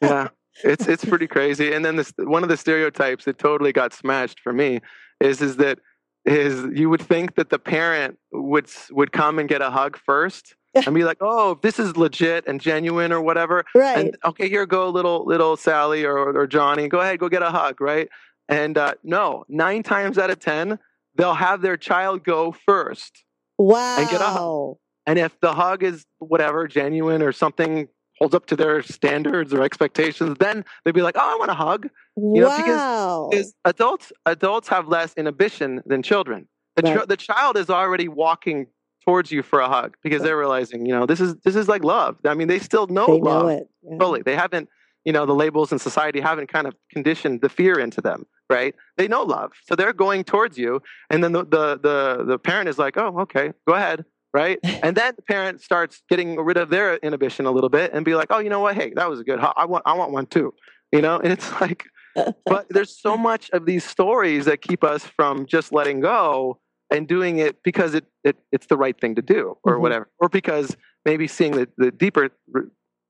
yeah. 0.00 0.28
It's 0.62 0.86
it's 0.86 1.04
pretty 1.04 1.26
crazy. 1.36 1.72
And 1.72 1.84
then 1.84 1.96
this 1.96 2.12
one 2.18 2.42
of 2.42 2.48
the 2.48 2.56
stereotypes 2.56 3.24
that 3.24 3.38
totally 3.38 3.72
got 3.72 3.92
smashed 3.92 4.40
for 4.40 4.52
me 4.52 4.80
is 5.20 5.40
is 5.40 5.56
that 5.56 5.78
is 6.24 6.64
you 6.72 6.88
would 6.88 7.02
think 7.02 7.34
that 7.34 7.50
the 7.50 7.58
parent 7.58 8.18
would 8.30 8.70
would 8.90 9.12
come 9.12 9.38
and 9.38 9.48
get 9.48 9.62
a 9.62 9.70
hug 9.70 9.98
first 10.04 10.54
and 10.74 10.94
be 10.94 11.04
like, 11.04 11.18
"Oh, 11.20 11.58
this 11.62 11.78
is 11.78 11.96
legit 11.96 12.46
and 12.46 12.60
genuine 12.60 13.12
or 13.12 13.20
whatever." 13.20 13.64
Right. 13.74 13.98
And 13.98 14.16
okay, 14.24 14.48
here 14.48 14.66
go 14.66 14.88
little 14.90 15.24
little 15.24 15.56
Sally 15.56 16.04
or 16.04 16.16
or 16.16 16.46
Johnny. 16.46 16.88
Go 16.88 17.00
ahead, 17.00 17.18
go 17.18 17.28
get 17.28 17.42
a 17.42 17.50
hug, 17.50 17.80
right? 17.80 18.08
And 18.48 18.76
uh, 18.78 18.94
no, 19.02 19.44
nine 19.48 19.82
times 19.82 20.18
out 20.18 20.30
of 20.30 20.38
ten, 20.38 20.78
they'll 21.16 21.34
have 21.34 21.62
their 21.62 21.76
child 21.76 22.24
go 22.24 22.52
first. 22.52 23.24
Wow. 23.58 23.98
And 23.98 24.08
get 24.08 24.20
a 24.20 24.24
hug. 24.24 24.76
And 25.06 25.18
if 25.18 25.38
the 25.40 25.52
hug 25.52 25.82
is 25.82 26.04
whatever 26.18 26.68
genuine 26.68 27.22
or 27.22 27.32
something 27.32 27.88
holds 28.18 28.34
up 28.34 28.46
to 28.46 28.56
their 28.56 28.82
standards 28.82 29.52
or 29.52 29.62
expectations, 29.62 30.36
then 30.38 30.64
they'd 30.84 30.94
be 30.94 31.02
like, 31.02 31.16
"Oh, 31.16 31.34
I 31.34 31.36
want 31.38 31.50
a 31.50 31.54
hug." 31.54 31.88
You 32.16 32.44
wow. 32.44 33.28
because, 33.30 33.46
because, 33.46 33.54
adults 33.64 34.12
adults 34.26 34.68
have 34.68 34.86
less 34.86 35.14
inhibition 35.16 35.82
than 35.86 36.02
children. 36.02 36.48
The, 36.76 36.82
right. 36.82 37.08
the 37.08 37.16
child 37.16 37.56
is 37.56 37.68
already 37.68 38.08
walking 38.08 38.66
towards 39.04 39.30
you 39.30 39.42
for 39.42 39.60
a 39.60 39.68
hug 39.68 39.96
because 40.02 40.22
they're 40.22 40.38
realizing, 40.38 40.86
you 40.86 40.92
know, 40.92 41.06
this 41.06 41.20
is 41.20 41.36
this 41.44 41.56
is 41.56 41.68
like 41.68 41.84
love. 41.84 42.16
I 42.24 42.34
mean, 42.34 42.48
they 42.48 42.58
still 42.58 42.86
know 42.86 43.06
they 43.06 43.20
love 43.20 43.42
know 43.42 43.48
it. 43.48 43.68
Yeah. 43.82 43.98
fully. 43.98 44.22
They 44.22 44.36
haven't, 44.36 44.68
you 45.04 45.12
know, 45.12 45.26
the 45.26 45.34
labels 45.34 45.72
in 45.72 45.78
society 45.78 46.20
haven't 46.20 46.48
kind 46.48 46.66
of 46.66 46.74
conditioned 46.90 47.40
the 47.40 47.48
fear 47.48 47.78
into 47.78 48.00
them, 48.00 48.26
right? 48.50 48.74
They 48.96 49.08
know 49.08 49.22
love, 49.22 49.52
so 49.66 49.74
they're 49.74 49.92
going 49.92 50.24
towards 50.24 50.58
you, 50.58 50.80
and 51.10 51.22
then 51.22 51.32
the 51.32 51.44
the 51.44 51.78
the, 51.82 52.24
the 52.26 52.38
parent 52.38 52.68
is 52.68 52.78
like, 52.78 52.96
"Oh, 52.96 53.20
okay, 53.20 53.52
go 53.66 53.74
ahead." 53.74 54.04
right? 54.34 54.58
And 54.82 54.96
then 54.96 55.12
the 55.14 55.22
parent 55.22 55.60
starts 55.60 56.02
getting 56.08 56.36
rid 56.36 56.56
of 56.56 56.70
their 56.70 56.96
inhibition 56.96 57.46
a 57.46 57.52
little 57.52 57.68
bit 57.68 57.92
and 57.92 58.04
be 58.04 58.16
like, 58.16 58.28
oh, 58.30 58.40
you 58.40 58.50
know 58.50 58.60
what? 58.60 58.74
Hey, 58.74 58.92
that 58.96 59.08
was 59.08 59.20
a 59.20 59.24
good. 59.24 59.38
Hug. 59.38 59.52
I 59.56 59.64
want, 59.64 59.84
I 59.86 59.92
want 59.92 60.10
one 60.10 60.26
too. 60.26 60.54
You 60.90 61.02
know, 61.02 61.18
and 61.18 61.32
it's 61.32 61.48
like, 61.60 61.84
but 62.46 62.66
there's 62.68 62.98
so 62.98 63.16
much 63.16 63.48
of 63.50 63.64
these 63.64 63.84
stories 63.84 64.46
that 64.46 64.60
keep 64.60 64.82
us 64.82 65.04
from 65.04 65.46
just 65.46 65.72
letting 65.72 66.00
go 66.00 66.58
and 66.92 67.08
doing 67.08 67.38
it 67.38 67.62
because 67.62 67.94
it, 67.94 68.04
it 68.22 68.36
it's 68.52 68.66
the 68.66 68.76
right 68.76 68.98
thing 69.00 69.14
to 69.16 69.22
do 69.22 69.56
or 69.64 69.74
mm-hmm. 69.74 69.82
whatever, 69.82 70.10
or 70.18 70.28
because 70.28 70.76
maybe 71.04 71.26
seeing 71.26 71.52
the, 71.52 71.68
the 71.76 71.90
deeper 71.90 72.30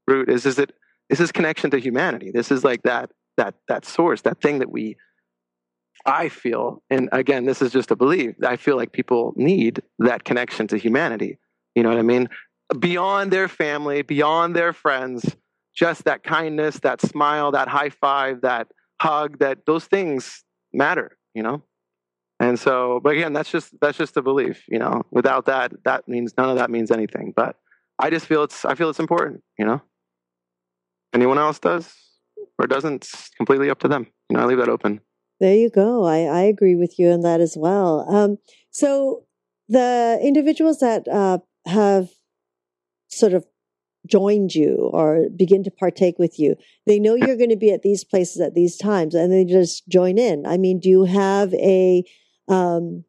root 0.06 0.30
is 0.30 0.46
is 0.46 0.56
that 0.56 0.72
this 1.10 1.20
is 1.20 1.32
connection 1.32 1.70
to 1.70 1.78
humanity. 1.78 2.30
This 2.30 2.50
is 2.50 2.64
like 2.64 2.82
that 2.82 3.10
that 3.36 3.54
that 3.68 3.84
source, 3.84 4.22
that 4.22 4.40
thing 4.40 4.60
that 4.60 4.70
we 4.70 4.96
I 6.04 6.28
feel, 6.28 6.82
and 6.90 7.08
again, 7.12 7.44
this 7.44 7.62
is 7.62 7.70
just 7.72 7.90
a 7.90 7.96
belief, 7.96 8.34
I 8.44 8.56
feel 8.56 8.76
like 8.76 8.92
people 8.92 9.34
need 9.36 9.82
that 10.00 10.24
connection 10.24 10.66
to 10.68 10.76
humanity. 10.76 11.38
You 11.74 11.82
know 11.82 11.90
what 11.90 11.98
I 11.98 12.02
mean? 12.02 12.28
Beyond 12.78 13.30
their 13.30 13.48
family, 13.48 14.02
beyond 14.02 14.56
their 14.56 14.72
friends, 14.72 15.36
just 15.74 16.04
that 16.04 16.22
kindness, 16.22 16.80
that 16.80 17.00
smile, 17.00 17.52
that 17.52 17.68
high 17.68 17.90
five, 17.90 18.40
that 18.40 18.68
hug, 19.00 19.38
that 19.38 19.64
those 19.66 19.84
things 19.84 20.42
matter, 20.72 21.16
you 21.34 21.42
know? 21.42 21.62
And 22.42 22.58
so, 22.58 22.98
but 23.04 23.10
again, 23.10 23.32
that's 23.32 23.52
just 23.52 23.72
that's 23.80 23.96
just 23.96 24.16
a 24.16 24.22
belief, 24.22 24.64
you 24.66 24.80
know. 24.80 25.02
Without 25.12 25.46
that, 25.46 25.72
that 25.84 26.08
means 26.08 26.34
none 26.36 26.50
of 26.50 26.56
that 26.56 26.70
means 26.70 26.90
anything. 26.90 27.32
But 27.36 27.54
I 28.00 28.10
just 28.10 28.26
feel 28.26 28.42
it's 28.42 28.64
I 28.64 28.74
feel 28.74 28.90
it's 28.90 28.98
important, 28.98 29.44
you 29.60 29.64
know. 29.64 29.80
Anyone 31.14 31.38
else 31.38 31.60
does 31.60 31.94
or 32.58 32.66
doesn't, 32.66 33.04
it's 33.04 33.28
completely 33.36 33.70
up 33.70 33.78
to 33.80 33.88
them. 33.88 34.08
You 34.28 34.36
know, 34.36 34.42
I 34.42 34.46
leave 34.46 34.58
that 34.58 34.68
open. 34.68 35.00
There 35.38 35.54
you 35.54 35.70
go. 35.70 36.04
I, 36.04 36.22
I 36.22 36.40
agree 36.40 36.74
with 36.74 36.98
you 36.98 37.10
on 37.10 37.20
that 37.20 37.40
as 37.40 37.54
well. 37.56 38.06
Um, 38.12 38.38
so 38.72 39.22
the 39.68 40.18
individuals 40.20 40.80
that 40.80 41.06
uh, 41.06 41.38
have 41.66 42.08
sort 43.08 43.34
of 43.34 43.46
joined 44.08 44.52
you 44.52 44.90
or 44.92 45.28
begin 45.36 45.62
to 45.62 45.70
partake 45.70 46.18
with 46.18 46.40
you, 46.40 46.56
they 46.86 46.98
know 46.98 47.14
you're 47.14 47.36
going 47.36 47.50
to 47.50 47.56
be 47.56 47.70
at 47.70 47.82
these 47.82 48.02
places 48.02 48.40
at 48.40 48.54
these 48.54 48.76
times 48.76 49.14
and 49.14 49.32
they 49.32 49.44
just 49.44 49.86
join 49.88 50.18
in. 50.18 50.44
I 50.44 50.56
mean, 50.56 50.80
do 50.80 50.88
you 50.88 51.04
have 51.04 51.54
a, 51.54 52.04
um, 52.52 53.04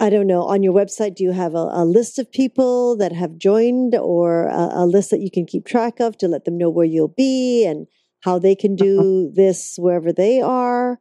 I 0.00 0.08
don't 0.08 0.26
know, 0.26 0.44
on 0.44 0.62
your 0.62 0.72
website, 0.72 1.16
do 1.16 1.24
you 1.24 1.32
have 1.32 1.54
a, 1.54 1.68
a 1.72 1.84
list 1.84 2.18
of 2.18 2.30
people 2.32 2.96
that 2.96 3.12
have 3.12 3.36
joined 3.36 3.94
or 3.94 4.46
a, 4.46 4.70
a 4.72 4.86
list 4.86 5.10
that 5.10 5.20
you 5.20 5.30
can 5.30 5.44
keep 5.44 5.66
track 5.66 6.00
of 6.00 6.16
to 6.18 6.28
let 6.28 6.44
them 6.44 6.56
know 6.56 6.70
where 6.70 6.86
you'll 6.86 7.08
be 7.08 7.66
and 7.66 7.86
how 8.20 8.38
they 8.38 8.54
can 8.54 8.74
do 8.74 9.30
this 9.34 9.76
wherever 9.78 10.12
they 10.12 10.40
are? 10.40 11.00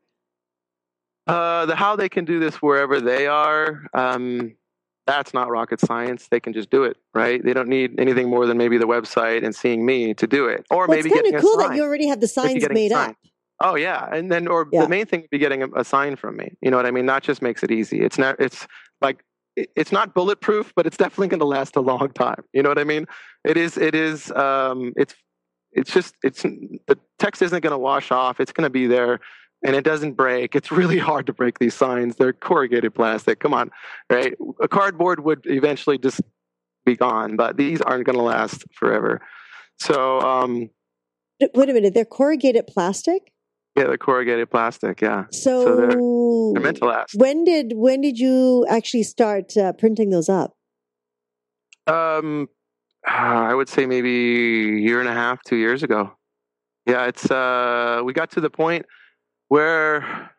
Uh, 1.27 1.65
the 1.67 1.75
how 1.75 1.95
they 1.95 2.09
can 2.09 2.25
do 2.25 2.39
this 2.39 2.55
wherever 2.55 2.99
they 2.99 3.27
are, 3.27 3.83
um, 3.93 4.55
that's 5.05 5.33
not 5.33 5.49
rocket 5.49 5.79
science. 5.79 6.27
They 6.29 6.39
can 6.39 6.51
just 6.51 6.69
do 6.69 6.83
it, 6.83 6.97
right? 7.13 7.43
They 7.43 7.53
don't 7.53 7.69
need 7.69 7.99
anything 7.99 8.29
more 8.29 8.45
than 8.45 8.57
maybe 8.57 8.77
the 8.77 8.87
website 8.87 9.45
and 9.45 9.55
seeing 9.55 9.85
me 9.85 10.13
to 10.15 10.27
do 10.27 10.47
it, 10.47 10.65
or 10.71 10.87
well, 10.87 10.97
maybe 10.97 11.09
it's 11.09 11.21
kind 11.21 11.35
of 11.35 11.41
cool 11.41 11.57
that 11.57 11.75
you 11.75 11.83
already 11.83 12.07
have 12.07 12.19
the 12.19 12.27
signs 12.27 12.67
made 12.69 12.91
up. 12.91 13.15
Oh 13.61 13.75
yeah, 13.75 14.07
and 14.11 14.31
then 14.31 14.47
or 14.47 14.67
yeah. 14.71 14.81
the 14.81 14.89
main 14.89 15.05
thing 15.05 15.21
would 15.21 15.29
be 15.29 15.37
getting 15.37 15.63
a, 15.63 15.67
a, 15.75 15.83
sign 15.83 16.15
from 16.15 16.37
me. 16.37 16.57
You 16.61 16.71
know 16.71 16.77
what 16.77 16.85
I 16.85 16.91
mean? 16.91 17.05
That 17.05 17.23
just 17.23 17.41
makes 17.41 17.63
it 17.63 17.71
easy. 17.71 18.01
It's 18.01 18.17
not. 18.17 18.35
It's 18.39 18.67
like 19.01 19.23
it's 19.55 19.91
not 19.91 20.13
bulletproof, 20.13 20.73
but 20.75 20.87
it's 20.87 20.97
definitely 20.97 21.27
going 21.27 21.39
to 21.39 21.45
last 21.45 21.75
a 21.75 21.81
long 21.81 22.11
time. 22.13 22.43
You 22.53 22.63
know 22.63 22.69
what 22.69 22.79
I 22.79 22.83
mean? 22.83 23.05
It 23.43 23.57
is. 23.57 23.77
It 23.77 23.95
is. 23.95 24.31
Um, 24.31 24.93
it's 24.97 25.13
it's 25.71 25.93
just 25.93 26.15
it's 26.23 26.41
the 26.41 26.97
text 27.19 27.41
isn't 27.41 27.61
going 27.61 27.71
to 27.71 27.77
wash 27.77 28.11
off. 28.11 28.39
It's 28.39 28.51
going 28.51 28.65
to 28.65 28.71
be 28.71 28.87
there 28.87 29.19
and 29.63 29.75
it 29.75 29.83
doesn't 29.83 30.13
break. 30.13 30.55
It's 30.55 30.71
really 30.71 30.97
hard 31.09 31.27
to 31.27 31.33
break 31.33 31.59
these 31.59 31.73
signs. 31.73 32.15
They're 32.15 32.33
corrugated 32.33 32.93
plastic. 32.93 33.39
Come 33.39 33.53
on, 33.53 33.71
right? 34.09 34.33
A 34.61 34.67
cardboard 34.67 35.23
would 35.23 35.41
eventually 35.45 35.97
just 35.97 36.21
be 36.85 36.95
gone, 36.95 37.35
but 37.35 37.57
these 37.57 37.81
aren't 37.81 38.05
going 38.05 38.17
to 38.17 38.23
last 38.23 38.63
forever. 38.73 39.21
So, 39.79 40.19
um, 40.21 40.69
wait 41.53 41.69
a 41.69 41.73
minute. 41.73 41.93
They're 41.93 42.05
corrugated 42.05 42.67
plastic. 42.67 43.30
Yeah, 43.75 43.85
they're 43.85 43.97
corrugated 43.97 44.51
plastic. 44.51 45.01
Yeah. 45.01 45.25
So, 45.31 45.63
so 45.63 45.75
they're, 45.75 45.87
they're, 45.89 46.63
meant 46.63 46.77
to 46.77 46.85
last. 46.85 47.15
When 47.15 47.45
did 47.45 47.73
when 47.75 48.01
did 48.01 48.19
you 48.19 48.65
actually 48.69 49.03
start 49.03 49.55
uh, 49.55 49.73
printing 49.73 50.09
those 50.09 50.27
up? 50.27 50.55
Um, 51.87 52.49
I 53.05 53.53
would 53.53 53.69
say 53.69 53.85
maybe 53.85 54.77
a 54.77 54.79
year 54.79 54.99
and 54.99 55.09
a 55.09 55.13
half, 55.13 55.41
two 55.43 55.55
years 55.55 55.83
ago. 55.83 56.11
Yeah, 56.85 57.05
it's 57.05 57.29
uh, 57.29 58.01
we 58.03 58.13
got 58.13 58.31
to 58.31 58.41
the 58.41 58.49
point 58.49 58.85
where 59.47 60.31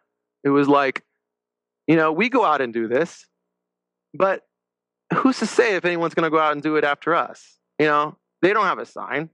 it 0.44 0.50
was 0.50 0.68
like, 0.68 1.02
you 1.86 1.96
know, 1.96 2.12
we 2.12 2.28
go 2.28 2.44
out 2.44 2.60
and 2.60 2.72
do 2.72 2.88
this, 2.88 3.26
but 4.14 4.42
who's 5.14 5.38
to 5.38 5.46
say 5.46 5.76
if 5.76 5.84
anyone's 5.84 6.14
going 6.14 6.24
to 6.24 6.30
go 6.30 6.38
out 6.38 6.52
and 6.52 6.62
do 6.62 6.76
it 6.76 6.84
after 6.84 7.14
us? 7.14 7.58
You 7.78 7.86
know, 7.86 8.18
they 8.42 8.52
don't 8.52 8.64
have 8.64 8.78
a 8.78 8.86
sign. 8.86 9.30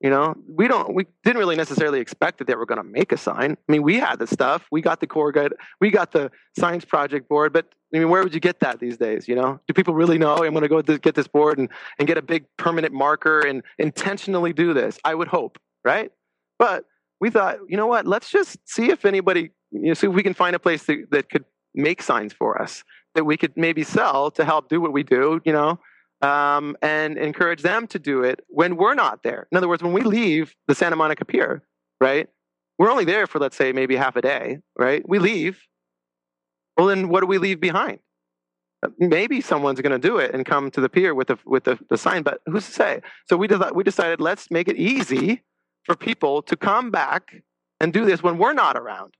You 0.00 0.10
know, 0.10 0.36
we 0.48 0.68
don't. 0.68 0.94
We 0.94 1.06
didn't 1.24 1.38
really 1.38 1.56
necessarily 1.56 1.98
expect 1.98 2.38
that 2.38 2.46
they 2.46 2.54
were 2.54 2.66
going 2.66 2.78
to 2.78 2.84
make 2.84 3.10
a 3.10 3.16
sign. 3.16 3.56
I 3.68 3.72
mean, 3.72 3.82
we 3.82 3.96
had 3.96 4.20
the 4.20 4.28
stuff. 4.28 4.66
We 4.70 4.80
got 4.80 5.00
the 5.00 5.08
corrugated. 5.08 5.54
We 5.80 5.90
got 5.90 6.12
the 6.12 6.30
science 6.56 6.84
project 6.84 7.28
board. 7.28 7.52
But 7.52 7.66
I 7.92 7.98
mean, 7.98 8.08
where 8.08 8.22
would 8.22 8.32
you 8.32 8.38
get 8.38 8.60
that 8.60 8.78
these 8.78 8.96
days? 8.96 9.26
You 9.26 9.34
know, 9.34 9.58
do 9.66 9.74
people 9.74 9.94
really 9.94 10.16
know? 10.16 10.36
I'm 10.44 10.52
going 10.52 10.62
to 10.62 10.68
go 10.68 10.82
get 10.82 11.16
this 11.16 11.26
board 11.26 11.58
and 11.58 11.68
and 11.98 12.06
get 12.06 12.16
a 12.16 12.22
big 12.22 12.44
permanent 12.56 12.94
marker 12.94 13.40
and 13.40 13.64
intentionally 13.78 14.52
do 14.52 14.72
this. 14.72 15.00
I 15.04 15.16
would 15.16 15.28
hope, 15.28 15.58
right? 15.84 16.12
But 16.60 16.84
we 17.20 17.30
thought, 17.30 17.58
you 17.68 17.76
know 17.76 17.88
what? 17.88 18.06
Let's 18.06 18.30
just 18.30 18.56
see 18.68 18.90
if 18.90 19.04
anybody, 19.04 19.50
you 19.72 19.88
know, 19.88 19.94
see 19.94 20.06
if 20.06 20.12
we 20.12 20.22
can 20.22 20.34
find 20.34 20.54
a 20.54 20.60
place 20.60 20.84
that, 20.84 21.08
that 21.10 21.28
could 21.28 21.44
make 21.74 22.02
signs 22.02 22.32
for 22.32 22.60
us 22.62 22.84
that 23.14 23.24
we 23.24 23.36
could 23.36 23.56
maybe 23.56 23.82
sell 23.82 24.30
to 24.30 24.44
help 24.44 24.68
do 24.68 24.80
what 24.80 24.92
we 24.92 25.02
do. 25.02 25.40
You 25.44 25.52
know, 25.52 25.80
um, 26.22 26.76
and 26.82 27.16
encourage 27.16 27.62
them 27.62 27.86
to 27.88 27.98
do 27.98 28.22
it 28.22 28.40
when 28.48 28.76
we're 28.76 28.94
not 28.94 29.22
there. 29.22 29.46
In 29.50 29.58
other 29.58 29.68
words, 29.68 29.82
when 29.82 29.92
we 29.92 30.02
leave 30.02 30.54
the 30.66 30.74
Santa 30.74 30.96
Monica 30.96 31.24
Pier, 31.24 31.62
right? 32.00 32.28
We're 32.78 32.90
only 32.90 33.04
there 33.04 33.26
for, 33.26 33.38
let's 33.38 33.56
say, 33.56 33.72
maybe 33.72 33.96
half 33.96 34.16
a 34.16 34.22
day, 34.22 34.58
right? 34.76 35.06
We 35.08 35.18
leave. 35.18 35.60
Well, 36.76 36.86
then 36.86 37.08
what 37.08 37.20
do 37.20 37.26
we 37.26 37.38
leave 37.38 37.60
behind? 37.60 37.98
Uh, 38.84 38.90
maybe 38.98 39.40
someone's 39.40 39.80
going 39.80 39.98
to 40.00 40.08
do 40.08 40.18
it 40.18 40.32
and 40.32 40.46
come 40.46 40.70
to 40.70 40.80
the 40.80 40.88
pier 40.88 41.12
with 41.12 41.28
the 41.28 41.38
with 41.44 41.64
the, 41.64 41.76
the 41.90 41.98
sign, 41.98 42.22
but 42.22 42.40
who's 42.46 42.66
to 42.66 42.72
say? 42.72 43.00
So 43.28 43.36
we 43.36 43.48
de- 43.48 43.72
we 43.74 43.82
decided 43.82 44.20
let's 44.20 44.50
make 44.52 44.68
it 44.68 44.76
easy 44.76 45.42
for 45.82 45.96
people 45.96 46.42
to 46.42 46.56
come 46.56 46.92
back 46.92 47.42
and 47.80 47.92
do 47.92 48.04
this 48.04 48.22
when 48.22 48.38
we're 48.38 48.52
not 48.52 48.76
around. 48.76 49.14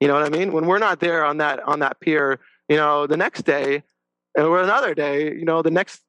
You 0.00 0.08
know 0.08 0.14
what 0.14 0.24
I 0.24 0.30
mean? 0.30 0.52
When 0.52 0.66
we're 0.66 0.80
not 0.80 0.98
there 0.98 1.24
on 1.24 1.36
that 1.36 1.62
on 1.62 1.78
that 1.78 2.00
pier, 2.00 2.40
you 2.68 2.76
know, 2.76 3.06
the 3.06 3.16
next 3.16 3.42
day 3.42 3.84
or 4.36 4.60
another 4.60 4.94
day, 4.94 5.32
you 5.32 5.44
know, 5.44 5.62
the 5.62 5.70
next 5.70 6.02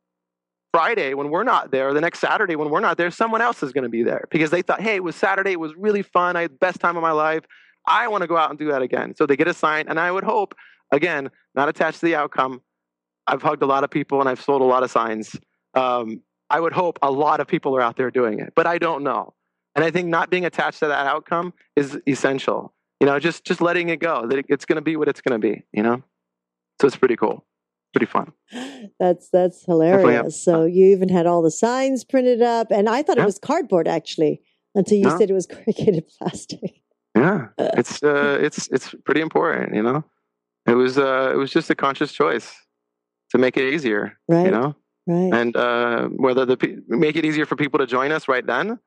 Friday 0.75 1.13
when 1.13 1.29
we're 1.29 1.45
not 1.45 1.71
there, 1.71 1.93
the 1.93 2.01
next 2.01 2.19
Saturday 2.19 2.57
when 2.57 2.69
we're 2.69 2.81
not 2.81 2.97
there, 2.97 3.09
someone 3.09 3.39
else 3.39 3.63
is 3.63 3.71
going 3.71 3.85
to 3.85 3.89
be 3.89 4.03
there 4.03 4.27
because 4.29 4.49
they 4.49 4.61
thought, 4.61 4.81
hey, 4.81 4.95
it 4.95 5.03
was 5.05 5.15
Saturday, 5.15 5.53
it 5.53 5.59
was 5.59 5.73
really 5.77 6.01
fun, 6.01 6.35
I 6.35 6.41
had 6.41 6.51
the 6.51 6.57
best 6.57 6.81
time 6.81 6.97
of 6.97 7.01
my 7.01 7.13
life. 7.13 7.45
I 7.87 8.09
want 8.09 8.23
to 8.23 8.27
go 8.27 8.35
out 8.35 8.49
and 8.49 8.59
do 8.59 8.67
that 8.71 8.81
again. 8.81 9.15
So 9.15 9.25
they 9.25 9.37
get 9.37 9.47
a 9.47 9.53
sign, 9.53 9.87
and 9.87 9.97
I 9.97 10.11
would 10.11 10.25
hope, 10.25 10.53
again, 10.91 11.31
not 11.55 11.69
attached 11.69 12.01
to 12.01 12.07
the 12.07 12.15
outcome. 12.15 12.61
I've 13.25 13.41
hugged 13.41 13.63
a 13.63 13.65
lot 13.65 13.85
of 13.85 13.89
people 13.89 14.19
and 14.19 14.27
I've 14.27 14.41
sold 14.41 14.61
a 14.61 14.65
lot 14.65 14.83
of 14.83 14.91
signs. 14.91 15.33
Um, 15.75 16.21
I 16.49 16.59
would 16.59 16.73
hope 16.73 16.99
a 17.01 17.09
lot 17.09 17.39
of 17.39 17.47
people 17.47 17.73
are 17.77 17.81
out 17.81 17.95
there 17.95 18.11
doing 18.11 18.41
it, 18.41 18.51
but 18.53 18.67
I 18.67 18.77
don't 18.77 19.01
know. 19.01 19.33
And 19.75 19.85
I 19.85 19.91
think 19.91 20.09
not 20.09 20.29
being 20.29 20.43
attached 20.43 20.79
to 20.79 20.87
that 20.89 21.07
outcome 21.07 21.53
is 21.77 21.97
essential. 22.05 22.73
You 22.99 23.07
know, 23.07 23.17
just 23.17 23.45
just 23.45 23.61
letting 23.61 23.87
it 23.87 24.01
go 24.01 24.27
that 24.27 24.43
it's 24.49 24.65
going 24.65 24.75
to 24.75 24.81
be 24.81 24.97
what 24.97 25.07
it's 25.07 25.21
going 25.21 25.39
to 25.39 25.47
be. 25.47 25.63
You 25.71 25.83
know, 25.83 26.03
so 26.81 26.87
it's 26.87 26.97
pretty 26.97 27.15
cool 27.15 27.45
pretty 27.95 28.11
fun. 28.11 28.33
That's 28.99 29.29
that's 29.29 29.63
hilarious. 29.65 30.43
So 30.43 30.65
you 30.65 30.87
even 30.87 31.07
had 31.07 31.25
all 31.25 31.41
the 31.41 31.51
signs 31.51 32.03
printed 32.03 32.41
up, 32.41 32.67
and 32.71 32.89
I 32.89 33.01
thought 33.03 33.15
yeah. 33.17 33.23
it 33.23 33.25
was 33.25 33.39
cardboard 33.39 33.87
actually 33.87 34.41
until 34.75 34.97
you 34.97 35.09
said 35.17 35.29
it 35.29 35.33
was 35.33 35.45
corrugated 35.51 36.03
plastic. 36.19 36.81
Yeah, 37.15 37.47
it's 37.57 38.03
uh, 38.03 38.37
it's 38.41 38.67
it's 38.67 38.93
pretty 39.05 39.21
important, 39.21 39.75
you 39.75 39.81
know. 39.81 40.03
It 40.67 40.73
was 40.73 40.97
uh, 40.97 41.31
it 41.33 41.37
was 41.37 41.51
just 41.51 41.69
a 41.69 41.75
conscious 41.75 42.11
choice 42.11 42.53
to 43.31 43.37
make 43.37 43.55
it 43.55 43.73
easier, 43.73 44.17
right? 44.27 44.45
You 44.45 44.51
know, 44.51 44.75
right? 45.07 45.33
And 45.33 45.55
uh, 45.55 46.09
whether 46.09 46.45
the 46.45 46.83
make 46.87 47.15
it 47.15 47.23
easier 47.23 47.45
for 47.45 47.55
people 47.55 47.79
to 47.79 47.87
join 47.87 48.11
us 48.11 48.27
right 48.27 48.45
then, 48.45 48.77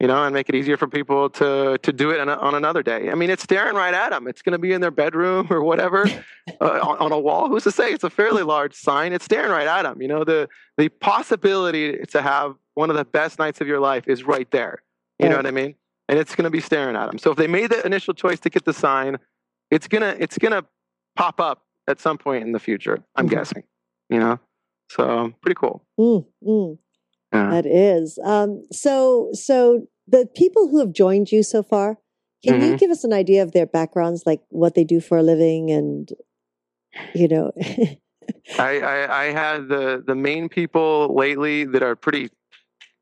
you 0.00 0.08
know, 0.08 0.24
and 0.24 0.34
make 0.34 0.48
it 0.48 0.54
easier 0.54 0.76
for 0.76 0.88
people 0.88 1.30
to 1.30 1.78
to 1.78 1.92
do 1.92 2.10
it 2.10 2.20
on, 2.20 2.28
a, 2.28 2.34
on 2.34 2.54
another 2.54 2.82
day. 2.82 3.10
I 3.10 3.14
mean, 3.14 3.30
it's 3.30 3.42
staring 3.42 3.76
right 3.76 3.94
at 3.94 4.10
them. 4.10 4.26
It's 4.26 4.42
going 4.42 4.52
to 4.52 4.58
be 4.58 4.72
in 4.72 4.80
their 4.80 4.90
bedroom 4.90 5.46
or 5.50 5.62
whatever 5.62 6.06
uh, 6.60 6.64
on, 6.64 6.98
on, 6.98 7.12
a 7.12 7.18
wall. 7.18 7.48
Who's 7.48 7.64
to 7.64 7.72
say? 7.72 7.92
It's 7.92 8.04
a 8.04 8.10
fairly 8.10 8.42
large 8.42 8.74
sign. 8.74 9.12
It's 9.12 9.24
staring 9.24 9.50
right 9.50 9.66
at 9.66 9.82
them. 9.82 10.02
You 10.02 10.08
know, 10.08 10.24
the 10.24 10.48
the 10.76 10.88
possibility 10.88 11.98
to 11.98 12.22
have 12.22 12.56
one 12.74 12.90
of 12.90 12.96
the 12.96 13.04
best 13.04 13.38
nights 13.38 13.60
of 13.60 13.68
your 13.68 13.80
life 13.80 14.08
is 14.08 14.24
right 14.24 14.50
there. 14.50 14.82
You 15.20 15.28
know 15.28 15.36
what 15.36 15.46
I 15.46 15.52
mean? 15.52 15.76
And 16.08 16.18
it's 16.18 16.34
going 16.34 16.44
to 16.44 16.50
be 16.50 16.60
staring 16.60 16.96
at 16.96 17.06
them. 17.06 17.18
So 17.18 17.30
if 17.30 17.38
they 17.38 17.46
made 17.46 17.70
the 17.70 17.86
initial 17.86 18.12
choice 18.14 18.40
to 18.40 18.50
get 18.50 18.64
the 18.64 18.72
sign, 18.72 19.18
it's 19.70 19.88
gonna 19.88 20.16
it's 20.18 20.38
gonna 20.38 20.64
pop 21.16 21.40
up 21.40 21.62
at 21.88 22.00
some 22.00 22.18
point 22.18 22.44
in 22.44 22.52
the 22.52 22.58
future. 22.58 23.02
I'm 23.16 23.26
mm-hmm. 23.26 23.34
guessing. 23.34 23.62
You 24.10 24.18
know, 24.18 24.40
so 24.90 25.32
pretty 25.40 25.54
cool. 25.54 25.84
Mm, 25.98 26.26
mm. 26.46 26.78
Yeah. 27.34 27.50
That 27.50 27.66
is. 27.66 28.18
Um, 28.24 28.62
so, 28.70 29.30
so 29.32 29.86
the 30.06 30.28
people 30.34 30.68
who 30.68 30.78
have 30.78 30.92
joined 30.92 31.32
you 31.32 31.42
so 31.42 31.62
far, 31.62 31.98
can 32.44 32.60
mm-hmm. 32.60 32.72
you 32.72 32.76
give 32.78 32.90
us 32.90 33.04
an 33.04 33.12
idea 33.12 33.42
of 33.42 33.52
their 33.52 33.66
backgrounds, 33.66 34.22
like 34.26 34.40
what 34.50 34.74
they 34.74 34.84
do 34.84 35.00
for 35.00 35.18
a 35.18 35.22
living, 35.22 35.70
and 35.70 36.10
you 37.14 37.28
know? 37.28 37.52
I, 38.58 38.80
I, 38.80 39.22
I 39.22 39.24
had 39.32 39.68
the 39.68 40.02
the 40.06 40.14
main 40.14 40.48
people 40.48 41.14
lately 41.14 41.64
that 41.64 41.82
are 41.82 41.96
pretty 41.96 42.30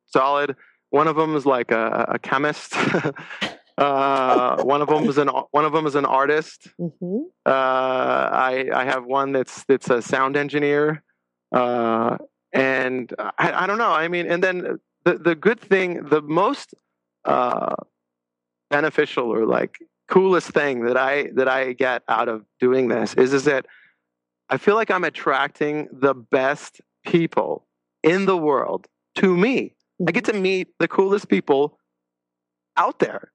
solid. 0.06 0.56
One 0.90 1.08
of 1.08 1.16
them 1.16 1.36
is 1.36 1.46
like 1.46 1.70
a, 1.70 2.06
a 2.08 2.18
chemist. 2.18 2.74
uh, 3.78 4.62
one 4.62 4.82
of 4.82 4.88
them 4.88 5.08
is 5.08 5.18
an 5.18 5.28
one 5.28 5.64
of 5.64 5.72
them 5.72 5.86
is 5.86 5.94
an 5.94 6.04
artist. 6.04 6.68
Mm-hmm. 6.80 7.18
Uh, 7.44 7.50
I 7.50 8.68
I 8.72 8.84
have 8.84 9.04
one 9.04 9.32
that's 9.32 9.64
that's 9.64 9.90
a 9.90 10.02
sound 10.02 10.36
engineer. 10.36 11.02
Uh, 11.52 12.16
and 12.52 13.12
I, 13.18 13.64
I, 13.64 13.66
don't 13.66 13.78
know. 13.78 13.92
I 13.92 14.08
mean, 14.08 14.26
and 14.26 14.42
then 14.42 14.78
the 15.04 15.18
the 15.18 15.34
good 15.34 15.60
thing, 15.60 16.04
the 16.04 16.20
most 16.20 16.74
uh, 17.24 17.74
beneficial 18.70 19.32
or 19.32 19.46
like 19.46 19.78
coolest 20.08 20.50
thing 20.50 20.84
that 20.84 20.96
I 20.96 21.28
that 21.34 21.48
I 21.48 21.72
get 21.72 22.02
out 22.08 22.28
of 22.28 22.44
doing 22.60 22.88
this 22.88 23.14
is 23.14 23.32
is 23.32 23.44
that 23.44 23.66
I 24.48 24.58
feel 24.58 24.74
like 24.74 24.90
I'm 24.90 25.04
attracting 25.04 25.88
the 25.92 26.14
best 26.14 26.80
people 27.06 27.66
in 28.02 28.26
the 28.26 28.36
world 28.36 28.86
to 29.16 29.36
me. 29.36 29.74
I 30.06 30.12
get 30.12 30.24
to 30.26 30.32
meet 30.32 30.68
the 30.78 30.88
coolest 30.88 31.28
people 31.28 31.78
out 32.76 32.98
there 32.98 33.32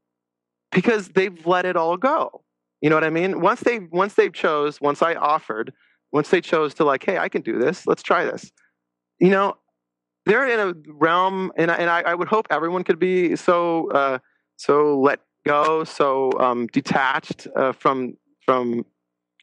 because 0.71 1.09
they've 1.09 1.45
let 1.45 1.65
it 1.65 1.75
all 1.75 1.97
go. 1.97 2.43
You 2.81 2.89
know 2.89 2.95
what 2.95 3.03
I 3.03 3.09
mean? 3.09 3.41
Once 3.41 3.61
they 3.61 3.79
once 3.79 4.13
they 4.13 4.29
chose, 4.29 4.79
once 4.79 5.01
I 5.01 5.15
offered, 5.15 5.73
once 6.11 6.29
they 6.29 6.41
chose 6.41 6.75
to 6.75 6.83
like, 6.83 7.03
hey, 7.03 7.17
I 7.17 7.29
can 7.29 7.41
do 7.41 7.57
this. 7.57 7.87
Let's 7.87 8.03
try 8.03 8.23
this 8.25 8.51
you 9.19 9.29
know, 9.29 9.57
they're 10.25 10.47
in 10.47 10.59
a 10.59 10.93
realm, 10.93 11.51
and 11.55 11.71
I, 11.71 11.75
and 11.75 11.89
I, 11.89 12.01
I 12.01 12.13
would 12.13 12.27
hope 12.27 12.47
everyone 12.49 12.83
could 12.83 12.99
be 12.99 13.35
so 13.35 13.89
uh, 13.91 14.19
so 14.57 14.99
let 14.99 15.21
go, 15.45 15.83
so 15.83 16.31
um, 16.39 16.67
detached 16.67 17.47
uh, 17.55 17.71
from 17.71 18.17
from 18.45 18.85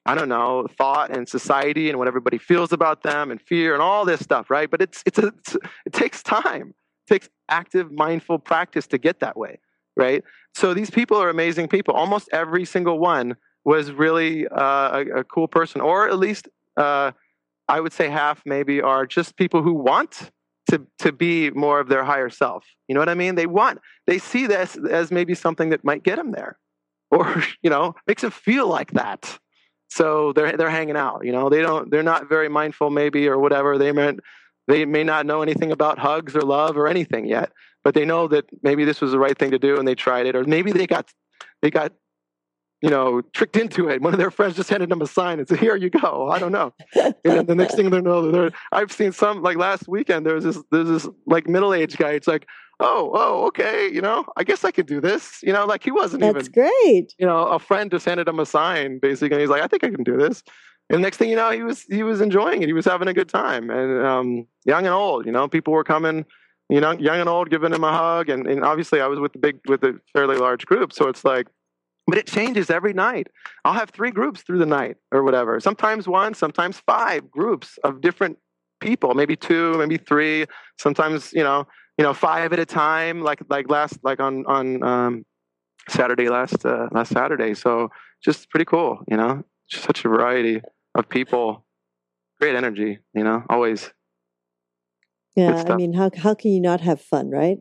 I 0.06 0.14
don't 0.14 0.28
know 0.28 0.66
thought 0.76 1.10
and 1.10 1.28
society 1.28 1.88
and 1.88 1.98
what 1.98 2.08
everybody 2.08 2.38
feels 2.38 2.72
about 2.72 3.02
them 3.02 3.30
and 3.30 3.40
fear 3.40 3.72
and 3.72 3.82
all 3.82 4.04
this 4.04 4.20
stuff, 4.20 4.50
right? 4.50 4.70
But 4.70 4.82
it's 4.82 5.02
it's, 5.06 5.18
a, 5.18 5.28
it's 5.28 5.56
it 5.86 5.92
takes 5.92 6.22
time, 6.22 6.74
it 7.06 7.12
takes 7.12 7.28
active, 7.48 7.90
mindful 7.90 8.38
practice 8.38 8.86
to 8.88 8.98
get 8.98 9.20
that 9.20 9.36
way, 9.36 9.60
right? 9.96 10.22
So 10.54 10.74
these 10.74 10.90
people 10.90 11.16
are 11.16 11.30
amazing 11.30 11.68
people. 11.68 11.94
Almost 11.94 12.28
every 12.32 12.64
single 12.64 12.98
one 12.98 13.36
was 13.64 13.90
really 13.92 14.46
uh, 14.48 14.98
a, 14.98 15.20
a, 15.20 15.24
cool 15.24 15.48
person, 15.48 15.80
or 15.80 16.06
at 16.08 16.18
least 16.18 16.48
uh, 16.76 17.12
I 17.68 17.80
would 17.80 17.92
say 17.92 18.08
half 18.08 18.42
maybe 18.44 18.80
are 18.80 19.06
just 19.06 19.36
people 19.36 19.62
who 19.62 19.74
want 19.74 20.30
to 20.70 20.86
to 20.98 21.12
be 21.12 21.50
more 21.50 21.80
of 21.80 21.88
their 21.88 22.04
higher 22.04 22.30
self. 22.30 22.64
You 22.88 22.94
know 22.94 23.00
what 23.00 23.08
I 23.08 23.14
mean? 23.14 23.34
They 23.34 23.46
want 23.46 23.80
they 24.06 24.18
see 24.18 24.46
this 24.46 24.76
as 24.76 25.10
maybe 25.10 25.34
something 25.34 25.70
that 25.70 25.84
might 25.84 26.02
get 26.02 26.16
them 26.16 26.32
there, 26.32 26.58
or 27.10 27.42
you 27.62 27.70
know 27.70 27.94
makes 28.06 28.22
them 28.22 28.30
feel 28.30 28.66
like 28.66 28.92
that. 28.92 29.38
So 29.88 30.32
they're 30.32 30.56
they're 30.56 30.70
hanging 30.70 30.96
out. 30.96 31.24
You 31.24 31.32
know 31.32 31.48
they 31.48 31.62
don't 31.62 31.90
they're 31.90 32.02
not 32.02 32.28
very 32.28 32.48
mindful 32.48 32.90
maybe 32.90 33.28
or 33.28 33.38
whatever. 33.38 33.78
They 33.78 33.92
may 33.92 34.16
they 34.66 34.84
may 34.84 35.04
not 35.04 35.26
know 35.26 35.42
anything 35.42 35.72
about 35.72 35.98
hugs 35.98 36.34
or 36.34 36.40
love 36.40 36.76
or 36.76 36.88
anything 36.88 37.26
yet, 37.26 37.52
but 37.82 37.94
they 37.94 38.04
know 38.04 38.28
that 38.28 38.46
maybe 38.62 38.84
this 38.84 39.00
was 39.00 39.12
the 39.12 39.18
right 39.18 39.38
thing 39.38 39.50
to 39.50 39.58
do 39.58 39.78
and 39.78 39.86
they 39.86 39.94
tried 39.94 40.26
it, 40.26 40.34
or 40.34 40.44
maybe 40.44 40.72
they 40.72 40.86
got 40.86 41.10
they 41.62 41.70
got 41.70 41.92
you 42.84 42.90
know, 42.90 43.22
tricked 43.32 43.56
into 43.56 43.88
it. 43.88 44.02
One 44.02 44.12
of 44.12 44.18
their 44.18 44.30
friends 44.30 44.56
just 44.56 44.68
handed 44.68 44.90
them 44.90 45.00
a 45.00 45.06
sign 45.06 45.38
and 45.38 45.48
said, 45.48 45.58
"Here 45.58 45.74
you 45.74 45.88
go." 45.88 46.28
I 46.28 46.38
don't 46.38 46.52
know. 46.52 46.74
and 47.24 47.46
the 47.46 47.54
next 47.54 47.76
thing 47.76 47.88
they 47.88 48.02
know, 48.02 48.30
they're, 48.30 48.50
I've 48.72 48.92
seen 48.92 49.10
some 49.10 49.42
like 49.42 49.56
last 49.56 49.88
weekend. 49.88 50.26
There 50.26 50.34
was 50.34 50.44
this, 50.44 50.62
there's 50.70 50.88
this 50.88 51.08
like 51.24 51.48
middle 51.48 51.72
aged 51.72 51.96
guy. 51.96 52.10
It's 52.10 52.28
like, 52.28 52.46
oh, 52.80 53.10
oh, 53.14 53.46
okay, 53.46 53.90
you 53.90 54.02
know, 54.02 54.26
I 54.36 54.44
guess 54.44 54.64
I 54.64 54.70
could 54.70 54.84
do 54.84 55.00
this. 55.00 55.38
You 55.42 55.54
know, 55.54 55.64
like 55.64 55.82
he 55.82 55.92
wasn't 55.92 56.20
That's 56.20 56.30
even. 56.30 56.42
That's 56.42 56.48
great. 56.48 57.14
You 57.16 57.24
know, 57.24 57.46
a 57.46 57.58
friend 57.58 57.90
just 57.90 58.04
handed 58.04 58.28
him 58.28 58.38
a 58.38 58.44
sign, 58.44 58.98
basically, 58.98 59.36
and 59.36 59.40
he's 59.40 59.48
like, 59.48 59.62
I 59.62 59.66
think 59.66 59.82
I 59.82 59.88
can 59.88 60.04
do 60.04 60.18
this. 60.18 60.42
And 60.90 61.00
next 61.00 61.16
thing 61.16 61.30
you 61.30 61.36
know, 61.36 61.52
he 61.52 61.62
was 61.62 61.84
he 61.84 62.02
was 62.02 62.20
enjoying 62.20 62.62
it. 62.62 62.66
He 62.66 62.74
was 62.74 62.84
having 62.84 63.08
a 63.08 63.14
good 63.14 63.30
time, 63.30 63.70
and 63.70 64.06
um, 64.06 64.46
young 64.66 64.84
and 64.84 64.94
old. 64.94 65.24
You 65.24 65.32
know, 65.32 65.48
people 65.48 65.72
were 65.72 65.84
coming 65.84 66.26
you 66.70 66.80
know, 66.80 66.92
young 66.92 67.20
and 67.20 67.28
old, 67.28 67.50
giving 67.50 67.74
him 67.74 67.84
a 67.84 67.92
hug, 67.92 68.30
and, 68.30 68.46
and 68.46 68.64
obviously 68.64 69.00
I 69.02 69.06
was 69.06 69.20
with 69.20 69.34
the 69.34 69.38
big, 69.38 69.60
with 69.68 69.84
a 69.84 70.00
fairly 70.14 70.36
large 70.36 70.64
group, 70.64 70.94
so 70.94 71.08
it's 71.08 71.22
like 71.22 71.46
but 72.06 72.18
it 72.18 72.26
changes 72.26 72.70
every 72.70 72.92
night. 72.92 73.28
I'll 73.64 73.72
have 73.72 73.90
three 73.90 74.10
groups 74.10 74.42
through 74.42 74.58
the 74.58 74.66
night 74.66 74.96
or 75.12 75.22
whatever. 75.22 75.58
Sometimes 75.60 76.06
one, 76.06 76.34
sometimes 76.34 76.80
five 76.86 77.30
groups 77.30 77.78
of 77.84 78.00
different 78.00 78.38
people, 78.80 79.14
maybe 79.14 79.36
two, 79.36 79.76
maybe 79.78 79.96
three, 79.96 80.46
sometimes, 80.78 81.32
you 81.32 81.42
know, 81.42 81.66
you 81.98 82.04
know, 82.04 82.12
five 82.12 82.52
at 82.52 82.58
a 82.58 82.66
time, 82.66 83.22
like 83.22 83.40
like 83.48 83.70
last 83.70 83.98
like 84.02 84.20
on 84.20 84.44
on 84.46 84.82
um, 84.82 85.24
Saturday 85.88 86.28
last 86.28 86.66
uh, 86.66 86.88
last 86.92 87.12
Saturday. 87.12 87.54
So 87.54 87.90
just 88.22 88.50
pretty 88.50 88.64
cool, 88.64 88.98
you 89.08 89.16
know. 89.16 89.44
Just 89.70 89.84
such 89.84 90.04
a 90.04 90.08
variety 90.08 90.60
of 90.94 91.08
people. 91.08 91.64
Great 92.40 92.56
energy, 92.56 92.98
you 93.14 93.24
know, 93.24 93.44
always. 93.48 93.92
Yeah, 95.36 95.64
I 95.68 95.76
mean, 95.76 95.92
how 95.94 96.10
how 96.16 96.34
can 96.34 96.50
you 96.50 96.60
not 96.60 96.80
have 96.80 97.00
fun, 97.00 97.30
right? 97.30 97.58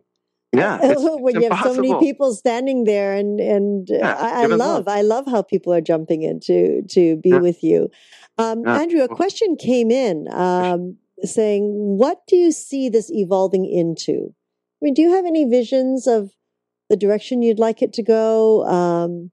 Yeah, 0.54 0.94
when 0.98 1.42
you 1.42 1.50
have 1.50 1.64
so 1.64 1.74
many 1.74 1.98
people 2.00 2.34
standing 2.34 2.84
there, 2.84 3.14
and 3.14 3.40
and 3.40 3.88
yeah, 3.90 4.16
I, 4.16 4.44
I 4.44 4.46
love, 4.46 4.60
love, 4.60 4.88
I 4.88 5.02
love 5.02 5.26
how 5.26 5.42
people 5.42 5.74
are 5.74 5.82
jumping 5.82 6.22
in 6.22 6.40
to 6.42 6.84
to 6.84 7.18
be 7.18 7.30
yeah. 7.30 7.40
with 7.40 7.64
you. 7.64 7.90
Um, 8.38 8.64
yeah. 8.66 8.80
Andrew, 8.80 9.02
a 9.02 9.08
question 9.08 9.56
came 9.56 9.90
in 9.90 10.28
um, 10.32 10.98
saying, 11.24 11.72
"What 11.98 12.22
do 12.28 12.36
you 12.36 12.52
see 12.52 12.88
this 12.90 13.12
evolving 13.12 13.66
into? 13.66 14.34
I 14.34 14.80
mean, 14.82 14.94
do 14.94 15.02
you 15.02 15.12
have 15.14 15.26
any 15.26 15.46
visions 15.46 16.06
of 16.06 16.32
the 16.90 16.98
direction 16.98 17.42
you'd 17.42 17.60
like 17.60 17.82
it 17.82 17.94
to 17.94 18.04
go? 18.04 18.66
Um, 18.68 19.32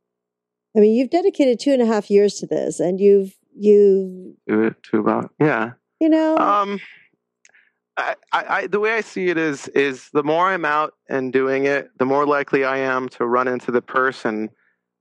I 0.75 0.81
mean, 0.81 0.95
you've 0.95 1.11
dedicated 1.11 1.61
two 1.61 1.73
and 1.73 1.83
a 1.83 1.87
half 1.87 2.11
years 2.11 2.35
to 2.37 2.47
this, 2.47 2.81
and 2.81 2.99
you've 2.99 3.35
you 3.55 4.37
to 4.49 4.99
about 4.99 5.35
yeah, 5.39 5.73
you 6.01 6.09
know." 6.09 6.39
I, 8.01 8.15
I, 8.33 8.67
the 8.67 8.81
way 8.81 8.95
I 8.95 9.01
see 9.01 9.29
it 9.29 9.37
is 9.37 9.69
is 9.69 10.11
the 10.13 10.23
more 10.23 10.49
I'm 10.49 10.65
out 10.65 10.95
and 11.09 11.33
doing 11.33 11.67
it, 11.67 11.91
the 11.99 12.05
more 12.05 12.27
likely 12.27 12.65
I 12.65 12.79
am 12.79 13.09
to 13.11 13.27
run 13.27 13.49
into 13.49 13.71
the 13.71 13.83
person 13.83 14.51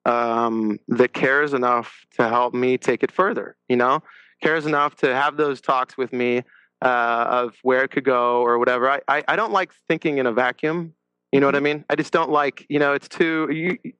um, 0.05 0.79
that 0.87 1.13
cares 1.13 1.53
enough 1.53 2.05
to 2.17 2.27
help 2.27 2.53
me 2.53 2.77
take 2.77 3.03
it 3.03 3.11
further. 3.11 3.55
You 3.67 3.75
know, 3.75 4.01
cares 4.41 4.65
enough 4.65 4.95
to 4.97 5.13
have 5.13 5.37
those 5.37 5.61
talks 5.61 5.97
with 5.97 6.13
me 6.13 6.43
uh, 6.81 7.25
of 7.29 7.55
where 7.61 7.83
it 7.83 7.91
could 7.91 8.05
go 8.05 8.41
or 8.41 8.57
whatever. 8.57 8.89
I, 8.89 9.01
I, 9.07 9.23
I 9.27 9.35
don't 9.35 9.51
like 9.51 9.71
thinking 9.87 10.17
in 10.17 10.25
a 10.25 10.31
vacuum. 10.31 10.93
You 11.31 11.39
know 11.39 11.47
what 11.47 11.55
I 11.55 11.59
mm-hmm. 11.59 11.65
mean? 11.65 11.85
I 11.89 11.95
just 11.95 12.13
don't 12.13 12.31
like. 12.31 12.65
You 12.69 12.79
know, 12.79 12.93
it's 12.93 13.07
too. 13.07 13.49
You, 13.51 13.93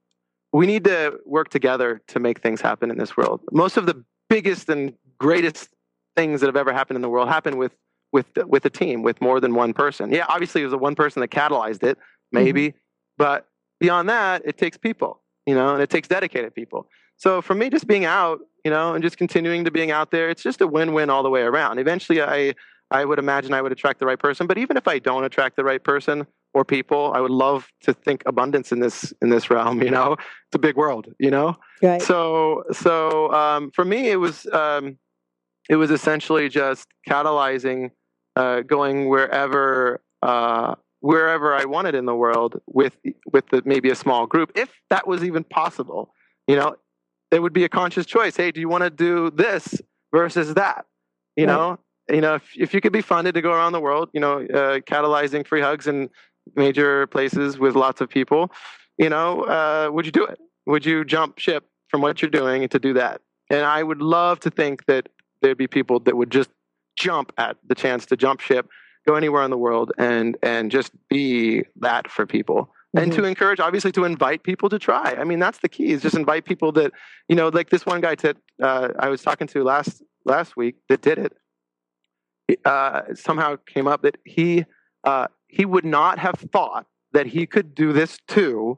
we 0.51 0.65
need 0.65 0.83
to 0.85 1.19
work 1.25 1.49
together 1.49 2.01
to 2.07 2.19
make 2.19 2.41
things 2.41 2.59
happen 2.61 2.89
in 2.89 2.97
this 2.97 3.15
world. 3.15 3.41
Most 3.51 3.77
of 3.77 3.85
the 3.85 4.03
biggest 4.29 4.69
and 4.69 4.93
greatest 5.19 5.69
things 6.15 6.41
that 6.41 6.47
have 6.47 6.55
ever 6.55 6.73
happened 6.73 6.95
in 6.95 7.01
the 7.01 7.09
world 7.09 7.29
happen 7.29 7.57
with 7.57 7.75
with 8.11 8.27
with 8.45 8.65
a 8.65 8.69
team 8.69 9.03
with 9.03 9.21
more 9.21 9.39
than 9.39 9.53
one 9.53 9.73
person. 9.73 10.11
Yeah, 10.11 10.25
obviously 10.27 10.61
it 10.61 10.65
was 10.65 10.71
the 10.71 10.77
one 10.77 10.95
person 10.95 11.21
that 11.21 11.29
catalyzed 11.29 11.83
it, 11.83 11.97
maybe, 12.31 12.69
mm-hmm. 12.69 12.77
but 13.17 13.47
beyond 13.79 14.09
that, 14.09 14.41
it 14.45 14.57
takes 14.57 14.77
people, 14.77 15.21
you 15.45 15.55
know, 15.55 15.73
and 15.73 15.81
it 15.81 15.89
takes 15.89 16.07
dedicated 16.07 16.53
people. 16.55 16.87
So 17.17 17.41
for 17.41 17.53
me, 17.53 17.69
just 17.69 17.87
being 17.87 18.05
out, 18.05 18.39
you 18.63 18.71
know, 18.71 18.93
and 18.93 19.03
just 19.03 19.17
continuing 19.17 19.65
to 19.65 19.71
being 19.71 19.91
out 19.91 20.11
there, 20.11 20.29
it's 20.29 20.43
just 20.43 20.61
a 20.61 20.67
win-win 20.67 21.09
all 21.09 21.23
the 21.23 21.29
way 21.29 21.41
around. 21.41 21.79
Eventually, 21.79 22.21
I 22.21 22.55
I 22.91 23.05
would 23.05 23.19
imagine 23.19 23.53
I 23.53 23.61
would 23.61 23.71
attract 23.71 23.99
the 23.99 24.05
right 24.05 24.17
person, 24.17 24.47
but 24.47 24.57
even 24.57 24.77
if 24.77 24.87
I 24.87 24.99
don't 24.99 25.23
attract 25.23 25.55
the 25.55 25.63
right 25.63 25.83
person 25.83 26.25
or 26.55 26.65
people, 26.65 27.11
I 27.13 27.19
would 27.19 27.31
love 27.31 27.67
to 27.83 27.93
think 27.93 28.23
abundance 28.25 28.71
in 28.71 28.79
this 28.79 29.13
in 29.21 29.29
this 29.29 29.49
realm. 29.49 29.83
You 29.83 29.91
know, 29.91 30.13
it's 30.13 30.55
a 30.55 30.59
big 30.59 30.75
world, 30.75 31.07
you 31.19 31.29
know. 31.29 31.57
Right. 31.83 32.01
So 32.01 32.63
so 32.71 33.31
um, 33.33 33.71
for 33.71 33.85
me, 33.85 34.09
it 34.09 34.17
was. 34.17 34.45
Um, 34.47 34.97
it 35.69 35.75
was 35.75 35.91
essentially 35.91 36.49
just 36.49 36.87
catalyzing 37.07 37.91
uh, 38.35 38.61
going 38.61 39.09
wherever 39.09 40.01
uh, 40.21 40.75
wherever 41.01 41.53
I 41.53 41.65
wanted 41.65 41.95
in 41.95 42.05
the 42.05 42.15
world 42.15 42.61
with 42.67 42.97
with 43.31 43.47
the, 43.49 43.61
maybe 43.65 43.89
a 43.89 43.95
small 43.95 44.27
group, 44.27 44.51
if 44.55 44.69
that 44.89 45.07
was 45.07 45.23
even 45.23 45.43
possible. 45.43 46.13
You 46.47 46.55
know, 46.55 46.75
it 47.31 47.41
would 47.41 47.53
be 47.53 47.63
a 47.63 47.69
conscious 47.69 48.05
choice. 48.05 48.35
Hey, 48.35 48.51
do 48.51 48.59
you 48.59 48.69
want 48.69 48.83
to 48.83 48.89
do 48.89 49.29
this 49.29 49.81
versus 50.13 50.55
that? 50.55 50.85
You 51.35 51.45
right. 51.45 51.53
know, 51.53 51.79
you 52.09 52.21
know, 52.21 52.35
if 52.35 52.49
if 52.57 52.73
you 52.73 52.81
could 52.81 52.93
be 52.93 53.01
funded 53.01 53.35
to 53.35 53.41
go 53.41 53.51
around 53.53 53.73
the 53.73 53.79
world, 53.79 54.09
you 54.13 54.19
know, 54.19 54.39
uh, 54.39 54.79
catalyzing 54.79 55.45
free 55.45 55.61
hugs 55.61 55.87
in 55.87 56.09
major 56.55 57.07
places 57.07 57.59
with 57.59 57.75
lots 57.75 58.01
of 58.01 58.09
people, 58.09 58.51
you 58.97 59.09
know, 59.09 59.43
uh, 59.43 59.89
would 59.91 60.05
you 60.05 60.11
do 60.11 60.25
it? 60.25 60.39
Would 60.65 60.85
you 60.85 61.05
jump 61.05 61.39
ship 61.39 61.65
from 61.87 62.01
what 62.01 62.21
you're 62.21 62.31
doing 62.31 62.67
to 62.69 62.79
do 62.79 62.93
that? 62.93 63.21
And 63.49 63.65
I 63.65 63.81
would 63.81 64.01
love 64.01 64.39
to 64.41 64.49
think 64.49 64.85
that 64.85 65.09
there'd 65.41 65.57
be 65.57 65.67
people 65.67 65.99
that 66.01 66.15
would 66.15 66.31
just 66.31 66.49
jump 66.99 67.31
at 67.37 67.57
the 67.65 67.73
chance 67.73 68.05
to 68.07 68.17
jump 68.17 68.41
ship, 68.41 68.67
go 69.07 69.15
anywhere 69.15 69.43
in 69.43 69.49
the 69.49 69.57
world, 69.57 69.91
and 69.97 70.37
and 70.43 70.69
just 70.69 70.91
be 71.09 71.63
that 71.77 72.11
for 72.11 72.27
people. 72.27 72.65
Mm-hmm. 72.65 73.03
And 73.03 73.13
to 73.13 73.23
encourage, 73.23 73.59
obviously, 73.59 73.91
to 73.93 74.03
invite 74.03 74.43
people 74.43 74.69
to 74.69 74.79
try. 74.79 75.15
I 75.17 75.23
mean, 75.23 75.39
that's 75.39 75.59
the 75.59 75.69
key. 75.69 75.91
Is 75.91 76.01
just 76.01 76.15
invite 76.15 76.45
people 76.45 76.71
that 76.73 76.91
you 77.27 77.35
know, 77.35 77.47
like 77.49 77.69
this 77.69 77.85
one 77.85 78.01
guy 78.01 78.15
that 78.15 78.37
uh, 78.61 78.89
I 78.99 79.09
was 79.09 79.21
talking 79.21 79.47
to 79.47 79.63
last 79.63 80.03
last 80.25 80.57
week 80.57 80.75
that 80.89 81.01
did 81.01 81.17
it. 81.17 81.33
Uh, 82.65 83.01
somehow 83.13 83.55
came 83.67 83.87
up 83.87 84.01
that 84.01 84.17
he 84.25 84.65
uh, 85.03 85.27
he 85.47 85.65
would 85.65 85.85
not 85.85 86.19
have 86.19 86.35
thought 86.35 86.85
that 87.13 87.27
he 87.27 87.45
could 87.45 87.73
do 87.73 87.93
this 87.93 88.17
too 88.27 88.77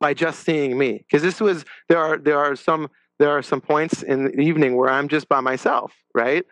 by 0.00 0.12
just 0.12 0.40
seeing 0.40 0.76
me 0.76 0.98
because 0.98 1.22
this 1.22 1.40
was 1.40 1.64
there 1.88 1.98
are 1.98 2.18
there 2.18 2.38
are 2.38 2.56
some 2.56 2.90
there 3.20 3.30
are 3.30 3.42
some 3.42 3.60
points 3.60 4.02
in 4.02 4.24
the 4.24 4.40
evening 4.40 4.76
where 4.76 4.90
I'm 4.90 5.06
just 5.06 5.28
by 5.28 5.40
myself, 5.40 5.92
right? 6.12 6.44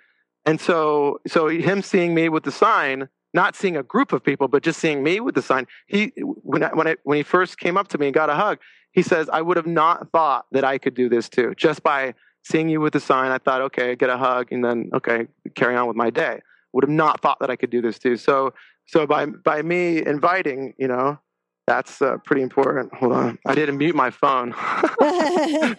And 0.46 0.60
so, 0.60 1.20
so 1.26 1.48
him 1.48 1.82
seeing 1.82 2.14
me 2.14 2.28
with 2.28 2.44
the 2.44 2.52
sign, 2.52 3.08
not 3.34 3.54
seeing 3.54 3.76
a 3.76 3.82
group 3.82 4.12
of 4.12 4.24
people, 4.24 4.48
but 4.48 4.62
just 4.62 4.80
seeing 4.80 5.02
me 5.02 5.20
with 5.20 5.34
the 5.34 5.42
sign. 5.42 5.66
He, 5.86 6.12
when 6.16 6.62
I, 6.62 6.70
when 6.74 6.88
I, 6.88 6.96
when 7.04 7.16
he 7.16 7.22
first 7.22 7.58
came 7.58 7.76
up 7.76 7.88
to 7.88 7.98
me 7.98 8.06
and 8.06 8.14
got 8.14 8.30
a 8.30 8.34
hug, 8.34 8.58
he 8.92 9.02
says, 9.02 9.28
"I 9.28 9.42
would 9.42 9.56
have 9.56 9.66
not 9.66 10.10
thought 10.10 10.46
that 10.52 10.64
I 10.64 10.78
could 10.78 10.94
do 10.94 11.08
this 11.08 11.28
too, 11.28 11.54
just 11.56 11.82
by 11.82 12.14
seeing 12.42 12.68
you 12.68 12.80
with 12.80 12.92
the 12.92 13.00
sign. 13.00 13.30
I 13.30 13.38
thought, 13.38 13.60
okay, 13.62 13.94
get 13.94 14.10
a 14.10 14.16
hug, 14.16 14.50
and 14.50 14.64
then 14.64 14.90
okay, 14.94 15.28
carry 15.54 15.76
on 15.76 15.86
with 15.86 15.96
my 15.96 16.10
day. 16.10 16.40
Would 16.72 16.84
have 16.84 16.90
not 16.90 17.20
thought 17.20 17.38
that 17.40 17.50
I 17.50 17.56
could 17.56 17.70
do 17.70 17.82
this 17.82 17.98
too. 17.98 18.16
So, 18.16 18.52
so 18.86 19.06
by 19.06 19.26
by 19.26 19.62
me 19.62 20.04
inviting, 20.04 20.74
you 20.78 20.88
know, 20.88 21.18
that's 21.66 22.02
uh, 22.02 22.16
pretty 22.24 22.42
important. 22.42 22.92
Hold 22.94 23.12
on. 23.12 23.38
I 23.46 23.54
didn't 23.54 23.78
mute 23.78 23.94
my 23.94 24.10
phone. 24.10 24.50
that 25.00 25.76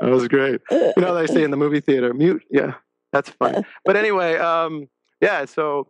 was 0.00 0.28
great. 0.28 0.60
You 0.70 0.92
know, 0.98 1.14
they 1.14 1.26
say 1.26 1.42
in 1.42 1.50
the 1.50 1.56
movie 1.56 1.80
theater, 1.80 2.14
mute. 2.14 2.42
Yeah, 2.50 2.74
that's 3.14 3.30
fun. 3.30 3.64
but 3.84 3.96
anyway, 3.96 4.36
um, 4.36 4.88
yeah. 5.20 5.44
So, 5.44 5.88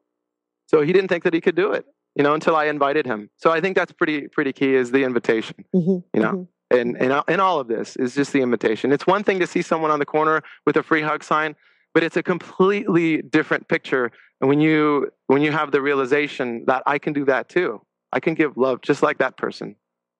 so 0.66 0.82
he 0.82 0.92
didn't 0.92 1.08
think 1.08 1.24
that 1.24 1.34
he 1.34 1.40
could 1.40 1.56
do 1.56 1.72
it, 1.72 1.86
you 2.14 2.22
know, 2.22 2.34
until 2.34 2.54
I 2.54 2.66
invited 2.66 3.06
him. 3.06 3.30
So 3.36 3.50
I 3.50 3.60
think 3.60 3.74
that's 3.76 3.92
pretty 3.92 4.28
pretty 4.28 4.52
key 4.52 4.74
is 4.74 4.90
the 4.90 5.02
invitation. 5.02 5.64
Mm-hmm. 5.74 5.98
You 6.16 6.22
know. 6.22 6.32
Mm-hmm. 6.32 6.42
And, 6.70 6.96
and 6.96 7.22
in 7.28 7.40
all 7.40 7.60
of 7.60 7.68
this 7.68 7.94
is 7.96 8.14
just 8.14 8.32
the 8.32 8.40
invitation. 8.40 8.90
It's 8.90 9.06
one 9.06 9.22
thing 9.22 9.38
to 9.38 9.46
see 9.46 9.62
someone 9.62 9.90
on 9.92 10.00
the 10.00 10.06
corner 10.06 10.42
with 10.66 10.76
a 10.76 10.82
free 10.82 11.02
hug 11.02 11.22
sign, 11.22 11.54
but 11.92 12.02
it's 12.02 12.16
a 12.16 12.22
completely 12.22 13.22
different 13.22 13.68
picture. 13.68 14.10
And 14.40 14.48
when 14.48 14.60
you 14.60 15.10
when 15.26 15.42
you 15.42 15.52
have 15.52 15.70
the 15.70 15.80
realization 15.80 16.64
that 16.66 16.82
I 16.86 16.98
can 16.98 17.12
do 17.12 17.24
that 17.26 17.48
too, 17.48 17.80
I 18.12 18.20
can 18.20 18.34
give 18.34 18.56
love 18.56 18.80
just 18.82 19.02
like 19.02 19.18
that 19.18 19.36
person. 19.36 19.76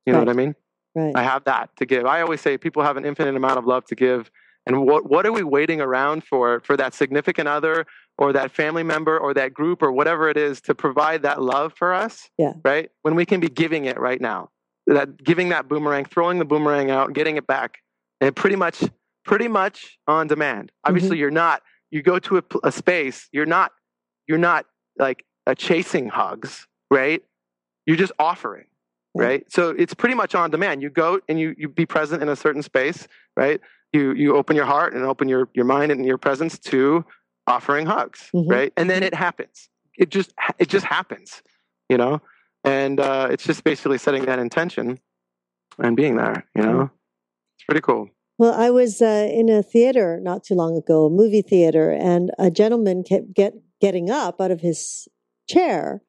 You 0.06 0.12
know 0.12 0.20
what 0.20 0.28
I 0.28 0.34
mean? 0.34 0.54
Right. 0.94 1.16
I 1.16 1.22
have 1.22 1.44
that 1.44 1.70
to 1.76 1.86
give. 1.86 2.06
I 2.06 2.20
always 2.20 2.40
say 2.40 2.56
people 2.56 2.82
have 2.82 2.96
an 2.96 3.04
infinite 3.04 3.34
amount 3.34 3.58
of 3.58 3.66
love 3.66 3.84
to 3.86 3.94
give. 3.94 4.30
And 4.66 4.86
what, 4.86 5.08
what 5.08 5.26
are 5.26 5.32
we 5.32 5.42
waiting 5.42 5.80
around 5.80 6.24
for? 6.24 6.60
For 6.60 6.76
that 6.76 6.94
significant 6.94 7.48
other 7.48 7.86
or 8.16 8.32
that 8.32 8.50
family 8.50 8.82
member 8.82 9.18
or 9.18 9.34
that 9.34 9.52
group 9.52 9.82
or 9.82 9.92
whatever 9.92 10.28
it 10.28 10.36
is 10.36 10.60
to 10.62 10.74
provide 10.74 11.22
that 11.22 11.42
love 11.42 11.74
for 11.76 11.92
us? 11.92 12.30
Yeah. 12.38 12.54
Right? 12.64 12.90
When 13.02 13.14
we 13.14 13.26
can 13.26 13.40
be 13.40 13.48
giving 13.48 13.84
it 13.84 13.98
right 13.98 14.20
now. 14.20 14.50
That 14.86 15.22
giving 15.22 15.48
that 15.48 15.68
boomerang, 15.68 16.04
throwing 16.04 16.38
the 16.38 16.44
boomerang 16.44 16.90
out, 16.90 17.12
getting 17.14 17.36
it 17.36 17.46
back. 17.46 17.78
And 18.20 18.34
pretty 18.34 18.56
much 18.56 18.82
pretty 19.24 19.48
much 19.48 19.98
on 20.06 20.26
demand. 20.26 20.70
Obviously 20.84 21.16
mm-hmm. 21.16 21.20
you're 21.20 21.30
not 21.30 21.62
you 21.90 22.02
go 22.02 22.18
to 22.18 22.38
a, 22.38 22.42
a 22.64 22.72
space, 22.72 23.28
you're 23.32 23.46
not 23.46 23.72
you're 24.26 24.38
not 24.38 24.66
like 24.98 25.24
a 25.46 25.54
chasing 25.54 26.08
hugs, 26.08 26.66
right? 26.90 27.22
You're 27.86 27.96
just 27.96 28.12
offering, 28.18 28.66
right? 29.14 29.50
So 29.52 29.70
it's 29.70 29.94
pretty 29.94 30.14
much 30.14 30.34
on 30.34 30.50
demand. 30.50 30.82
You 30.82 30.90
go 30.90 31.20
and 31.28 31.38
you 31.38 31.54
you 31.56 31.68
be 31.68 31.86
present 31.86 32.22
in 32.22 32.28
a 32.28 32.36
certain 32.36 32.62
space, 32.62 33.06
right? 33.36 33.60
You 33.94 34.12
you 34.12 34.36
open 34.36 34.56
your 34.56 34.64
heart 34.64 34.92
and 34.94 35.04
open 35.04 35.28
your 35.28 35.48
your 35.54 35.64
mind 35.64 35.92
and 35.92 36.04
your 36.04 36.18
presence 36.18 36.58
to 36.70 37.04
offering 37.46 37.86
hugs, 37.86 38.28
mm-hmm. 38.34 38.50
right? 38.50 38.72
And 38.76 38.90
then 38.90 39.02
it 39.02 39.14
happens. 39.14 39.68
It 39.96 40.10
just 40.10 40.34
it 40.58 40.68
just 40.68 40.84
happens, 40.84 41.42
you 41.88 41.96
know. 41.96 42.20
And 42.64 42.98
uh, 42.98 43.28
it's 43.30 43.44
just 43.44 43.62
basically 43.62 43.98
setting 43.98 44.24
that 44.24 44.38
intention 44.38 44.98
and 45.78 45.96
being 45.96 46.16
there, 46.16 46.44
you 46.56 46.62
know. 46.62 46.90
It's 47.56 47.64
pretty 47.66 47.82
cool. 47.82 48.08
Well, 48.36 48.54
I 48.54 48.70
was 48.70 49.00
uh, 49.00 49.28
in 49.32 49.48
a 49.48 49.62
theater 49.62 50.18
not 50.20 50.42
too 50.42 50.54
long 50.54 50.76
ago, 50.76 51.06
a 51.06 51.10
movie 51.10 51.42
theater, 51.42 51.90
and 51.92 52.30
a 52.38 52.50
gentleman 52.50 53.04
kept 53.04 53.32
get, 53.32 53.54
getting 53.80 54.10
up 54.10 54.40
out 54.40 54.50
of 54.50 54.60
his 54.60 55.06
chair 55.48 56.02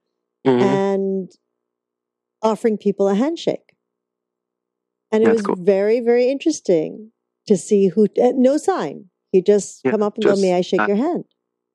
mm-hmm. 0.45 0.63
and 0.63 1.31
offering 2.41 2.77
people 2.77 3.07
a 3.07 3.15
handshake. 3.15 3.75
And 5.11 5.23
it 5.23 5.27
That's 5.27 5.37
was 5.37 5.45
cool. 5.45 5.55
very, 5.63 5.99
very 5.99 6.29
interesting 6.29 7.11
to 7.47 7.57
see 7.57 7.87
who, 7.87 8.05
uh, 8.21 8.31
no 8.35 8.57
sign. 8.57 9.05
He 9.31 9.41
just 9.41 9.81
yeah, 9.83 9.91
come 9.91 10.03
up 10.03 10.15
and 10.15 10.23
just, 10.23 10.35
go, 10.35 10.41
may 10.41 10.53
I 10.53 10.61
shake 10.61 10.81
uh, 10.81 10.87
your 10.87 10.97
hand? 10.97 11.25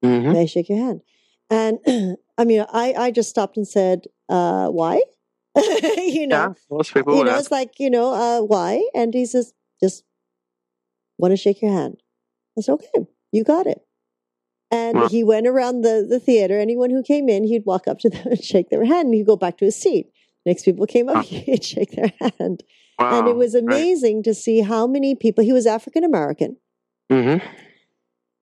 Mm-hmm. 0.05 0.33
May 0.33 0.43
I 0.43 0.47
shake 0.47 0.69
your 0.69 0.79
hand? 0.79 1.03
And 1.51 1.79
I 2.39 2.45
mean, 2.45 2.65
I, 2.73 2.95
I 2.95 3.11
just 3.11 3.29
stopped 3.29 3.57
and 3.57 3.69
said, 3.69 4.07
uh, 4.29 4.69
why? 4.69 5.03
you 5.57 6.27
know, 6.27 6.37
yeah, 6.37 6.53
most 6.71 6.95
people 6.95 7.17
you 7.17 7.25
know, 7.25 7.33
ask. 7.33 7.41
it's 7.41 7.51
like, 7.51 7.73
you 7.79 7.91
know, 7.91 8.13
uh, 8.15 8.41
why? 8.41 8.89
And 8.95 9.13
he 9.13 9.27
says, 9.27 9.53
just 9.83 10.05
want 11.19 11.33
to 11.33 11.37
shake 11.37 11.61
your 11.61 11.73
hand. 11.73 11.97
I 12.57 12.63
said, 12.63 12.73
okay, 12.73 13.07
you 13.33 13.45
got 13.45 13.67
it. 13.67 13.83
And 14.71 14.99
well, 14.99 15.09
he 15.09 15.25
went 15.25 15.47
around 15.47 15.83
the, 15.83 16.07
the 16.09 16.21
theater. 16.21 16.59
Anyone 16.59 16.91
who 16.91 17.03
came 17.03 17.29
in, 17.29 17.45
he'd 17.45 17.67
walk 17.67 17.89
up 17.89 17.99
to 18.01 18.11
them 18.11 18.27
and 18.31 18.43
shake 18.43 18.71
their 18.71 18.85
hand 18.85 19.07
and 19.07 19.15
he'd 19.15 19.27
go 19.27 19.37
back 19.37 19.59
to 19.59 19.65
his 19.65 19.77
seat. 19.77 20.11
Next 20.47 20.65
people 20.65 20.87
came 20.87 21.09
up, 21.09 21.25
he'd 21.27 21.65
shake 21.65 21.91
their 21.93 22.13
hand. 22.39 22.63
Wow, 23.01 23.19
and 23.21 23.29
it 23.29 23.37
was 23.37 23.55
amazing 23.55 24.17
right. 24.19 24.25
to 24.25 24.35
see 24.35 24.61
how 24.61 24.87
many 24.87 25.15
people, 25.15 25.43
he 25.43 25.53
was 25.53 25.67
African 25.67 26.05
American. 26.05 26.57
Mm-hmm. 27.11 27.45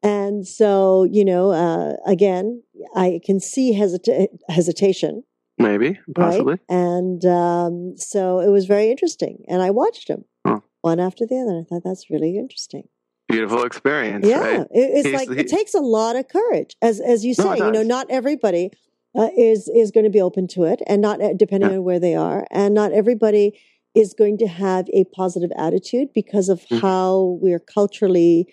And 0.02 0.46
so, 0.46 1.04
you 1.04 1.24
know, 1.24 1.50
uh, 1.50 1.94
again, 2.06 2.62
I 2.94 3.20
can 3.24 3.40
see 3.40 3.74
hesita- 3.74 4.28
hesitation. 4.48 5.24
Maybe, 5.58 5.98
possibly. 6.14 6.52
Right? 6.52 6.60
And 6.68 7.24
um, 7.24 7.94
so 7.96 8.38
it 8.38 8.48
was 8.48 8.66
very 8.66 8.90
interesting. 8.90 9.42
And 9.48 9.60
I 9.62 9.70
watched 9.70 10.08
him 10.08 10.24
Huh. 10.46 10.60
one 10.82 11.00
after 11.00 11.26
the 11.26 11.34
other. 11.36 11.50
And 11.50 11.66
I 11.66 11.68
thought 11.68 11.82
that's 11.84 12.10
really 12.10 12.38
interesting. 12.38 12.84
Beautiful 13.28 13.64
experience, 13.64 14.24
Yeah, 14.24 14.38
right? 14.38 14.60
it, 14.60 14.68
it's 14.70 15.06
He's- 15.08 15.18
like 15.18 15.28
he- 15.36 15.40
it 15.42 15.48
takes 15.48 15.74
a 15.74 15.80
lot 15.80 16.14
of 16.16 16.28
courage, 16.28 16.76
as 16.80 17.00
as 17.00 17.24
you 17.24 17.34
say. 17.34 17.52
it 17.54 17.58
you 17.58 17.70
know, 17.72 17.82
not 17.82 18.06
everybody 18.08 18.70
uh, 19.18 19.28
is 19.36 19.68
is 19.68 19.90
going 19.90 20.04
to 20.04 20.10
be 20.10 20.20
open 20.20 20.46
to 20.48 20.62
it, 20.64 20.80
and 20.86 21.02
not 21.02 21.20
uh, 21.20 21.34
depending 21.34 21.70
Yeah. 21.70 21.76
on 21.76 21.84
where 21.84 21.98
they 22.00 22.14
are, 22.14 22.46
and 22.50 22.72
not 22.74 22.92
everybody 22.92 23.58
is 24.00 24.14
going 24.14 24.38
to 24.38 24.46
have 24.46 24.86
a 24.94 25.04
positive 25.20 25.50
attitude 25.56 26.08
because 26.14 26.48
of 26.48 26.60
Mhm. 26.70 26.80
how 26.80 27.38
we're 27.42 27.58
culturally 27.76 28.46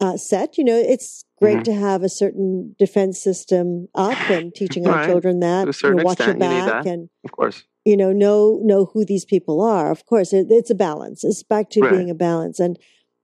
uh, 0.00 0.16
set. 0.16 0.58
You 0.58 0.64
know, 0.64 0.76
it's 0.76 1.24
great 1.40 1.58
Mhm. 1.60 1.64
to 1.64 1.72
have 1.74 2.02
a 2.02 2.08
certain 2.08 2.74
defense 2.78 3.22
system 3.22 3.88
up 3.94 4.18
and 4.30 4.54
teaching 4.54 4.86
our 4.86 4.94
Right. 4.96 5.06
children 5.06 5.40
that 5.40 5.64
To 5.72 5.86
a 5.86 5.90
you 5.90 5.96
know, 5.96 6.02
watch 6.04 6.18
your 6.20 6.34
extent, 6.34 6.42
you 6.42 6.48
need 6.56 6.64
back 6.66 6.84
that. 6.84 6.92
and 6.92 7.08
Of 7.24 7.32
course. 7.32 7.58
you 7.84 7.96
know 7.96 8.12
know 8.12 8.60
know 8.70 8.82
who 8.92 9.04
these 9.04 9.26
people 9.34 9.60
are 9.60 9.90
of 9.90 10.00
course 10.06 10.32
it, 10.32 10.46
it's 10.50 10.70
a 10.70 10.74
balance 10.74 11.22
it's 11.24 11.42
back 11.42 11.66
to 11.70 11.80
Right. 11.82 11.90
being 11.94 12.10
a 12.10 12.14
balance 12.14 12.58
and 12.58 12.74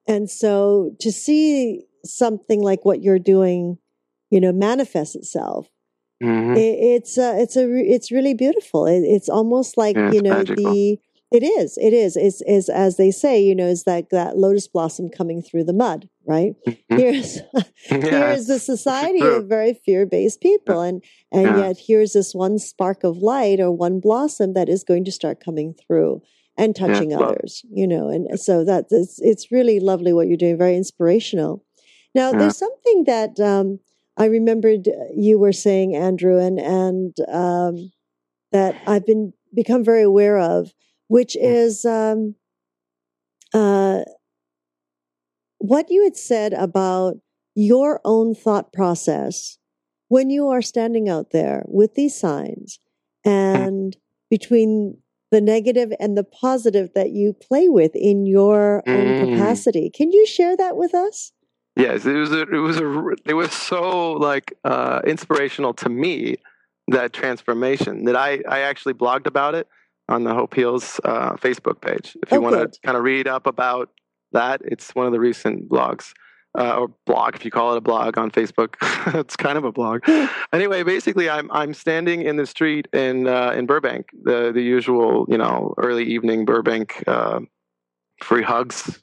and 0.07 0.29
so 0.43 0.93
to 1.01 1.11
see 1.11 1.85
something 2.05 2.61
like 2.71 2.85
what 2.85 3.03
you're 3.05 3.19
doing 3.35 3.79
you 4.31 4.41
know 4.41 4.53
manifest 4.53 5.17
itself 5.17 5.63
hmm 6.23 6.55
it, 6.57 6.77
it's 6.95 7.17
uh, 7.27 7.35
it's 7.43 7.57
a 7.57 7.65
it's 7.95 8.11
really 8.17 8.35
beautiful 8.35 8.87
it, 8.87 9.01
it's 9.17 9.29
almost 9.39 9.77
like 9.79 9.97
Yeah, 9.97 10.11
you 10.15 10.21
know 10.27 10.39
magical. 10.39 10.57
the 10.57 10.99
it 11.33 11.43
is 11.43 11.79
it 11.79 11.93
is 11.93 12.17
is 12.17 12.43
is 12.47 12.69
as 12.69 12.97
they 12.97 13.11
say 13.11 13.41
you 13.41 13.55
know 13.55 13.67
is 13.67 13.85
that 13.85 14.11
that 14.11 14.37
lotus 14.37 14.67
blossom 14.67 15.09
coming 15.09 15.41
through 15.43 15.65
the 15.65 15.73
mud 15.73 16.09
right 16.27 16.55
Mhm. 16.67 16.77
here's 16.99 17.37
yeah. 17.37 17.63
here's 18.11 18.49
a 18.51 18.59
society 18.59 19.23
of 19.23 19.47
very 19.47 19.75
fear-based 19.75 20.41
people 20.41 20.81
and 20.81 21.03
and 21.33 21.57
Yeah. 21.57 21.69
yet 21.69 21.77
here's 21.87 22.13
this 22.13 22.35
one 22.35 22.59
spark 22.59 23.05
of 23.05 23.19
light 23.19 23.61
or 23.61 23.71
one 23.71 24.01
blossom 24.01 24.55
that 24.55 24.69
is 24.69 24.85
going 24.85 25.05
to 25.05 25.13
start 25.13 25.41
coming 25.45 25.75
through 25.75 26.23
and 26.57 26.75
touching 26.77 27.11
love. 27.11 27.23
others 27.23 27.65
you 27.71 27.87
know 27.87 28.09
and 28.09 28.39
so 28.39 28.65
that 28.65 28.87
it's 28.91 29.19
it's 29.21 29.51
really 29.53 29.79
lovely 29.81 30.13
what 30.13 30.27
you're 30.29 30.37
doing 30.37 30.59
very 30.59 30.77
inspirational 30.77 31.65
now 32.15 32.33
Yeah. 32.33 32.39
there's 32.39 32.57
something 32.59 33.05
that 33.05 33.39
um 33.41 33.79
i 34.17 34.25
remembered 34.27 34.89
you 35.15 35.39
were 35.39 35.53
saying 35.53 35.95
andrew 35.95 36.39
and 36.39 36.59
and 36.59 37.15
um 37.29 37.93
that 38.53 38.75
i've 38.87 39.07
been 39.07 39.33
become 39.55 39.85
very 39.85 40.03
aware 40.03 40.39
of 40.39 40.73
which 41.11 41.37
Mm. 41.37 41.55
is 41.57 41.85
um 41.85 42.35
uh 43.53 44.03
what 45.59 45.91
you 45.91 46.05
had 46.05 46.17
said 46.17 46.53
about 46.53 47.17
your 47.57 48.01
own 48.05 48.35
thought 48.35 48.73
process 48.73 49.59
when 50.09 50.31
you 50.31 50.49
are 50.49 50.63
standing 50.63 51.09
out 51.09 51.31
there 51.33 51.65
with 51.67 51.95
these 51.95 52.15
signs 52.15 52.79
and 53.25 53.97
between 54.31 54.97
the 55.33 55.41
negative 55.41 55.93
and 55.99 56.17
the 56.17 56.25
positive 56.25 56.91
that 56.95 57.11
you 57.11 57.33
play 57.33 57.69
with 57.69 57.95
in 57.95 58.25
your 58.27 58.83
own 58.87 59.09
Mm. 59.15 59.33
capacity. 59.33 59.91
Can 59.91 60.13
you 60.13 60.25
share 60.27 60.57
that 60.57 60.77
with 60.77 60.95
us? 60.95 61.33
Yes, 61.77 62.07
it 62.07 62.15
was 62.15 62.33
a, 62.33 62.43
it 62.43 62.63
was 62.69 62.79
a, 62.79 63.09
it 63.27 63.35
was 63.35 63.53
so 63.53 64.13
like 64.13 64.57
uh, 64.65 65.01
inspirational 65.05 65.75
to 65.75 65.89
me 65.89 66.37
that 66.89 67.13
transformation 67.13 68.05
that 68.05 68.17
I 68.17 68.43
I 68.49 68.61
actually 68.61 68.95
blogged 68.95 69.27
about 69.27 69.55
it 69.55 69.67
on 70.11 70.25
the 70.25 70.35
Hope 70.35 70.55
Heals 70.55 71.01
uh, 71.05 71.33
Facebook 71.37 71.81
page. 71.81 72.17
If 72.23 72.33
you 72.33 72.39
Oh, 72.39 72.41
want 72.41 72.73
to 72.73 72.81
kind 72.85 72.97
of 72.97 73.05
read 73.05 73.27
up 73.27 73.47
about 73.47 73.91
that, 74.33 74.61
it's 74.65 74.95
one 74.95 75.07
of 75.07 75.13
the 75.13 75.21
recent 75.21 75.69
blogs 75.69 76.13
uh, 76.59 76.77
or 76.77 76.89
blog 77.07 77.35
if 77.37 77.45
you 77.45 77.51
call 77.51 77.75
it 77.75 77.79
a 77.79 77.81
blog 77.81 78.19
on 78.19 78.31
Facebook. 78.31 78.75
it's 79.15 79.37
kind 79.37 79.57
of 79.57 79.65
a 79.65 79.73
blog. 79.73 80.03
anyway, 80.53 80.83
basically, 80.83 81.31
I'm 81.31 81.51
I'm 81.53 81.75
standing 81.75 82.23
in 82.23 82.37
the 82.37 82.47
street 82.47 82.89
in 82.93 83.27
uh, 83.27 83.53
in 83.53 83.67
Burbank, 83.67 84.07
the 84.23 84.51
the 84.53 84.63
usual 84.63 85.27
you 85.29 85.39
know 85.39 85.75
early 85.79 86.05
evening 86.05 86.45
Burbank 86.45 87.03
uh, 87.07 87.41
free 88.23 88.43
hugs 88.43 89.03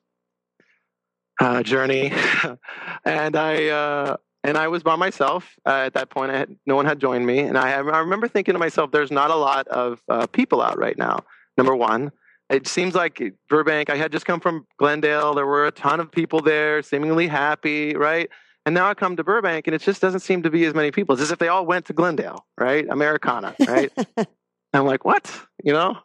uh, 1.39 1.63
journey, 1.63 2.11
and 3.05 3.35
I 3.35 3.67
uh, 3.67 4.17
and 4.47 4.57
I 4.57 4.69
was 4.69 4.81
by 4.81 4.95
myself 4.95 5.59
uh, 5.65 5.83
at 5.85 5.93
that 5.95 6.09
point. 6.09 6.31
I 6.31 6.37
had, 6.37 6.55
no 6.65 6.77
one 6.77 6.85
had 6.85 6.99
joined 6.99 7.25
me, 7.25 7.39
and 7.39 7.57
I, 7.57 7.73
I 7.73 7.99
remember 7.99 8.29
thinking 8.29 8.53
to 8.53 8.59
myself, 8.59 8.91
"There's 8.91 9.11
not 9.11 9.29
a 9.29 9.35
lot 9.35 9.67
of 9.67 10.01
uh, 10.07 10.25
people 10.27 10.61
out 10.61 10.79
right 10.79 10.97
now." 10.97 11.19
Number 11.57 11.75
one, 11.75 12.13
it 12.49 12.65
seems 12.65 12.95
like 12.95 13.21
Burbank. 13.49 13.89
I 13.89 13.97
had 13.97 14.13
just 14.13 14.25
come 14.25 14.39
from 14.39 14.65
Glendale. 14.77 15.33
There 15.33 15.45
were 15.45 15.67
a 15.67 15.71
ton 15.71 15.99
of 15.99 16.09
people 16.09 16.39
there, 16.39 16.81
seemingly 16.81 17.27
happy, 17.27 17.93
right? 17.95 18.29
And 18.65 18.73
now 18.73 18.89
I 18.89 18.93
come 18.93 19.17
to 19.17 19.23
Burbank, 19.23 19.67
and 19.67 19.75
it 19.75 19.81
just 19.81 20.01
doesn't 20.01 20.21
seem 20.21 20.43
to 20.43 20.49
be 20.49 20.63
as 20.63 20.73
many 20.73 20.91
people. 20.91 21.13
It's 21.13 21.21
as 21.21 21.31
if 21.31 21.39
they 21.39 21.49
all 21.49 21.65
went 21.65 21.85
to 21.87 21.93
Glendale, 21.93 22.45
right? 22.57 22.87
Americana, 22.89 23.53
right? 23.67 23.91
I'm 24.73 24.85
like, 24.85 25.03
what? 25.03 25.29
You 25.61 25.73
know? 25.73 25.97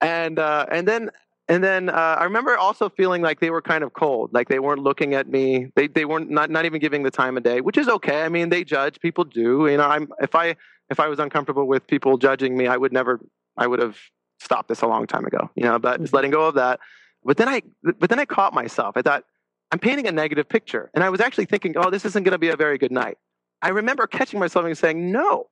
And 0.00 0.38
uh, 0.38 0.66
and 0.70 0.86
then 0.86 1.10
and 1.48 1.64
then 1.64 1.88
uh, 1.88 2.16
I 2.18 2.24
remember 2.24 2.56
also 2.56 2.88
feeling 2.88 3.22
like 3.22 3.40
they 3.40 3.50
were 3.50 3.62
kind 3.62 3.82
of 3.82 3.94
cold, 3.94 4.32
like 4.32 4.48
they 4.48 4.58
weren't 4.58 4.82
looking 4.82 5.14
at 5.14 5.28
me. 5.28 5.72
They 5.74 5.88
they 5.88 6.04
weren't 6.04 6.30
not 6.30 6.50
not 6.50 6.66
even 6.66 6.80
giving 6.80 7.02
the 7.02 7.10
time 7.10 7.36
of 7.36 7.42
day, 7.42 7.60
which 7.60 7.78
is 7.78 7.88
okay. 7.88 8.22
I 8.22 8.28
mean, 8.28 8.50
they 8.50 8.64
judge. 8.64 9.00
People 9.00 9.24
do. 9.24 9.66
You 9.66 9.78
know, 9.78 9.86
I'm 9.86 10.08
if 10.20 10.34
I 10.34 10.56
if 10.90 11.00
I 11.00 11.08
was 11.08 11.18
uncomfortable 11.18 11.66
with 11.66 11.86
people 11.86 12.18
judging 12.18 12.56
me, 12.56 12.66
I 12.66 12.76
would 12.76 12.92
never. 12.92 13.20
I 13.56 13.66
would 13.66 13.80
have 13.80 13.98
stopped 14.40 14.68
this 14.68 14.82
a 14.82 14.86
long 14.86 15.06
time 15.06 15.24
ago. 15.24 15.50
You 15.54 15.64
know, 15.64 15.78
but 15.78 16.00
just 16.00 16.12
letting 16.12 16.30
go 16.30 16.46
of 16.46 16.54
that. 16.56 16.80
But 17.24 17.38
then 17.38 17.48
I 17.48 17.62
but 17.98 18.10
then 18.10 18.18
I 18.18 18.24
caught 18.24 18.52
myself. 18.52 18.96
I 18.96 19.02
thought 19.02 19.24
I'm 19.72 19.78
painting 19.78 20.06
a 20.06 20.12
negative 20.12 20.48
picture, 20.48 20.90
and 20.94 21.02
I 21.02 21.08
was 21.08 21.20
actually 21.20 21.46
thinking, 21.46 21.74
oh, 21.76 21.90
this 21.90 22.04
isn't 22.04 22.22
going 22.22 22.32
to 22.32 22.38
be 22.38 22.48
a 22.48 22.56
very 22.56 22.78
good 22.78 22.92
night. 22.92 23.18
I 23.62 23.70
remember 23.70 24.06
catching 24.06 24.38
myself 24.38 24.64
and 24.64 24.76
saying, 24.76 25.10
no, 25.10 25.48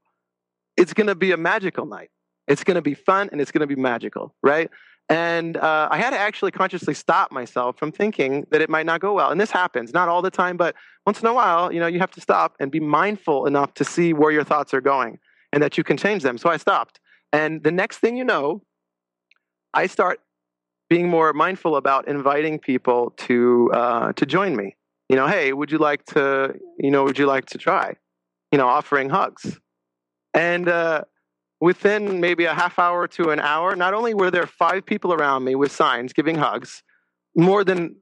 it's 0.76 0.92
going 0.92 1.08
to 1.08 1.14
be 1.14 1.32
a 1.32 1.36
magical 1.36 1.86
night. 1.86 2.10
It's 2.46 2.62
going 2.62 2.76
to 2.76 2.82
be 2.82 2.94
fun 2.94 3.28
and 3.32 3.40
it's 3.40 3.50
going 3.50 3.60
to 3.60 3.66
be 3.66 3.80
magical, 3.80 4.34
right? 4.42 4.70
And 5.08 5.56
uh, 5.56 5.88
I 5.90 5.98
had 5.98 6.10
to 6.10 6.18
actually 6.18 6.50
consciously 6.50 6.94
stop 6.94 7.30
myself 7.30 7.78
from 7.78 7.92
thinking 7.92 8.44
that 8.50 8.60
it 8.60 8.68
might 8.68 8.86
not 8.86 9.00
go 9.00 9.12
well. 9.12 9.30
And 9.30 9.40
this 9.40 9.52
happens, 9.52 9.94
not 9.94 10.08
all 10.08 10.20
the 10.20 10.32
time, 10.32 10.56
but 10.56 10.74
once 11.06 11.20
in 11.20 11.26
a 11.28 11.34
while, 11.34 11.72
you 11.72 11.78
know, 11.78 11.86
you 11.86 12.00
have 12.00 12.10
to 12.12 12.20
stop 12.20 12.56
and 12.58 12.72
be 12.72 12.80
mindful 12.80 13.46
enough 13.46 13.72
to 13.74 13.84
see 13.84 14.12
where 14.12 14.32
your 14.32 14.42
thoughts 14.42 14.74
are 14.74 14.80
going 14.80 15.18
and 15.52 15.62
that 15.62 15.78
you 15.78 15.84
can 15.84 15.96
change 15.96 16.24
them. 16.24 16.38
So 16.38 16.50
I 16.50 16.56
stopped. 16.56 16.98
And 17.32 17.62
the 17.62 17.70
next 17.70 17.98
thing 17.98 18.16
you 18.16 18.24
know, 18.24 18.62
I 19.74 19.86
start 19.86 20.20
being 20.88 21.08
more 21.08 21.32
mindful 21.32 21.76
about 21.76 22.08
inviting 22.08 22.58
people 22.58 23.12
to 23.16 23.70
uh, 23.72 24.12
to 24.14 24.26
join 24.26 24.56
me. 24.56 24.76
You 25.08 25.16
know, 25.16 25.26
hey, 25.26 25.52
would 25.52 25.70
you 25.70 25.78
like 25.78 26.04
to? 26.06 26.54
You 26.78 26.90
know, 26.90 27.04
would 27.04 27.18
you 27.18 27.26
like 27.26 27.46
to 27.46 27.58
try? 27.58 27.94
You 28.50 28.58
know, 28.58 28.68
offering 28.68 29.10
hugs. 29.10 29.58
And 30.34 30.68
uh, 30.68 31.02
within 31.60 32.20
maybe 32.20 32.44
a 32.44 32.54
half 32.54 32.78
hour 32.78 33.08
to 33.08 33.30
an 33.30 33.40
hour, 33.40 33.74
not 33.76 33.94
only 33.94 34.14
were 34.14 34.30
there 34.30 34.46
five 34.46 34.84
people 34.84 35.12
around 35.12 35.44
me 35.44 35.54
with 35.54 35.72
signs 35.72 36.12
giving 36.12 36.36
hugs, 36.36 36.82
more 37.34 37.64
than 37.64 37.96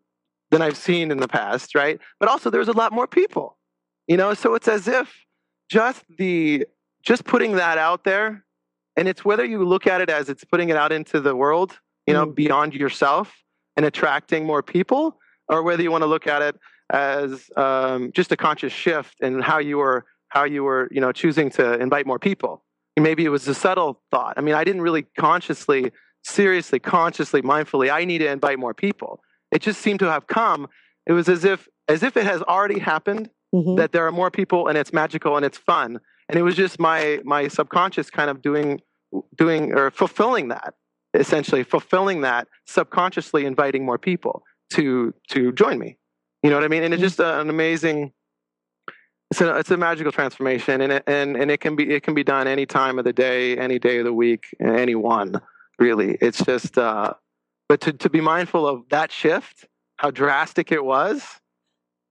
than 0.50 0.62
I've 0.62 0.76
seen 0.76 1.10
in 1.10 1.18
the 1.18 1.28
past, 1.28 1.74
right? 1.74 1.98
But 2.20 2.28
also 2.28 2.50
there 2.50 2.60
was 2.60 2.68
a 2.68 2.72
lot 2.72 2.92
more 2.92 3.06
people. 3.06 3.58
You 4.06 4.16
know, 4.16 4.34
so 4.34 4.54
it's 4.54 4.68
as 4.68 4.86
if 4.88 5.24
just 5.68 6.04
the 6.18 6.66
just 7.02 7.24
putting 7.24 7.52
that 7.52 7.78
out 7.78 8.04
there, 8.04 8.44
and 8.96 9.08
it's 9.08 9.24
whether 9.24 9.44
you 9.44 9.64
look 9.64 9.86
at 9.86 10.00
it 10.00 10.10
as 10.10 10.28
it's 10.28 10.44
putting 10.44 10.68
it 10.68 10.76
out 10.76 10.92
into 10.92 11.20
the 11.20 11.34
world, 11.34 11.78
you 12.06 12.14
know, 12.14 12.26
Mm. 12.26 12.34
beyond 12.34 12.74
yourself 12.74 13.32
and 13.76 13.84
attracting 13.86 14.46
more 14.46 14.62
people, 14.62 15.18
or 15.48 15.62
whether 15.62 15.82
you 15.82 15.90
want 15.90 16.02
to 16.02 16.06
look 16.06 16.26
at 16.26 16.42
it 16.42 16.56
as 16.90 17.50
um, 17.56 18.12
just 18.12 18.30
a 18.32 18.36
conscious 18.36 18.72
shift 18.72 19.14
in 19.20 19.40
how 19.40 19.58
you 19.58 19.78
were 19.78 20.04
how 20.28 20.44
you 20.44 20.64
were 20.64 20.88
you 20.90 21.00
know 21.00 21.12
choosing 21.12 21.48
to 21.50 21.74
invite 21.80 22.06
more 22.06 22.18
people 22.18 22.63
maybe 23.02 23.24
it 23.24 23.28
was 23.30 23.46
a 23.48 23.54
subtle 23.54 24.00
thought. 24.10 24.34
I 24.36 24.40
mean 24.40 24.54
i 24.54 24.64
didn't 24.64 24.82
really 24.82 25.02
consciously 25.18 25.90
seriously 26.22 26.78
consciously 26.78 27.42
mindfully 27.42 27.92
i 27.92 28.04
need 28.04 28.18
to 28.18 28.28
invite 28.30 28.58
more 28.58 28.74
people. 28.74 29.20
It 29.50 29.60
just 29.62 29.80
seemed 29.80 30.00
to 30.00 30.10
have 30.10 30.26
come. 30.26 30.68
It 31.06 31.12
was 31.12 31.28
as 31.28 31.44
if 31.44 31.68
as 31.88 32.02
if 32.02 32.16
it 32.16 32.24
has 32.24 32.42
already 32.42 32.78
happened 32.78 33.30
Mhm. 33.54 33.76
that 33.76 33.92
there 33.92 34.04
are 34.06 34.10
more 34.12 34.30
people 34.30 34.66
and 34.68 34.76
it's 34.76 34.92
magical 34.92 35.36
and 35.36 35.44
it's 35.46 35.58
fun. 35.58 36.00
And 36.28 36.38
it 36.38 36.42
was 36.42 36.56
just 36.56 36.80
my 36.80 37.20
my 37.24 37.48
subconscious 37.48 38.10
kind 38.10 38.30
of 38.30 38.42
doing 38.42 38.80
doing 39.36 39.72
or 39.74 39.90
fulfilling 39.90 40.48
that 40.48 40.74
essentially 41.14 41.62
fulfilling 41.62 42.22
that 42.22 42.48
subconsciously 42.66 43.44
inviting 43.44 43.84
more 43.84 43.98
people 43.98 44.42
to 44.72 45.14
to 45.30 45.52
join 45.52 45.78
me. 45.78 45.98
You 46.42 46.50
know 46.50 46.56
what 46.56 46.64
i 46.64 46.68
mean? 46.68 46.82
And 46.82 46.92
it's 46.94 47.00
Mhm. 47.00 47.04
just 47.10 47.20
an 47.20 47.48
amazing 47.50 48.12
it's 49.40 49.70
a 49.70 49.76
magical 49.76 50.12
transformation 50.12 50.80
and 50.80 50.92
it, 50.92 51.04
and 51.06 51.36
and 51.36 51.50
it 51.50 51.60
can 51.60 51.76
be 51.76 51.90
it 51.90 52.02
can 52.02 52.14
be 52.14 52.24
done 52.24 52.46
any 52.46 52.66
time 52.66 52.98
of 52.98 53.04
the 53.04 53.12
day 53.12 53.56
any 53.56 53.78
day 53.78 53.98
of 53.98 54.04
the 54.04 54.12
week 54.12 54.46
any 54.60 54.94
one 54.94 55.40
really. 55.78 56.16
It's 56.20 56.44
just 56.44 56.78
uh 56.78 57.14
but 57.68 57.80
to 57.82 57.92
to 57.92 58.10
be 58.10 58.20
mindful 58.20 58.66
of 58.66 58.88
that 58.90 59.12
shift 59.12 59.66
how 59.96 60.10
drastic 60.10 60.72
it 60.72 60.84
was 60.84 61.24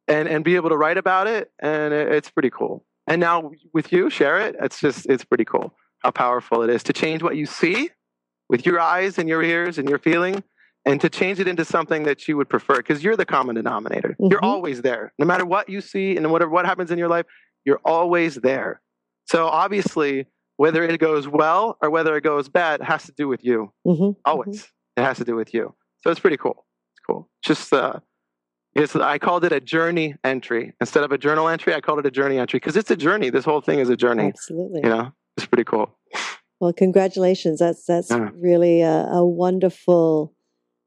and 0.08 0.28
and 0.28 0.44
be 0.44 0.56
able 0.56 0.70
to 0.70 0.78
write 0.78 0.98
about 0.98 1.28
it 1.28 1.52
and 1.60 1.94
it, 1.94 2.12
it's 2.12 2.30
pretty 2.30 2.50
cool. 2.50 2.86
And 3.08 3.20
now 3.20 3.52
with 3.74 3.92
you 3.92 4.10
share 4.10 4.40
it 4.40 4.56
it's 4.60 4.80
just 4.80 5.06
it's 5.08 5.26
pretty 5.26 5.46
cool 5.46 5.74
how 6.00 6.12
powerful 6.12 6.64
it 6.64 6.70
is 6.70 6.84
to 6.84 6.94
change 6.94 7.24
what 7.24 7.36
you 7.36 7.46
see 7.46 7.90
with 8.50 8.66
your 8.66 8.80
eyes 8.80 9.18
and 9.18 9.30
your 9.30 9.42
ears 9.44 9.78
and 9.78 9.90
your 9.90 10.00
feeling 10.00 10.44
and 10.86 11.00
to 11.02 11.10
change 11.10 11.40
it 11.40 11.48
into 11.48 11.64
something 11.66 12.04
that 12.04 12.28
you 12.28 12.36
would 12.38 12.50
prefer 12.50 12.76
because 12.78 13.04
you're 13.04 13.16
the 13.16 13.26
common 13.26 13.56
denominator 13.56 14.16
Mhm. 14.20 14.32
you're 14.32 14.44
always 14.44 14.82
there 14.82 15.14
no 15.18 15.26
matter 15.26 15.46
what 15.46 15.70
you 15.70 15.80
see 15.82 16.16
and 16.18 16.32
whatever 16.32 16.52
what 16.52 16.66
happens 16.66 16.92
in 16.92 16.98
your 16.98 17.08
life 17.10 17.26
you're 17.66 17.82
always 17.86 18.36
there 18.36 18.82
So 19.26 19.48
obviously, 19.48 20.28
whether 20.58 20.84
it 20.84 21.00
goes 21.00 21.28
well 21.30 21.78
or 21.82 21.90
whether 21.90 22.16
it 22.18 22.24
goes 22.24 22.50
bad 22.50 22.82
has 22.82 23.04
to 23.06 23.14
do 23.14 23.26
with 23.30 23.42
you. 23.50 23.72
Mm-hmm. 23.88 24.12
Always, 24.26 24.68
it 24.98 25.02
has 25.02 25.18
to 25.18 25.24
do 25.24 25.36
with 25.36 25.54
you. 25.54 25.74
So 26.02 26.12
it's 26.12 26.20
pretty 26.20 26.36
cool. 26.38 26.58
It's 26.94 27.02
cool. 27.08 27.30
Just 27.42 27.72
uh, 27.72 28.00
it's, 28.76 28.96
I 28.98 29.18
called 29.20 29.46
it 29.46 29.54
a 29.54 29.62
journey 29.62 30.16
entry 30.26 30.74
instead 30.82 31.04
of 31.06 31.12
a 31.14 31.18
journal 31.18 31.48
entry. 31.48 31.74
I 31.74 31.80
called 31.80 32.00
it 32.00 32.06
a 32.06 32.12
journey 32.12 32.38
entry 32.38 32.60
because 32.60 32.76
it's 32.76 32.92
a 32.92 32.98
journey. 32.98 33.30
This 33.30 33.46
whole 33.46 33.62
thing 33.62 33.80
is 33.80 33.90
a 33.90 33.96
journey. 33.96 34.28
Absolutely. 34.36 34.82
You 34.84 34.90
know, 34.90 35.06
it's 35.38 35.46
pretty 35.48 35.64
cool. 35.64 35.88
Well, 36.60 36.74
congratulations. 36.74 37.60
That's 37.60 37.86
that's 37.86 38.12
Yeah. 38.12 38.30
really 38.36 38.82
a, 38.82 39.06
a 39.22 39.26
wonderful, 39.26 40.34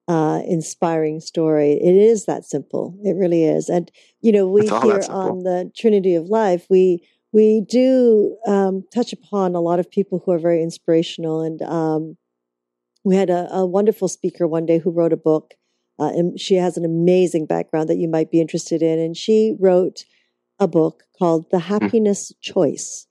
uh, 0.09 0.41
inspiring 0.47 1.21
story. 1.21 1.73
It 1.73 1.97
is 1.97 2.27
that 2.27 2.45
simple. 2.45 2.97
It 3.03 3.17
really 3.17 3.45
is. 3.45 3.69
And 3.69 3.91
you 4.21 4.33
know, 4.33 4.49
we 4.49 4.63
It's 4.63 4.71
all 4.71 4.81
that 4.81 5.05
here 5.05 5.13
on 5.13 5.43
the 5.43 5.71
Trinity 5.77 6.15
of 6.15 6.27
Life, 6.27 6.67
we 6.71 7.07
we 7.33 7.61
do 7.61 8.37
um, 8.47 8.85
touch 8.95 9.13
upon 9.13 9.55
a 9.55 9.61
lot 9.61 9.79
of 9.79 9.91
people 9.91 10.23
who 10.25 10.33
are 10.33 10.39
very 10.39 10.63
inspirational. 10.63 11.43
And 11.43 11.61
um, 11.63 12.17
we 13.05 13.15
had 13.17 13.31
a, 13.31 13.53
a 13.53 13.67
wonderful 13.67 14.09
speaker 14.09 14.47
one 14.47 14.65
day 14.65 14.79
who 14.79 14.91
wrote 14.91 15.13
a 15.13 15.19
book. 15.19 15.55
Uh, 15.99 16.09
and 16.09 16.41
she 16.41 16.55
has 16.55 16.77
an 16.77 16.85
amazing 16.85 17.47
background 17.47 17.89
that 17.89 17.99
you 17.99 18.09
might 18.09 18.31
be 18.31 18.41
interested 18.41 18.83
in. 18.83 18.99
And 18.99 19.17
she 19.17 19.55
wrote 19.61 20.05
a 20.59 20.67
book 20.67 21.03
called 21.19 21.51
The 21.51 21.59
Happiness 21.59 22.33
Choice. 22.41 23.07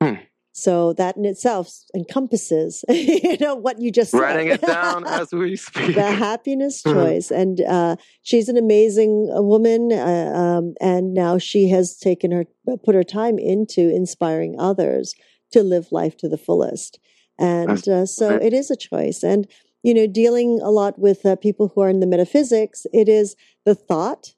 Hmm. 0.00 0.14
So 0.60 0.92
that 0.94 1.16
in 1.16 1.24
itself 1.24 1.66
encompasses, 1.94 2.84
you 2.88 3.36
know, 3.40 3.54
what 3.54 3.80
you 3.80 3.90
just 3.90 4.10
said. 4.10 4.20
Writing 4.20 4.48
it 4.48 4.60
down 4.60 5.06
as 5.20 5.32
we 5.32 5.56
speak. 5.56 5.94
the 5.94 6.12
happiness 6.12 6.82
Mhm. 6.86 6.92
choice 6.92 7.30
and 7.30 7.60
uh, 7.62 7.96
she's 8.22 8.48
an 8.48 8.56
amazing 8.56 9.12
uh, 9.36 9.42
woman 9.42 9.82
uh, 9.92 10.32
um, 10.44 10.74
and 10.80 11.14
now 11.14 11.38
she 11.38 11.68
has 11.68 11.96
taken 11.96 12.30
her 12.30 12.44
put 12.84 12.94
her 12.94 13.04
time 13.04 13.38
into 13.38 13.82
inspiring 14.00 14.54
others 14.58 15.14
to 15.52 15.62
live 15.62 15.86
life 16.00 16.16
to 16.18 16.28
the 16.28 16.38
fullest 16.46 16.98
and 17.38 17.88
uh, 17.88 18.04
so 18.06 18.36
it 18.36 18.52
is 18.52 18.70
a 18.70 18.76
choice 18.76 19.22
and 19.32 19.46
you 19.82 19.94
know 19.94 20.06
dealing 20.06 20.60
a 20.62 20.70
lot 20.70 20.98
with 20.98 21.24
uh, 21.24 21.36
people 21.36 21.66
who 21.74 21.80
are 21.84 21.88
in 21.94 22.00
the 22.00 22.06
metaphysics 22.14 22.86
it 22.92 23.08
is 23.08 23.34
the 23.64 23.74
thought 23.74 24.34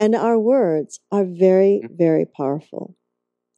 and 0.00 0.14
our 0.14 0.38
words 0.38 1.00
are 1.16 1.24
very 1.24 1.74
Mhm. 1.84 1.96
very 2.06 2.26
powerful 2.40 2.84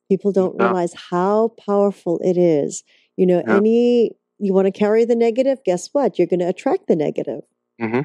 people 0.09 0.33
don't 0.33 0.57
realize 0.59 0.93
how 1.11 1.53
powerful 1.65 2.21
it 2.23 2.37
is. 2.37 2.85
You 3.17 3.27
know 3.27 3.43
any 3.47 4.13
you 4.39 4.53
want 4.53 4.67
to 4.67 4.73
carry 4.73 5.05
the 5.05 5.17
negative 5.17 5.59
guess 5.65 5.89
what? 5.93 6.19
You're 6.19 6.27
going 6.29 6.41
to 6.41 6.49
attract 6.49 6.89
the 6.89 6.97
negative. 6.97 7.43
Hmm 7.81 8.01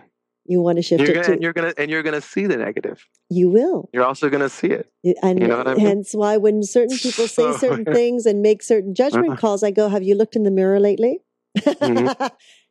you 0.45 0.60
want 0.60 0.78
to 0.78 0.82
shift 0.82 1.02
You're 1.02 1.12
it 1.12 1.14
gonna, 1.14 1.26
to 1.28 1.34
and 1.34 1.41
you're 1.43 1.54
gonna 1.54 1.74
and 1.78 1.91
you're 1.91 2.02
gonna 2.02 2.20
see 2.20 2.47
the 2.47 2.58
negative. 2.58 3.08
you 3.30 3.47
will. 3.49 3.89
You're 3.93 4.04
also 4.04 4.28
gonna 4.28 4.49
see 4.49 4.68
it. 4.68 4.89
and 5.22 5.39
You 5.39 5.47
know 5.47 5.58
what 5.58 5.68
I 5.68 5.76
mean? 5.76 5.86
hence 5.86 6.14
why 6.14 6.38
when 6.38 6.64
certain 6.64 6.97
people 6.97 7.28
say 7.28 7.43
So- 7.43 7.58
certain 7.66 7.86
things 7.86 8.26
and 8.26 8.41
make 8.41 8.64
certain 8.64 8.95
judgment 8.95 9.34
Uh-huh. 9.34 9.38
calls 9.41 9.64
i 9.64 9.70
go 9.70 9.88
have 9.88 10.02
you 10.04 10.16
looked 10.16 10.36
in 10.36 10.43
the 10.43 10.52
mirror 10.52 10.80
lately? 10.80 11.20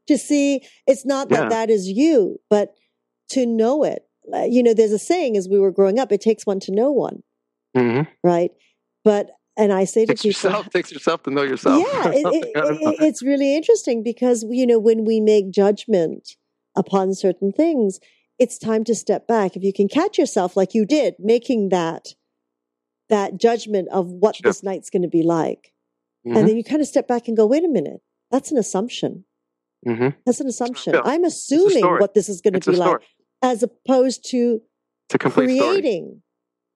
To 0.08 0.18
see 0.18 0.62
it's 0.86 1.06
not 1.06 1.28
that 1.28 1.34
Mm-hmm. 1.34 1.42
Yeah. 1.44 1.48
that 1.50 1.70
is 1.70 1.86
you 1.86 2.40
but 2.50 2.74
to 3.30 3.46
know 3.46 3.84
it. 3.84 4.02
You 4.48 4.62
know 4.64 4.74
there's 4.74 4.92
a 4.92 4.98
saying 4.98 5.36
as 5.36 5.48
we 5.48 5.58
were 5.60 5.70
growing 5.70 5.98
up 6.00 6.10
it 6.10 6.20
takes 6.20 6.44
one 6.44 6.58
to 6.60 6.72
know 6.72 6.90
one. 6.90 7.22
Hmm 7.76 8.02
right 8.24 8.50
but 9.04 9.30
and 9.56 9.72
i 9.72 9.84
say 9.84 10.02
to 10.02 10.08
Takes 10.08 10.22
people 10.22 10.28
yourself. 10.50 10.70
Takes 10.70 10.92
yourself 10.92 11.22
to 11.24 11.30
know 11.30 11.42
yourself. 11.42 11.84
yeah 11.92 12.08
it, 12.14 12.26
it, 12.26 12.56
I 12.56 12.60
don't 12.60 12.82
know. 12.82 12.90
it- 12.90 13.00
it's 13.00 13.22
really 13.22 13.54
interesting 13.56 14.02
because 14.02 14.44
you 14.48 14.66
know 14.66 14.78
when 14.78 15.04
we 15.04 15.20
make 15.20 15.50
judgment 15.50 16.36
upon 16.76 17.14
certain 17.14 17.52
things 17.52 17.98
it's 18.38 18.58
time 18.58 18.84
to 18.84 18.94
step 18.94 19.26
back 19.26 19.56
if 19.56 19.62
you 19.62 19.72
can 19.72 19.88
catch 19.88 20.16
yourself 20.18 20.56
like 20.56 20.72
you 20.74 20.84
did 20.86 21.14
making 21.18 21.68
that 21.70 22.14
that 23.08 23.36
judgment 23.38 23.88
of 23.90 24.06
what 24.06 24.36
Sure. 24.36 24.48
this 24.50 24.62
night's 24.62 24.90
going 24.90 25.02
to 25.02 25.08
be 25.08 25.22
like 25.22 25.72
Mhm, 26.26 26.36
and 26.36 26.46
then 26.48 26.56
you 26.56 26.62
kind 26.62 26.82
of 26.82 26.86
step 26.86 27.08
back 27.08 27.28
and 27.28 27.36
go 27.36 27.46
wait 27.46 27.64
a 27.64 27.68
minute 27.68 28.02
that's 28.30 28.50
an 28.52 28.58
assumption 28.58 29.24
mhm. 29.86 30.14
that's 30.26 30.38
an 30.40 30.46
assumption 30.46 30.94
Yeah. 30.94 31.00
i'm 31.04 31.24
assuming 31.24 31.84
what 31.84 32.12
this 32.14 32.28
is 32.28 32.40
going 32.42 32.60
to 32.60 32.70
be 32.70 32.76
like 32.76 33.00
as 33.42 33.62
opposed 33.62 34.28
to 34.30 34.60
It's 35.08 35.14
a 35.14 35.18
complete 35.18 35.56
story. 35.56 35.70
creating 35.80 36.22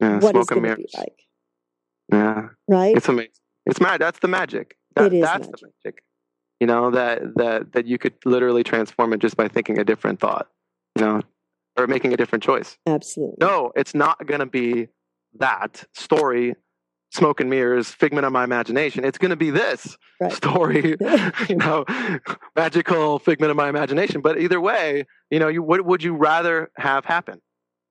Yeah, 0.00 0.18
what 0.20 0.34
it's 0.34 0.48
going 0.48 0.62
to 0.64 0.76
be 0.76 0.88
like 0.96 1.23
Yeah, 2.12 2.48
right 2.68 2.96
it's 2.96 3.08
amazing. 3.08 3.30
It's 3.66 3.80
mad. 3.80 4.00
That's 4.00 4.18
the 4.18 4.28
magic. 4.28 4.76
That, 4.96 5.06
It 5.06 5.14
is 5.14 5.22
that's 5.22 5.46
the 5.46 5.68
magic. 5.84 6.02
You 6.60 6.66
know 6.66 6.90
that 6.90 7.34
that 7.36 7.72
that 7.72 7.86
you 7.86 7.98
could 7.98 8.14
literally 8.24 8.62
transform 8.62 9.12
it 9.12 9.18
just 9.20 9.36
by 9.36 9.48
thinking 9.48 9.78
a 9.78 9.84
different 9.84 10.20
thought. 10.20 10.48
You 10.96 11.04
know, 11.04 11.20
or 11.76 11.86
making 11.86 12.12
a 12.12 12.16
different 12.16 12.44
choice. 12.44 12.78
absolutely 12.86 13.36
No, 13.40 13.72
it's 13.74 13.94
not 13.94 14.24
going 14.26 14.40
to 14.40 14.46
be 14.46 14.88
that 15.40 15.84
story, 15.92 16.54
smoke 17.12 17.40
and 17.40 17.50
mirrors, 17.50 17.88
figment 17.88 18.24
of 18.24 18.32
my 18.32 18.44
imagination. 18.44 19.04
It's 19.04 19.18
going 19.18 19.30
to 19.30 19.36
be 19.36 19.50
this 19.50 19.96
Right. 20.20 20.32
story, 20.32 20.96
you 21.48 21.56
know, 21.56 21.84
magical 22.54 23.18
figment 23.18 23.50
of 23.50 23.56
my 23.56 23.68
imagination. 23.68 24.20
But 24.20 24.40
either 24.40 24.60
way, 24.60 25.04
you 25.30 25.40
know, 25.40 25.48
you 25.48 25.62
what 25.62 25.84
would 25.84 26.02
you 26.04 26.14
rather 26.14 26.70
have 26.76 27.04
happen? 27.04 27.40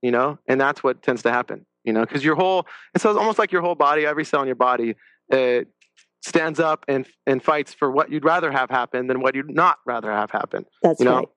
You 0.04 0.12
know, 0.12 0.38
and 0.47 0.62
that's 0.62 0.84
what 0.84 1.01
tends 1.01 1.24
to 1.24 1.32
happen. 1.32 1.66
You 1.84 1.93
know, 1.93 2.01
because 2.01 2.24
your 2.24 2.36
whole 2.36 2.68
it's 2.93 3.06
almost 3.06 3.39
like 3.39 3.51
your 3.51 3.64
whole 3.64 3.76
body, 3.76 4.06
every 4.06 4.26
cell 4.26 4.41
in 4.41 4.47
your 4.47 4.56
body, 4.56 4.95
uh, 5.32 5.62
stands 6.22 6.60
up 6.60 6.86
and 6.88 7.08
and 7.26 7.41
fights 7.41 7.74
for 7.74 7.89
what 7.89 8.12
you'd 8.12 8.24
rather 8.24 8.51
have 8.51 8.70
happen 8.70 9.08
than 9.08 9.22
what 9.22 9.34
you'd 9.36 9.49
not 9.49 9.80
rather 9.86 10.12
have 10.12 10.32
happen 10.32 10.66
that's 10.82 10.99
you 10.99 11.06
know 11.06 11.18
right 11.18 11.28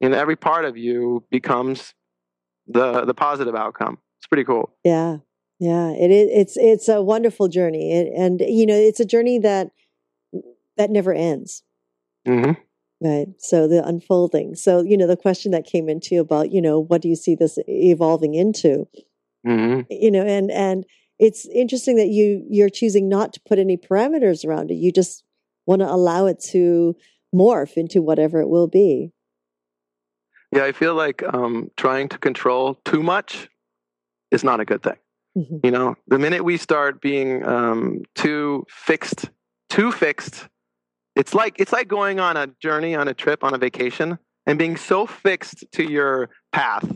and 0.00 0.14
every 0.14 0.34
part 0.34 0.64
of 0.64 0.76
you 0.76 1.24
becomes 1.30 1.94
the 2.66 3.04
the 3.04 3.14
positive 3.14 3.54
outcome 3.54 3.98
it's 4.18 4.26
pretty 4.26 4.44
cool 4.44 4.72
Yeah, 4.84 5.18
yeah. 5.58 5.90
It 5.90 6.10
is. 6.10 6.28
It's 6.32 6.56
it's 6.56 6.88
a 6.88 7.02
wonderful 7.02 7.48
journey, 7.48 7.92
and, 7.92 8.40
and 8.40 8.40
you 8.48 8.66
know, 8.66 8.74
it's 8.74 9.00
a 9.00 9.04
journey 9.04 9.38
that 9.40 9.70
that 10.76 10.90
never 10.90 11.12
ends. 11.12 11.62
hmm 12.26 12.52
Right. 13.02 13.26
So 13.38 13.66
the 13.66 13.84
unfolding. 13.84 14.54
So 14.54 14.82
you 14.82 14.96
know, 14.96 15.08
the 15.08 15.16
question 15.16 15.50
that 15.52 15.66
came 15.66 15.88
into 15.88 16.14
you 16.14 16.20
about, 16.20 16.52
you 16.52 16.62
know, 16.62 16.78
what 16.78 17.02
do 17.02 17.08
you 17.08 17.16
see 17.16 17.34
this 17.34 17.58
evolving 17.66 18.34
into? 18.34 18.86
hmm 19.44 19.80
You 19.90 20.10
know, 20.12 20.22
and 20.22 20.50
and 20.52 20.84
it's 21.18 21.46
interesting 21.48 21.96
that 21.96 22.08
you 22.08 22.44
you're 22.48 22.68
choosing 22.70 23.08
not 23.08 23.32
to 23.32 23.40
put 23.48 23.58
any 23.58 23.76
parameters 23.76 24.44
around 24.46 24.70
it. 24.70 24.74
You 24.74 24.92
just 24.92 25.24
want 25.66 25.80
to 25.80 25.90
allow 25.90 26.26
it 26.26 26.38
to 26.50 26.94
morph 27.34 27.76
into 27.76 28.02
whatever 28.02 28.40
it 28.40 28.48
will 28.48 28.68
be. 28.68 29.10
yeah 30.54 30.64
i 30.64 30.72
feel 30.72 30.94
like 30.94 31.22
um 31.34 31.70
trying 31.76 32.08
to 32.08 32.18
control 32.18 32.74
too 32.84 33.02
much 33.02 33.48
is 34.30 34.44
not 34.44 34.60
a 34.60 34.64
good 34.64 34.82
thing 34.82 34.98
Mhm. 35.36 35.60
you 35.64 35.70
know 35.70 35.96
the 36.08 36.18
minute 36.18 36.44
we 36.44 36.58
start 36.58 37.00
being 37.00 37.42
um 37.44 38.02
too 38.14 38.66
fixed 38.68 39.30
too 39.70 39.90
fixed 39.92 40.48
it's 41.16 41.34
like 41.34 41.56
it's 41.58 41.72
like 41.72 41.88
going 41.88 42.20
on 42.20 42.36
a 42.36 42.46
journey 42.60 42.94
on 42.94 43.08
a 43.08 43.14
trip 43.14 43.44
on 43.44 43.54
a 43.54 43.58
vacation 43.58 44.18
and 44.46 44.58
being 44.58 44.76
so 44.76 45.06
fixed 45.06 45.64
to 45.72 45.82
your 45.90 46.30
path 46.52 46.90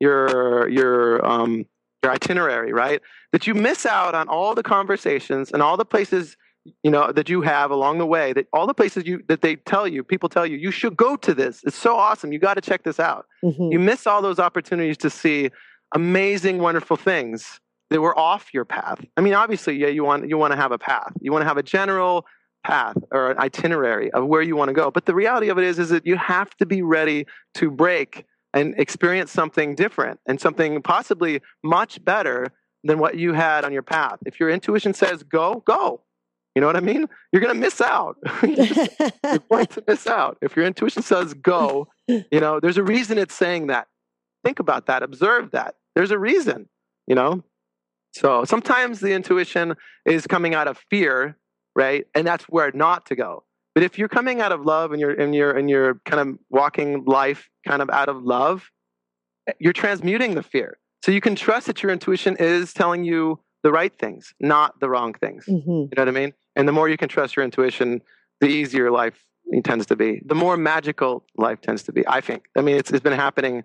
your 0.00 0.68
your 0.68 1.24
um 1.26 1.64
your 2.02 2.12
itinerary 2.12 2.72
right? 2.72 3.00
That 3.32 3.46
you 3.46 3.54
miss 3.54 3.86
out 3.86 4.14
on 4.14 4.28
all 4.28 4.54
the 4.54 4.62
conversations 4.62 5.50
and 5.52 5.62
all 5.62 5.76
the 5.76 5.84
places 5.86 6.36
you 6.82 6.90
know 6.90 7.12
that 7.12 7.28
you 7.28 7.42
have 7.42 7.70
along 7.70 7.98
the 7.98 8.06
way 8.06 8.32
that 8.32 8.46
all 8.52 8.66
the 8.66 8.72
places 8.74 9.06
you 9.06 9.22
that 9.28 9.42
they 9.42 9.56
tell 9.56 9.86
you 9.86 10.02
people 10.02 10.28
tell 10.28 10.46
you 10.46 10.56
you 10.56 10.70
should 10.70 10.96
go 10.96 11.16
to 11.16 11.34
this. 11.34 11.60
It's 11.64 11.76
so 11.76 11.96
awesome. 11.96 12.32
You 12.32 12.38
got 12.38 12.54
to 12.54 12.60
check 12.60 12.82
this 12.84 12.98
out. 13.00 13.26
Mhm. 13.44 13.72
you 13.72 13.78
miss 13.78 14.06
all 14.06 14.22
those 14.22 14.38
opportunities 14.38 14.96
to 14.98 15.10
see 15.10 15.50
amazing 15.94 16.58
wonderful 16.58 16.96
things 16.96 17.60
that 17.90 18.00
were 18.00 18.18
off 18.18 18.52
your 18.52 18.64
path. 18.64 19.00
I 19.16 19.20
mean 19.20 19.34
obviously 19.34 19.76
yeah 19.76 19.88
you 19.88 20.04
want 20.04 20.28
you 20.28 20.36
want 20.38 20.52
to 20.52 20.56
have 20.56 20.72
a 20.72 20.78
path. 20.78 21.12
You 21.20 21.32
want 21.32 21.42
to 21.42 21.48
have 21.48 21.58
a 21.58 21.62
general 21.62 22.26
path 22.64 22.96
or 23.10 23.30
an 23.30 23.38
itinerary 23.38 24.10
of 24.12 24.26
where 24.26 24.42
you 24.42 24.56
want 24.56 24.68
to 24.68 24.72
go 24.72 24.90
but 24.90 25.06
the 25.06 25.14
reality 25.14 25.48
of 25.48 25.58
it 25.58 25.64
is 25.64 25.78
is 25.78 25.90
that 25.90 26.06
you 26.06 26.16
have 26.16 26.54
to 26.56 26.66
be 26.66 26.82
ready 26.82 27.26
to 27.54 27.70
break 27.70 28.24
and 28.52 28.74
experience 28.78 29.30
something 29.30 29.74
different 29.74 30.18
and 30.26 30.40
something 30.40 30.80
possibly 30.82 31.40
much 31.62 32.02
better 32.04 32.46
than 32.82 32.98
what 32.98 33.16
you 33.16 33.32
had 33.32 33.64
on 33.64 33.72
your 33.72 33.82
path 33.82 34.18
if 34.26 34.40
your 34.40 34.50
intuition 34.50 34.94
says 34.94 35.22
go 35.22 35.62
go 35.66 36.00
you 36.54 36.60
know 36.60 36.66
what 36.66 36.76
i 36.76 36.80
mean 36.80 37.06
you're 37.32 37.42
going 37.42 37.54
to 37.54 37.60
miss 37.60 37.80
out 37.80 38.16
you're 39.24 39.38
going 39.50 39.66
to 39.66 39.84
miss 39.86 40.06
out. 40.06 40.38
If 40.40 40.56
your 40.56 40.64
intuition 40.66 41.02
says 41.02 41.34
go, 41.34 41.88
you 42.08 42.40
know, 42.40 42.60
there's 42.60 42.76
a 42.76 42.82
reason 42.82 43.18
it's 43.18 43.34
saying 43.34 43.68
that. 43.68 43.88
Think 44.44 44.58
about 44.58 44.86
that. 44.86 45.02
Observe 45.02 45.52
that. 45.52 45.76
There's 45.94 46.10
a 46.10 46.18
reason, 46.18 46.68
you 47.06 47.14
know? 47.14 47.42
So 48.12 48.44
sometimes 48.44 49.00
the 49.00 49.12
intuition 49.12 49.74
is 50.04 50.26
coming 50.26 50.54
out 50.54 50.68
of 50.68 50.78
fear, 50.90 51.36
right? 51.74 52.06
And 52.14 52.26
that's 52.26 52.44
where 52.44 52.70
not 52.72 53.06
to 53.06 53.16
go. 53.16 53.44
But 53.74 53.82
if 53.82 53.98
you're 53.98 54.08
coming 54.08 54.40
out 54.40 54.52
of 54.52 54.64
love 54.64 54.92
and 54.92 55.00
you're 55.00 55.10
and 55.10 55.34
you're 55.34 55.50
and 55.50 55.68
you're 55.68 56.00
kind 56.04 56.20
of 56.28 56.38
walking 56.48 57.04
life 57.04 57.48
kind 57.66 57.82
of 57.82 57.90
out 57.90 58.08
of 58.08 58.22
love, 58.22 58.70
you're 59.58 59.72
transmuting 59.72 60.34
the 60.34 60.42
fear. 60.42 60.78
So 61.02 61.10
you 61.12 61.20
can 61.20 61.34
trust 61.34 61.66
that 61.66 61.82
your 61.82 61.90
intuition 61.92 62.36
is 62.38 62.72
telling 62.72 63.04
you 63.04 63.40
the 63.62 63.72
right 63.72 63.96
things, 63.98 64.32
not 64.40 64.78
the 64.80 64.88
wrong 64.88 65.12
things. 65.14 65.44
Mhm. 65.46 65.66
You 65.66 65.90
know 65.96 66.02
what 66.02 66.08
I 66.08 66.12
mean? 66.12 66.32
And 66.54 66.68
the 66.68 66.72
more 66.72 66.88
you 66.88 66.96
can 66.96 67.08
trust 67.08 67.34
your 67.34 67.44
intuition, 67.44 68.00
the 68.40 68.46
easier 68.46 68.90
life 68.90 69.24
tends 69.64 69.86
to 69.86 69.96
be. 69.96 70.22
The 70.24 70.34
more 70.34 70.56
magical 70.56 71.24
life 71.36 71.60
tends 71.60 71.82
to 71.84 71.92
be. 71.92 72.06
I 72.06 72.20
think. 72.20 72.44
I 72.56 72.60
mean, 72.60 72.76
it's 72.76 72.90
it's 72.90 73.02
been 73.02 73.12
happening 73.12 73.64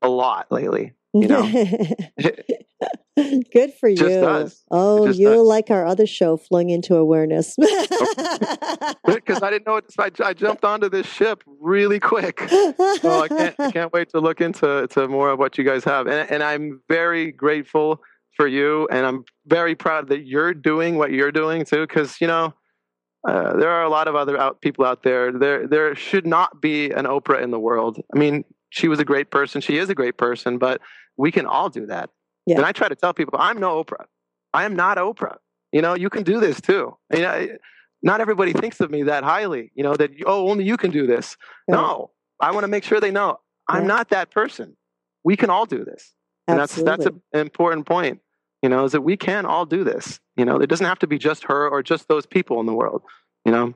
a 0.00 0.08
lot 0.08 0.50
lately. 0.50 0.94
You 1.12 1.28
know? 1.28 1.42
Good 3.52 3.74
for 3.74 3.90
Just 3.90 4.02
you. 4.02 4.20
does. 4.20 4.64
Oh, 4.70 5.06
just 5.06 5.18
you'll 5.18 5.44
does. 5.44 5.48
like 5.48 5.70
our 5.70 5.86
other 5.86 6.06
show, 6.06 6.36
Flung 6.36 6.70
into 6.70 6.94
Awareness. 6.96 7.56
Because 7.56 7.68
I 9.42 9.50
didn't 9.50 9.66
know 9.66 9.76
it. 9.76 9.84
I, 9.98 10.10
I 10.22 10.32
jumped 10.32 10.64
onto 10.64 10.88
this 10.88 11.06
ship 11.06 11.42
really 11.60 12.00
quick. 12.00 12.40
So 12.48 13.20
I 13.20 13.28
can't, 13.28 13.54
I 13.58 13.70
can't 13.70 13.92
wait 13.92 14.10
to 14.10 14.20
look 14.20 14.40
into 14.40 14.86
to 14.88 15.08
more 15.08 15.30
of 15.30 15.38
what 15.38 15.58
you 15.58 15.64
guys 15.64 15.84
have. 15.84 16.06
And, 16.06 16.30
and 16.30 16.42
I'm 16.42 16.80
very 16.88 17.32
grateful 17.32 18.00
for 18.36 18.46
you. 18.46 18.88
And 18.90 19.06
I'm 19.06 19.24
very 19.46 19.74
proud 19.74 20.08
that 20.08 20.26
you're 20.26 20.54
doing 20.54 20.96
what 20.96 21.10
you're 21.12 21.32
doing 21.32 21.64
too. 21.64 21.86
Because, 21.86 22.20
you 22.20 22.26
know, 22.26 22.54
uh, 23.28 23.56
there 23.56 23.70
are 23.70 23.82
a 23.82 23.90
lot 23.90 24.08
of 24.08 24.14
other 24.14 24.38
out, 24.38 24.60
people 24.60 24.84
out 24.84 25.02
there. 25.02 25.32
There, 25.32 25.66
there 25.66 25.94
should 25.94 26.26
not 26.26 26.60
be 26.60 26.90
an 26.90 27.04
Oprah 27.04 27.42
in 27.42 27.50
the 27.50 27.58
world. 27.58 28.00
I 28.14 28.18
mean, 28.18 28.44
she 28.70 28.88
was 28.88 28.98
a 28.98 29.04
great 29.04 29.30
person. 29.30 29.60
She 29.60 29.76
is 29.76 29.90
a 29.90 29.94
great 29.94 30.16
person, 30.16 30.58
but 30.58 30.80
we 31.16 31.30
can 31.30 31.44
all 31.44 31.68
do 31.68 31.86
that. 31.86 32.10
Yeah. 32.46 32.56
And 32.56 32.66
I 32.66 32.72
try 32.72 32.88
to 32.88 32.94
tell 32.96 33.12
people, 33.14 33.38
I'm 33.40 33.58
no 33.58 33.82
Oprah. 33.82 34.04
I 34.52 34.64
am 34.64 34.74
not 34.74 34.96
Oprah. 34.98 35.36
You 35.72 35.82
know, 35.82 35.94
you 35.94 36.10
can 36.10 36.22
do 36.24 36.40
this 36.40 36.60
too. 36.60 36.96
You 37.12 37.20
know, 37.22 37.46
not 38.02 38.20
everybody 38.20 38.52
thinks 38.52 38.80
of 38.80 38.90
me 38.90 39.04
that 39.04 39.22
highly. 39.24 39.70
You 39.74 39.82
know 39.84 39.94
that 39.94 40.10
oh, 40.26 40.48
only 40.50 40.64
you 40.64 40.76
can 40.76 40.90
do 40.90 41.06
this. 41.06 41.36
Right. 41.68 41.76
No, 41.76 42.10
I 42.40 42.50
want 42.52 42.64
to 42.64 42.68
make 42.68 42.82
sure 42.84 42.98
they 43.00 43.10
know 43.10 43.38
I'm 43.68 43.82
Yeah. 43.82 43.88
not 43.88 44.08
that 44.10 44.30
person. 44.30 44.76
We 45.22 45.36
can 45.36 45.50
all 45.50 45.66
do 45.66 45.84
this, 45.84 46.12
and 46.48 46.58
that's 46.58 46.74
that's 46.76 47.06
an 47.06 47.20
important 47.34 47.86
point. 47.86 48.20
You 48.62 48.68
know, 48.68 48.84
is 48.84 48.92
that 48.92 49.02
we 49.02 49.16
can 49.16 49.46
all 49.46 49.64
do 49.66 49.84
this. 49.84 50.18
You 50.36 50.44
know, 50.46 50.56
it 50.56 50.66
doesn't 50.68 50.86
have 50.86 50.98
to 51.00 51.06
be 51.06 51.18
just 51.18 51.44
her 51.44 51.68
or 51.68 51.82
just 51.82 52.08
those 52.08 52.26
people 52.26 52.58
in 52.60 52.66
the 52.66 52.74
world. 52.74 53.02
You 53.44 53.52
know, 53.52 53.74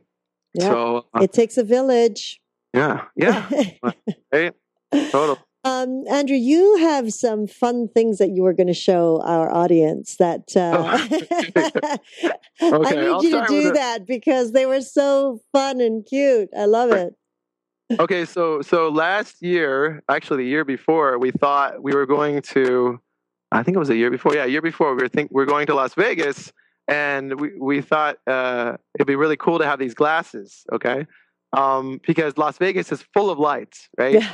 Yeah. 0.55 0.69
so 0.71 1.07
uh, 1.15 1.21
it 1.23 1.33
takes 1.33 1.57
a 1.59 1.63
village. 1.65 2.41
yeah, 2.75 3.05
yeah, 3.15 3.47
right, 4.33 4.53
total. 5.11 5.39
Um, 5.65 6.05
Andrew, 6.11 6.37
you 6.37 6.77
have 6.77 7.13
some 7.15 7.47
fun 7.47 7.89
things 7.89 8.19
that 8.19 8.31
you 8.31 8.43
were 8.43 8.53
going 8.53 8.67
to 8.67 8.75
show 8.75 9.23
our 9.25 9.51
audience 9.51 10.17
that 10.17 10.55
uh, 10.57 10.99
I 11.91 11.99
Oh. 12.61 12.83
Okay, 12.85 12.97
need 13.01 13.09
I'll 13.09 13.25
you 13.25 13.31
to 13.31 13.47
do 13.49 13.69
a- 13.71 13.73
that 13.73 14.07
because 14.07 14.53
they 14.53 14.67
were 14.67 14.81
so 14.83 15.41
fun 15.53 15.81
and 15.81 16.05
cute. 16.07 16.49
I 16.57 16.67
love 16.67 16.93
it. 16.93 17.15
okay 18.01 18.25
so 18.25 18.63
so 18.63 18.89
last 18.89 19.43
year 19.43 20.03
actually 20.09 20.43
the 20.45 20.49
year 20.49 20.65
before 20.65 21.19
we 21.19 21.31
thought 21.31 21.83
we 21.83 21.93
were 21.93 22.07
going 22.07 22.41
to 22.41 22.99
i 23.53 23.63
think 23.63 23.77
it 23.77 23.79
was 23.79 23.91
a 23.91 23.95
year 23.97 24.11
before 24.11 24.35
yeah 24.35 24.45
a 24.45 24.47
year 24.49 24.63
before 24.63 24.95
we 24.95 25.03
were 25.03 25.09
think 25.09 25.29
we 25.31 25.43
are 25.43 25.47
going 25.47 25.67
to 25.67 25.75
las 25.75 25.93
vegas 25.95 26.51
and 26.89 27.39
we, 27.39 27.51
we 27.61 27.83
thought 27.83 28.17
uh, 28.27 28.73
it'd 28.97 29.07
be 29.07 29.17
really 29.17 29.37
cool 29.37 29.59
to 29.59 29.67
have 29.67 29.79
these 29.79 29.93
glasses 29.93 30.65
okay 30.73 31.07
um, 31.53 32.01
because 32.07 32.39
las 32.39 32.57
vegas 32.57 32.91
is 32.91 33.03
full 33.13 33.29
of 33.29 33.39
lights 33.39 33.89
right 33.99 34.15
Yeah. 34.15 34.33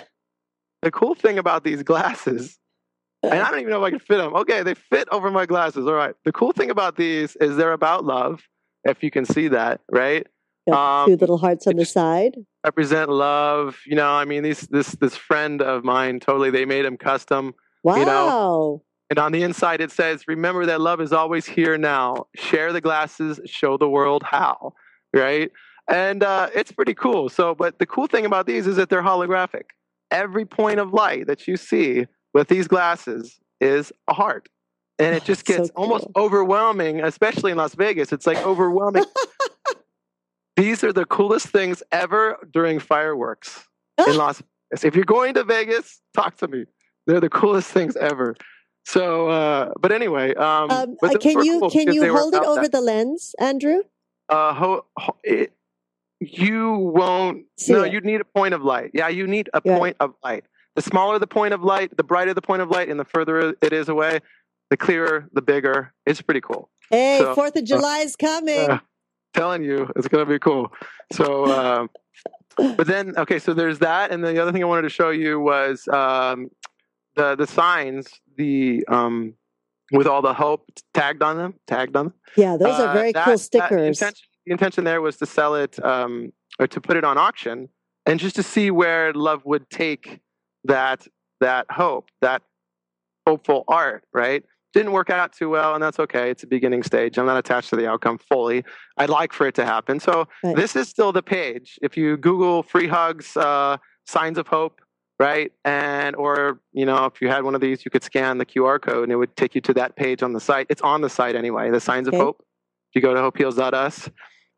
The 0.82 0.90
cool 0.90 1.14
thing 1.14 1.38
about 1.38 1.64
these 1.64 1.82
glasses 1.82 2.58
and 3.22 3.34
i 3.34 3.50
don't 3.50 3.60
even 3.60 3.70
know 3.70 3.82
if 3.82 3.86
i 3.86 3.90
can 3.90 3.98
fit 3.98 4.16
them 4.18 4.34
okay 4.34 4.62
they 4.62 4.74
fit 4.74 5.08
over 5.12 5.30
my 5.30 5.46
glasses 5.46 5.86
all 5.86 5.92
right 5.94 6.14
the 6.24 6.32
cool 6.32 6.52
thing 6.52 6.70
about 6.70 6.96
these 6.96 7.36
is 7.36 7.56
they're 7.56 7.72
about 7.72 8.04
love 8.04 8.40
if 8.84 9.02
you 9.02 9.10
can 9.10 9.24
see 9.24 9.48
that 9.48 9.80
right 9.90 10.26
Um, 10.70 11.06
two 11.10 11.16
little 11.16 11.38
hearts 11.38 11.66
on 11.66 11.76
the 11.76 11.84
side. 11.84 12.36
represent 12.64 13.08
love. 13.10 13.78
You 13.86 13.96
know, 13.96 14.08
I 14.08 14.24
mean, 14.24 14.42
these 14.42 14.60
this 14.68 14.92
this 15.02 15.16
friend 15.16 15.60
of 15.62 15.84
mine 15.84 16.20
totally 16.20 16.50
they 16.50 16.64
made 16.64 16.84
him 16.84 16.96
custom, 16.96 17.54
Wow. 17.82 17.96
you 17.96 18.04
know, 18.04 18.82
and 19.10 19.18
on 19.18 19.32
the 19.32 19.42
inside 19.42 19.80
it 19.80 19.90
says, 19.90 20.28
"Remember 20.28 20.66
that 20.66 20.80
love 20.80 21.00
is 21.00 21.12
always 21.12 21.44
here 21.46 21.76
now. 21.78 22.26
Share 22.36 22.72
the 22.72 22.80
glasses, 22.80 23.40
show 23.46 23.76
the 23.78 23.88
world 23.88 24.22
how." 24.22 24.74
Right, 25.14 25.50
and 25.88 26.22
uh, 26.22 26.48
it's 26.54 26.72
pretty 26.72 26.94
cool. 26.94 27.28
So, 27.30 27.54
but 27.54 27.78
the 27.80 27.86
cool 27.86 28.06
thing 28.06 28.24
about 28.26 28.46
these 28.46 28.66
is 28.66 28.76
that 28.76 28.88
they're 28.90 29.02
holographic. 29.02 29.64
Every 30.10 30.44
point 30.44 30.80
of 30.80 30.92
light 30.92 31.26
that 31.26 31.46
you 31.46 31.56
see 31.56 32.06
with 32.34 32.48
these 32.48 32.68
glasses 32.68 33.38
is 33.60 33.92
a 34.08 34.14
heart. 34.14 34.48
And 34.98 35.14
it 35.14 35.22
Oh, 35.22 35.26
just 35.26 35.46
so 35.46 35.56
gets 35.56 35.70
almost 35.76 36.06
overwhelming, 36.16 37.00
especially 37.00 37.52
in 37.52 37.56
Las 37.56 37.74
Vegas. 37.74 38.12
It's 38.12 38.26
like 38.26 38.38
overwhelming. 38.44 39.04
These 40.56 40.84
are 40.84 40.92
the 40.92 41.06
coolest 41.06 41.46
things 41.48 41.82
ever 41.90 42.36
during 42.52 42.78
fireworks 42.80 43.66
in 44.06 44.16
Las 44.18 44.42
Vegas. 44.70 44.84
If 44.84 44.94
you're 44.94 45.04
going 45.04 45.34
to 45.34 45.44
Vegas, 45.44 46.00
talk 46.14 46.36
to 46.38 46.48
me. 46.48 46.64
They're 47.06 47.20
the 47.20 47.30
coolest 47.30 47.70
things 47.70 47.96
ever. 47.96 48.36
So, 48.84 49.28
uh, 49.28 49.72
but 49.80 49.92
anyway, 49.92 50.34
um, 50.34 50.70
Um, 50.70 50.96
but 51.00 51.16
uh, 51.16 51.18
can 51.18 51.44
you 51.44 51.60
cool 51.60 51.70
can 51.70 51.92
you 51.92 52.14
hold 52.14 52.34
it 52.34 52.42
over 52.44 52.62
that. 52.62 52.72
the 52.72 52.80
lens, 52.80 53.34
Andrew? 53.38 53.82
Uh, 54.28 54.52
ho- 54.54 54.84
ho- 54.98 55.16
it, 55.24 55.52
you 56.20 56.72
won't. 56.72 57.44
See 57.58 57.72
no, 57.72 57.84
it. 57.84 57.92
you 57.92 58.00
need 58.00 58.20
a 58.20 58.24
point 58.24 58.54
of 58.54 58.62
light. 58.62 58.90
Yeah, 58.94 59.08
you 59.08 59.26
need 59.26 59.48
a 59.54 59.60
Yeah. 59.64 59.78
point 59.78 59.96
of 60.00 60.14
light. 60.22 60.44
The 60.76 60.82
smaller 60.82 61.18
the 61.18 61.26
point 61.26 61.54
of 61.54 61.62
light, 61.62 61.96
the 61.96 62.04
brighter 62.04 62.34
the 62.34 62.42
point 62.42 62.62
of 62.62 62.70
light, 62.70 62.88
and 62.88 63.00
the 63.00 63.04
further 63.04 63.54
it 63.60 63.72
is 63.72 63.88
away, 63.88 64.20
the 64.70 64.76
clearer, 64.76 65.28
the 65.32 65.42
bigger. 65.42 65.92
It's 66.06 66.22
pretty 66.22 66.40
cool. 66.40 66.70
Hey, 66.90 67.18
So, 67.20 67.34
Fourth 67.34 67.56
of 67.56 67.64
July 67.64 67.98
is 67.98 68.16
coming. 68.16 68.70
Uh, 68.70 68.78
telling 69.34 69.62
you, 69.64 69.90
it's 69.96 70.08
gonna 70.08 70.26
be 70.26 70.38
cool. 70.38 70.72
So, 71.12 71.44
uh, 71.46 71.86
but 72.76 72.86
then 72.86 73.14
okay, 73.16 73.38
so 73.38 73.54
there's 73.54 73.78
that, 73.80 74.10
and 74.10 74.24
then 74.24 74.34
the 74.34 74.42
other 74.42 74.52
thing 74.52 74.62
I 74.62 74.66
wanted 74.66 74.82
to 74.82 74.88
show 74.90 75.10
you 75.10 75.40
was 75.40 75.88
um, 75.88 76.50
the 77.16 77.34
the 77.36 77.46
signs, 77.46 78.08
the 78.36 78.84
um, 78.88 79.34
with 79.92 80.06
all 80.06 80.22
the 80.22 80.34
hope 80.34 80.66
tagged 80.94 81.22
on 81.22 81.36
them, 81.36 81.54
tagged 81.66 81.96
on 81.96 82.06
them. 82.06 82.14
yeah, 82.36 82.56
those 82.56 82.78
are 82.78 82.88
Uh, 82.88 82.92
very 82.92 83.12
that- 83.12 83.24
cool 83.24 83.34
that 83.34 83.38
stickers. 83.38 83.98
intention, 84.00 84.26
the 84.46 84.52
intention 84.52 84.84
there 84.84 85.00
was 85.00 85.16
to 85.18 85.26
sell 85.26 85.54
it 85.54 85.82
um, 85.84 86.32
or 86.58 86.66
to 86.66 86.80
put 86.80 86.96
it 86.96 87.04
on 87.04 87.18
auction, 87.18 87.68
and 88.06 88.18
just 88.18 88.36
to 88.36 88.42
see 88.42 88.70
where 88.70 89.12
love 89.12 89.42
would 89.44 89.68
take 89.70 90.20
that 90.64 91.06
that 91.40 91.66
hope, 91.70 92.10
that 92.20 92.42
hopeful 93.26 93.64
art. 93.68 94.04
Right? 94.12 94.44
Didn't 94.72 94.92
work 94.92 95.10
out 95.10 95.32
too 95.32 95.48
well, 95.50 95.74
and 95.74 95.82
that's 95.82 95.98
okay. 95.98 96.30
It's 96.30 96.44
a 96.44 96.46
beginning 96.46 96.84
stage. 96.84 97.18
I'm 97.18 97.26
not 97.26 97.36
attached 97.36 97.70
to 97.70 97.76
the 97.76 97.88
outcome 97.88 98.18
fully. 98.18 98.64
I'd 98.96 99.10
like 99.10 99.32
for 99.32 99.46
it 99.48 99.54
to 99.56 99.64
happen. 99.64 99.98
So 99.98 100.28
Right. 100.44 100.54
this 100.54 100.76
is 100.76 100.88
still 100.88 101.10
the 101.12 101.22
page. 101.24 101.76
If 101.82 101.96
you 101.96 102.16
Google 102.16 102.62
free 102.62 102.86
hugs, 102.86 103.36
uh, 103.36 103.78
signs 104.06 104.38
of 104.38 104.46
hope. 104.46 104.80
Right, 105.18 105.52
and 105.66 106.16
or 106.16 106.60
you 106.72 106.86
know, 106.86 107.04
if 107.04 107.20
you 107.20 107.28
had 107.28 107.44
one 107.44 107.54
of 107.54 107.60
these, 107.60 107.84
you 107.84 107.90
could 107.90 108.02
scan 108.02 108.38
the 108.38 108.46
QR 108.46 108.80
code, 108.80 109.02
and 109.02 109.12
it 109.12 109.16
would 109.16 109.36
take 109.36 109.54
you 109.54 109.60
to 109.60 109.74
that 109.74 109.94
page 109.94 110.22
on 110.22 110.32
the 110.32 110.40
site. 110.40 110.66
It's 110.70 110.80
on 110.80 111.02
the 111.02 111.10
site 111.10 111.36
anyway. 111.36 111.70
The 111.70 111.78
signs 111.78 112.08
Okay. 112.08 112.16
of 112.16 112.22
hope 112.24 112.42
you 112.94 113.00
go 113.00 113.14
to 113.14 113.20
hopeheals.us. 113.20 114.10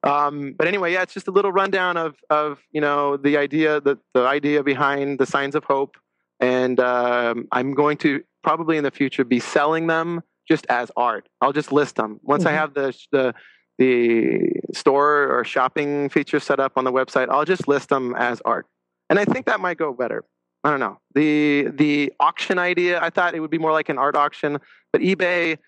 Um, 0.05 0.55
but 0.59 0.67
anyway, 0.67 0.93
yeah, 0.93 1.03
it's 1.03 1.15
just 1.15 1.29
a 1.29 1.31
little 1.31 1.53
rundown 1.53 1.97
of 1.97 2.17
of 2.29 2.61
you 2.73 2.81
know 2.81 3.17
the 3.17 3.37
idea 3.37 3.81
the 3.81 3.99
the 4.15 4.23
idea 4.27 4.63
behind 4.63 5.19
the 5.21 5.27
signs 5.27 5.55
of 5.55 5.63
hope, 5.65 5.97
and 6.41 6.81
um, 6.81 7.47
I'm 7.53 7.73
going 7.75 7.99
to 7.99 8.23
probably 8.43 8.77
in 8.77 8.83
the 8.85 8.91
future 8.91 9.25
be 9.25 9.39
selling 9.39 9.87
them 9.87 10.23
just 10.49 10.67
as 10.69 10.91
art. 10.97 11.29
I'll 11.41 11.53
just 11.53 11.71
list 11.71 11.95
them 11.97 12.19
once 12.25 12.47
I 12.47 12.53
Mhm. 12.53 12.57
have 12.57 12.75
the 12.75 12.99
the 13.13 13.35
the 13.79 14.51
store 14.75 15.39
or 15.39 15.45
shopping 15.45 16.09
feature 16.09 16.41
set 16.41 16.59
up 16.59 16.73
on 16.77 16.83
the 16.85 16.93
website. 16.93 17.29
I'll 17.31 17.45
just 17.45 17.69
list 17.69 17.89
them 17.89 18.15
as 18.19 18.41
art, 18.45 18.67
and 19.09 19.21
I 19.21 19.25
think 19.25 19.47
that 19.47 19.61
might 19.61 19.77
go 19.79 19.93
better. 19.93 20.25
I 20.65 20.71
don't 20.71 20.81
know 20.81 20.99
the 21.15 21.69
the 21.73 22.13
auction 22.19 22.59
idea. 22.59 23.01
I 23.01 23.11
thought 23.11 23.37
it 23.37 23.41
would 23.41 23.51
be 23.53 23.59
more 23.59 23.73
like 23.73 23.89
an 23.89 23.99
art 23.99 24.17
auction, 24.17 24.59
but 24.93 25.01
eBay 25.01 25.59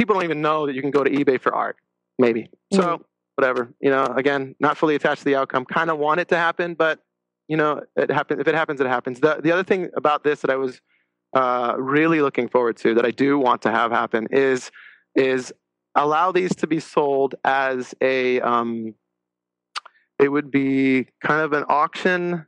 people 0.00 0.14
don't 0.14 0.24
even 0.24 0.40
know 0.40 0.66
that 0.66 0.74
you 0.74 0.80
can 0.80 0.90
go 0.90 1.04
to 1.04 1.10
eBay 1.10 1.38
for 1.38 1.54
art. 1.54 1.76
Maybe 2.18 2.48
so. 2.72 2.82
Mm. 2.82 3.04
Whatever 3.36 3.72
you 3.80 3.90
know. 3.90 4.04
Again, 4.04 4.54
not 4.60 4.76
fully 4.76 4.94
attached 4.94 5.20
to 5.20 5.24
the 5.24 5.36
outcome. 5.36 5.64
Kind 5.64 5.90
of 5.90 5.98
want 5.98 6.20
it 6.20 6.28
to 6.28 6.36
happen, 6.36 6.74
but 6.74 7.00
you 7.48 7.56
know, 7.56 7.82
it 7.96 8.10
happen. 8.10 8.40
If 8.40 8.48
it 8.48 8.54
happens, 8.54 8.80
it 8.80 8.86
happens. 8.86 9.20
The 9.20 9.40
the 9.42 9.52
other 9.52 9.62
thing 9.62 9.90
about 9.94 10.24
this 10.24 10.40
that 10.40 10.50
I 10.50 10.56
was 10.56 10.80
uh, 11.34 11.74
really 11.78 12.20
looking 12.22 12.48
forward 12.48 12.76
to, 12.78 12.94
that 12.94 13.04
I 13.04 13.10
do 13.10 13.38
want 13.38 13.62
to 13.62 13.70
have 13.70 13.92
happen, 13.92 14.26
is 14.30 14.70
is 15.14 15.52
allow 15.94 16.32
these 16.32 16.54
to 16.56 16.66
be 16.66 16.80
sold 16.80 17.34
as 17.44 17.94
a. 18.00 18.40
Um, 18.40 18.94
it 20.18 20.30
would 20.30 20.50
be 20.50 21.06
kind 21.22 21.40
of 21.40 21.54
an 21.54 21.64
auction, 21.68 22.46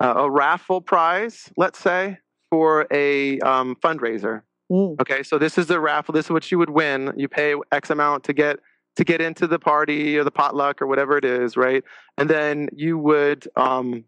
uh, 0.00 0.14
a 0.16 0.30
raffle 0.30 0.82
prize, 0.82 1.50
let's 1.56 1.78
say, 1.78 2.18
for 2.50 2.86
a 2.90 3.40
um, 3.40 3.76
fundraiser. 3.76 4.42
Mm. 4.70 5.00
Okay, 5.00 5.22
so 5.22 5.38
this 5.38 5.58
is 5.58 5.66
the 5.66 5.78
raffle. 5.80 6.12
This 6.12 6.26
is 6.26 6.30
what 6.30 6.50
you 6.50 6.58
would 6.58 6.70
win. 6.70 7.12
You 7.16 7.28
pay 7.28 7.54
X 7.72 7.90
amount 7.90 8.24
to 8.24 8.32
get 8.32 8.58
to 8.96 9.04
get 9.04 9.20
into 9.20 9.46
the 9.46 9.58
party 9.58 10.16
or 10.18 10.24
the 10.24 10.30
potluck 10.30 10.80
or 10.80 10.86
whatever 10.86 11.18
it 11.18 11.24
is, 11.24 11.56
right? 11.56 11.84
And 12.18 12.28
then 12.30 12.68
you 12.72 12.98
would 12.98 13.46
um, 13.56 14.04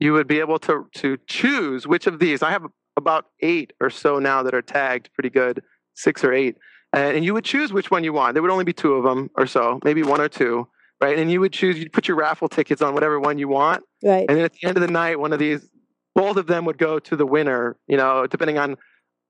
you 0.00 0.12
would 0.12 0.26
be 0.26 0.40
able 0.40 0.58
to 0.60 0.86
to 0.96 1.16
choose 1.26 1.86
which 1.86 2.06
of 2.06 2.18
these. 2.18 2.42
I 2.42 2.50
have 2.50 2.66
about 2.96 3.26
eight 3.40 3.72
or 3.80 3.90
so 3.90 4.18
now 4.18 4.42
that 4.42 4.54
are 4.54 4.62
tagged 4.62 5.10
pretty 5.14 5.30
good, 5.30 5.62
six 5.94 6.22
or 6.22 6.32
eight, 6.32 6.56
and, 6.92 7.16
and 7.16 7.24
you 7.24 7.32
would 7.34 7.44
choose 7.44 7.72
which 7.72 7.90
one 7.90 8.04
you 8.04 8.12
want. 8.12 8.34
There 8.34 8.42
would 8.42 8.50
only 8.50 8.64
be 8.64 8.72
two 8.72 8.94
of 8.94 9.04
them 9.04 9.30
or 9.36 9.46
so, 9.46 9.80
maybe 9.84 10.02
one 10.02 10.20
or 10.20 10.28
two, 10.28 10.68
right? 11.00 11.18
And 11.18 11.30
you 11.30 11.40
would 11.40 11.52
choose. 11.52 11.78
You'd 11.78 11.92
put 11.92 12.08
your 12.08 12.16
raffle 12.18 12.48
tickets 12.48 12.82
on 12.82 12.92
whatever 12.94 13.18
one 13.18 13.38
you 13.38 13.48
want, 13.48 13.84
Right. 14.04 14.26
and 14.28 14.36
then 14.36 14.44
at 14.44 14.52
the 14.52 14.66
end 14.68 14.76
of 14.76 14.80
the 14.82 14.92
night, 14.92 15.18
one 15.18 15.32
of 15.32 15.38
these, 15.38 15.66
both 16.14 16.36
of 16.36 16.46
them 16.46 16.64
would 16.66 16.78
go 16.78 16.98
to 16.98 17.16
the 17.16 17.26
winner. 17.26 17.76
You 17.86 17.96
know, 17.96 18.26
depending 18.26 18.58
on 18.58 18.76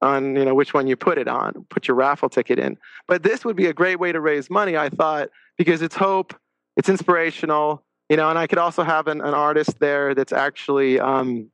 on 0.04 0.36
you 0.36 0.44
know 0.44 0.54
which 0.54 0.74
one 0.74 0.86
you 0.86 0.96
put 0.96 1.18
it 1.18 1.26
on, 1.26 1.66
put 1.70 1.88
your 1.88 1.96
raffle 1.96 2.28
ticket 2.28 2.58
in. 2.58 2.78
But 3.08 3.22
this 3.22 3.44
would 3.44 3.56
be 3.56 3.66
a 3.66 3.72
great 3.72 3.98
way 3.98 4.12
to 4.12 4.20
raise 4.20 4.50
money, 4.50 4.76
I 4.76 4.88
thought, 4.88 5.30
because 5.58 5.82
it's 5.82 5.96
hope, 5.96 6.34
it's 6.76 6.88
inspirational, 6.88 7.82
you 8.08 8.16
know, 8.16 8.28
and 8.30 8.38
I 8.38 8.46
could 8.46 8.58
also 8.58 8.82
have 8.84 9.08
an, 9.08 9.20
an 9.20 9.34
artist 9.34 9.80
there 9.80 10.14
that's 10.14 10.32
actually 10.32 11.00
um, 11.00 11.50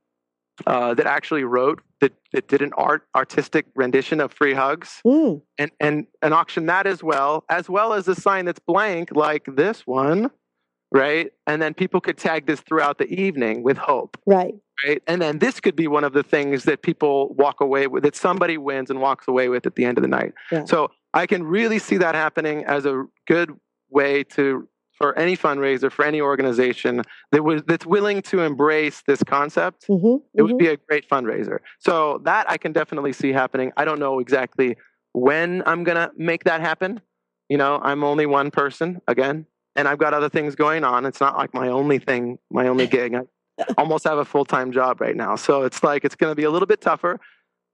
uh, 0.67 0.95
that 0.95 1.07
actually 1.07 1.45
wrote 1.45 1.81
that, 2.01 2.13
that 2.33 2.49
did 2.49 2.63
an 2.63 2.73
art 2.77 3.03
artistic 3.15 3.67
rendition 3.75 4.21
of 4.21 4.33
free 4.33 4.55
hugs. 4.55 5.01
Mm, 5.07 5.43
and 5.59 5.71
and 5.81 6.07
and 6.23 6.35
auction 6.35 6.67
that 6.67 6.87
as 6.87 7.03
well 7.03 7.45
as 7.49 7.71
well 7.71 7.93
as 7.93 8.09
a 8.09 8.15
sign 8.15 8.45
that's 8.45 8.59
blank 8.59 9.15
like 9.15 9.45
this 9.47 9.87
one 9.87 10.31
right 10.93 11.33
and 11.47 11.61
then 11.63 11.75
people 11.75 12.01
could 12.01 12.19
tag 12.19 12.47
this 12.47 12.61
throughout 12.61 12.99
the 12.99 13.07
evening 13.13 13.63
with 13.63 13.77
hope 13.77 14.17
right. 14.27 14.55
right 14.87 15.03
and 15.07 15.21
then 15.23 15.39
this 15.39 15.61
could 15.61 15.77
be 15.77 15.87
one 15.87 16.05
of 16.05 16.13
the 16.13 16.23
things 16.23 16.65
that 16.65 16.83
people 16.83 17.33
walk 17.35 17.61
away 17.61 17.87
with 17.87 18.03
that 18.03 18.17
somebody 18.17 18.59
wins 18.59 18.91
and 18.91 19.01
walks 19.01 19.29
away 19.29 19.49
with 19.49 19.67
at 19.67 19.75
the 19.77 19.85
end 19.85 19.99
of 19.99 20.03
the 20.03 20.09
night 20.09 20.33
Yeah. 20.51 20.65
so 20.65 20.91
i 21.15 21.27
can 21.27 21.45
really 21.45 21.79
see 21.79 21.97
that 21.99 22.15
happening 22.15 22.65
as 22.65 22.87
a 22.87 23.05
good 23.27 23.55
way 23.91 24.25
to 24.25 24.69
for 24.93 25.19
any 25.19 25.35
fundraiser 25.37 25.91
for 25.91 26.05
any 26.05 26.21
organization 26.21 27.03
that 27.33 27.43
was 27.43 27.63
that's 27.67 27.87
willing 27.87 28.21
to 28.21 28.41
embrace 28.41 29.03
this 29.07 29.23
concept 29.23 29.87
hmm 29.87 30.17
it 30.35 30.43
would 30.43 30.59
be 30.59 30.69
a 30.69 30.77
great 30.77 31.09
fundraiser. 31.09 31.59
So 31.79 32.21
that 32.25 32.49
I 32.51 32.57
can 32.57 32.73
definitely 32.73 33.13
see 33.13 33.33
happening. 33.33 33.73
I 33.77 33.85
don't 33.85 33.99
know 33.99 34.21
exactly 34.21 34.77
when 35.13 35.63
I'm 35.67 35.83
going 35.85 35.97
to 35.97 36.11
make 36.17 36.45
that 36.45 36.61
happen. 36.61 37.01
You 37.49 37.59
know, 37.59 37.81
I'm 37.83 38.05
only 38.05 38.27
one 38.27 38.51
person 38.51 39.01
again, 39.09 39.47
and 39.77 39.89
I've 39.89 39.99
got 39.99 40.15
other 40.15 40.29
things 40.29 40.55
going 40.55 40.85
on. 40.85 41.07
It's 41.07 41.21
not 41.21 41.37
like 41.37 41.55
my 41.55 41.69
only 41.69 41.99
thing, 41.99 42.39
my 42.51 42.67
only 42.69 42.87
gig. 42.99 43.15
I 43.15 43.23
almost 43.79 44.05
have 44.05 44.19
a 44.19 44.25
full 44.25 44.45
time 44.45 44.73
job 44.73 45.01
right 45.01 45.17
now. 45.17 45.37
So 45.37 45.63
it's 45.63 45.83
like 45.83 46.05
it's 46.05 46.15
going 46.15 46.31
to 46.31 46.35
be 46.35 46.45
a 46.45 46.51
little 46.51 46.67
bit 46.67 46.81
tougher. 46.81 47.21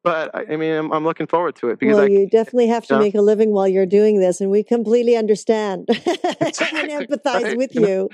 But 0.03 0.35
I 0.35 0.53
I 0.53 0.57
mean, 0.57 0.73
I'm, 0.73 0.93
I'm 0.93 1.05
looking 1.05 1.27
forward 1.27 1.57
to 1.57 1.71
it 1.71 1.81
because 1.81 1.97
Well, 1.97 2.05
I, 2.05 2.09
you 2.09 2.29
definitely 2.29 2.69
have 2.69 2.87
to 2.87 2.99
make 2.99 3.15
a 3.15 3.21
living 3.21 3.51
while 3.53 3.67
you're 3.67 3.87
doing 3.87 4.21
this, 4.21 4.41
and 4.41 4.51
we 4.51 4.63
completely 4.63 5.17
understand 5.17 5.87
Exactly, 6.41 6.81
and 6.81 7.09
empathize 7.09 7.43
right, 7.43 7.57
with 7.57 7.75
you 7.75 8.09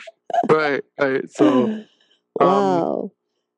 right, 0.48 0.82
right. 0.98 1.30
So 1.30 1.64
um, 1.64 1.86
wow. 2.40 3.12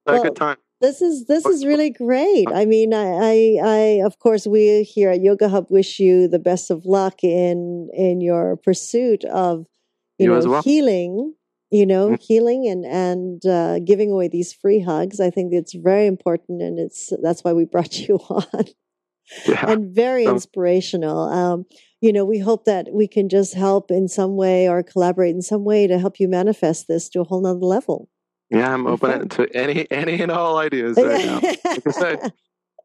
a 0.07 0.12
Well, 0.12 0.22
good 0.25 0.37
time. 0.37 0.57
This 0.81 1.01
is 1.01 1.27
this 1.27 1.47
is 1.47 1.64
really 1.64 1.91
great. 1.91 2.49
I 2.53 2.64
mean, 2.64 2.93
I, 2.93 3.07
I, 3.07 3.59
I 3.62 3.79
of 4.05 4.18
course 4.18 4.47
we 4.47 4.83
here 4.83 5.11
at 5.11 5.22
Yoga 5.22 5.49
Hub 5.49 5.70
wish 5.70 6.01
you 6.01 6.27
the 6.27 6.41
best 6.41 6.70
of 6.70 6.85
luck 6.85 7.22
in 7.22 7.89
in 7.95 8.20
your 8.20 8.57
pursuit 8.57 9.25
of 9.27 9.66
you, 10.19 10.25
You 10.27 10.31
know 10.33 10.37
as 10.39 10.47
well. 10.47 10.62
healing. 10.62 11.35
You 11.71 11.87
know, 11.87 12.11
Mm. 12.11 12.21
healing 12.23 12.69
and 12.69 12.85
and 12.85 13.45
uh, 13.47 13.79
giving 13.81 14.11
away 14.12 14.29
these 14.29 14.53
free 14.53 14.79
hugs. 14.81 15.19
I 15.19 15.31
think 15.31 15.53
it's 15.53 15.75
very 15.75 16.07
important, 16.07 16.62
and 16.62 16.79
it's 16.79 17.12
that's 17.23 17.43
why 17.43 17.53
we 17.53 17.65
brought 17.65 17.99
you 18.09 18.17
on 18.29 18.65
Yeah. 19.47 19.71
and 19.71 19.93
very 19.95 20.25
So- 20.25 20.33
inspirational. 20.33 21.19
Um, 21.29 21.67
you 22.01 22.12
know, 22.12 22.25
we 22.25 22.39
hope 22.39 22.67
that 22.67 22.89
we 22.93 23.09
can 23.09 23.29
just 23.31 23.55
help 23.55 23.91
in 23.91 24.09
some 24.09 24.37
way 24.37 24.69
or 24.69 24.83
collaborate 24.83 25.35
in 25.35 25.41
some 25.43 25.65
way 25.65 25.87
to 25.87 25.99
help 25.99 26.21
you 26.21 26.29
manifest 26.29 26.87
this 26.87 27.09
to 27.11 27.23
a 27.23 27.25
whole 27.25 27.41
nother 27.41 27.61
level. 27.65 28.09
Yeah, 28.51 28.73
I'm 28.73 28.87
open 28.87 29.29
to 29.31 29.49
any 29.57 29.91
any 29.91 30.21
and 30.21 30.31
all 30.31 30.59
ideas 30.59 30.97
right 30.99 31.25
now. 31.25 31.41
Like 31.65 31.87
I 31.87 31.91
said, 31.91 32.33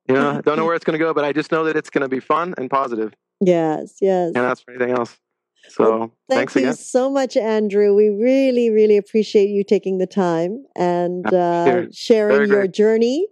You 0.08 0.16
know, 0.16 0.30
I 0.38 0.42
don't 0.42 0.56
know 0.58 0.66
where 0.66 0.74
it's 0.74 0.86
going 0.86 0.98
to 0.98 1.04
go, 1.06 1.14
but 1.14 1.26
I 1.26 1.34
just 1.34 1.52
know 1.52 1.66
that 1.66 1.76
it's 1.76 1.90
going 1.92 2.02
to 2.02 2.08
be 2.10 2.22
fun 2.22 2.56
and 2.58 2.70
positive, 2.72 3.14
yes, 3.42 3.98
yes. 4.02 4.28
and 4.34 4.44
that's 4.46 4.62
for 4.62 4.72
anything 4.72 4.92
else. 4.98 5.16
So 5.68 5.84
Well, 5.84 6.00
Thank 6.30 6.40
thanks 6.52 6.56
you 6.56 6.62
again. 6.62 6.74
so 6.76 7.10
much, 7.10 7.36
Andrew. 7.36 7.94
We 7.96 8.10
really, 8.10 8.70
really 8.70 8.98
appreciate 8.98 9.50
you 9.50 9.64
taking 9.64 9.98
the 9.98 10.08
time 10.08 10.64
and 10.76 11.32
uh, 11.34 11.66
Sure. 11.66 11.88
sharing 11.92 12.38
Very 12.38 12.48
your 12.50 12.60
great. 12.62 12.72
journey. 12.74 13.28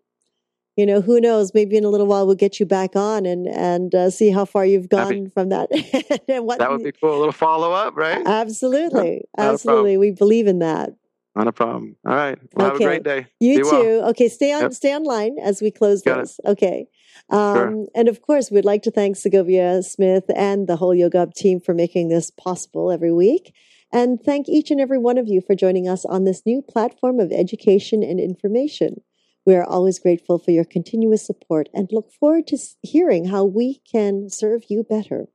You 0.75 0.85
know, 0.85 1.01
who 1.01 1.19
knows? 1.19 1.53
Maybe 1.55 1.75
in 1.77 1.83
a 1.83 1.89
little 1.89 2.05
while 2.05 2.27
we'll 2.27 2.35
get 2.35 2.59
you 2.59 2.65
back 2.65 2.95
on 2.95 3.25
and 3.25 3.47
and 3.47 3.95
uh, 3.95 4.09
see 4.11 4.29
how 4.29 4.45
far 4.45 4.63
you've 4.65 4.89
That'd 4.89 5.15
gone 5.23 5.29
from 5.31 5.49
that. 5.49 5.69
and 6.27 6.45
what, 6.45 6.59
That 6.59 6.69
would 6.69 6.83
be 6.83 6.91
cool. 6.91 7.17
A 7.17 7.19
little 7.19 7.31
follow 7.31 7.71
up, 7.71 7.95
right? 7.95 8.21
absolutely, 8.27 9.23
a 9.37 9.41
absolutely. 9.41 9.97
We 9.97 10.11
believe 10.11 10.45
in 10.47 10.59
that. 10.59 10.91
Not 11.35 11.47
a 11.47 11.51
problem. 11.51 11.95
All 12.05 12.13
right. 12.13 12.37
Well, 12.53 12.67
Okay. 12.71 12.83
have 12.83 12.91
a 12.93 12.95
great 12.99 13.03
day. 13.03 13.27
You 13.39 13.57
Be 13.57 13.63
too. 13.63 13.69
well. 14.01 14.09
Okay, 14.09 14.27
stay 14.27 14.53
on 14.53 14.61
Yep. 14.63 14.73
stay 14.73 14.95
online 14.95 15.37
as 15.39 15.61
we 15.61 15.71
close 15.71 16.01
Got 16.03 16.19
it. 16.19 16.21
this. 16.23 16.39
Okay. 16.45 16.87
Um, 17.29 17.87
And 17.93 18.07
of 18.07 18.21
course, 18.21 18.49
we'd 18.49 18.65
like 18.65 18.83
to 18.83 18.91
thank 18.91 19.15
Segovia 19.17 19.83
Smith 19.83 20.25
and 20.35 20.67
the 20.67 20.77
whole 20.77 20.95
Yoga 20.95 21.19
Hub 21.19 21.33
team 21.33 21.59
for 21.59 21.73
making 21.73 22.07
this 22.07 22.31
possible 22.31 22.91
every 22.91 23.11
week. 23.11 23.53
And 23.91 24.21
thank 24.21 24.49
each 24.49 24.71
and 24.71 24.81
every 24.81 24.97
one 24.97 25.17
of 25.17 25.27
you 25.27 25.41
for 25.41 25.55
joining 25.55 25.87
us 25.87 26.05
on 26.05 26.23
this 26.23 26.45
new 26.45 26.61
platform 26.61 27.19
of 27.19 27.31
education 27.31 28.03
and 28.03 28.19
information. 28.19 29.01
We 29.45 29.55
are 29.55 29.63
always 29.63 29.97
grateful 29.99 30.39
for 30.39 30.51
your 30.51 30.65
continuous 30.65 31.25
support 31.25 31.69
and 31.73 31.89
look 31.91 32.11
forward 32.11 32.47
to 32.47 32.57
hearing 32.81 33.25
how 33.25 33.45
we 33.45 33.81
can 33.89 34.29
serve 34.29 34.65
you 34.69 34.83
better. 34.83 35.27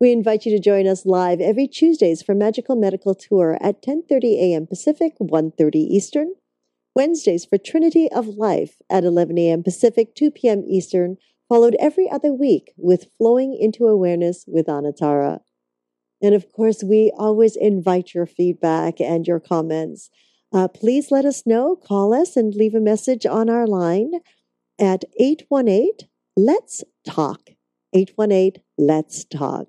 We 0.00 0.12
invite 0.12 0.46
you 0.46 0.52
to 0.52 0.62
join 0.62 0.86
us 0.86 1.06
live 1.06 1.40
every 1.40 1.66
Tuesdays 1.66 2.22
for 2.22 2.34
Magical 2.34 2.76
Medical 2.76 3.14
Tour 3.14 3.58
at 3.60 3.82
10:30 3.82 4.38
a.m. 4.40 4.66
Pacific, 4.66 5.14
1:30 5.18 5.76
Eastern. 5.76 6.34
Wednesdays 6.96 7.44
for 7.44 7.58
Trinity 7.58 8.10
of 8.10 8.26
Life 8.26 8.80
at 8.88 9.04
11 9.04 9.36
a.m. 9.36 9.62
Pacific, 9.62 10.14
2 10.14 10.30
p.m. 10.30 10.64
Eastern, 10.66 11.18
followed 11.46 11.76
every 11.78 12.08
other 12.10 12.32
week 12.32 12.72
with 12.78 13.10
Flowing 13.18 13.54
into 13.60 13.84
Awareness 13.84 14.46
with 14.48 14.66
Anatara. 14.66 15.40
And 16.22 16.34
of 16.34 16.50
course, 16.50 16.82
we 16.82 17.12
always 17.18 17.54
invite 17.54 18.14
your 18.14 18.24
feedback 18.24 18.98
and 18.98 19.26
your 19.26 19.40
comments. 19.40 20.08
Uh, 20.54 20.68
please 20.68 21.10
let 21.10 21.26
us 21.26 21.42
know, 21.44 21.76
call 21.76 22.14
us, 22.14 22.34
and 22.34 22.54
leave 22.54 22.74
a 22.74 22.80
message 22.80 23.26
on 23.26 23.50
our 23.50 23.66
line 23.66 24.12
at 24.80 25.04
818 25.20 26.08
Let's 26.34 26.82
Talk. 27.06 27.50
818 27.92 28.62
Let's 28.78 29.26
Talk. 29.26 29.66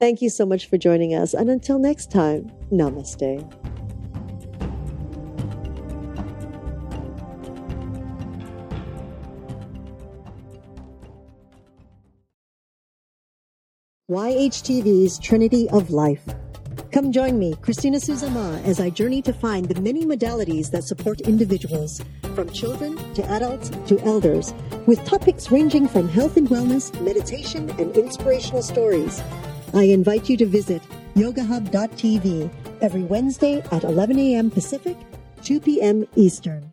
Thank 0.00 0.20
you 0.20 0.28
so 0.28 0.44
much 0.44 0.68
for 0.68 0.76
joining 0.76 1.14
us. 1.14 1.34
And 1.34 1.48
until 1.48 1.78
next 1.78 2.10
time, 2.10 2.50
namaste. 2.72 3.81
YHTV's 14.10 15.16
Trinity 15.20 15.70
of 15.70 15.90
Life. 15.90 16.24
Come 16.90 17.12
join 17.12 17.38
me, 17.38 17.54
Christina 17.62 17.98
Suzama, 17.98 18.60
as 18.64 18.80
I 18.80 18.90
journey 18.90 19.22
to 19.22 19.32
find 19.32 19.68
the 19.68 19.80
many 19.80 20.04
modalities 20.04 20.72
that 20.72 20.82
support 20.82 21.20
individuals, 21.20 22.02
from 22.34 22.50
children 22.50 22.96
to 23.14 23.24
adults 23.30 23.70
to 23.86 24.00
elders, 24.00 24.52
with 24.86 25.04
topics 25.04 25.52
ranging 25.52 25.86
from 25.86 26.08
health 26.08 26.36
and 26.36 26.48
wellness, 26.48 26.92
meditation, 27.00 27.70
and 27.78 27.96
inspirational 27.96 28.62
stories. 28.62 29.22
I 29.72 29.84
invite 29.84 30.28
you 30.28 30.36
to 30.38 30.46
visit 30.46 30.82
yogahub.tv 31.14 32.50
every 32.80 33.04
Wednesday 33.04 33.62
at 33.70 33.84
11 33.84 34.18
a.m. 34.18 34.50
Pacific, 34.50 34.96
2 35.44 35.60
p.m. 35.60 36.08
Eastern. 36.16 36.71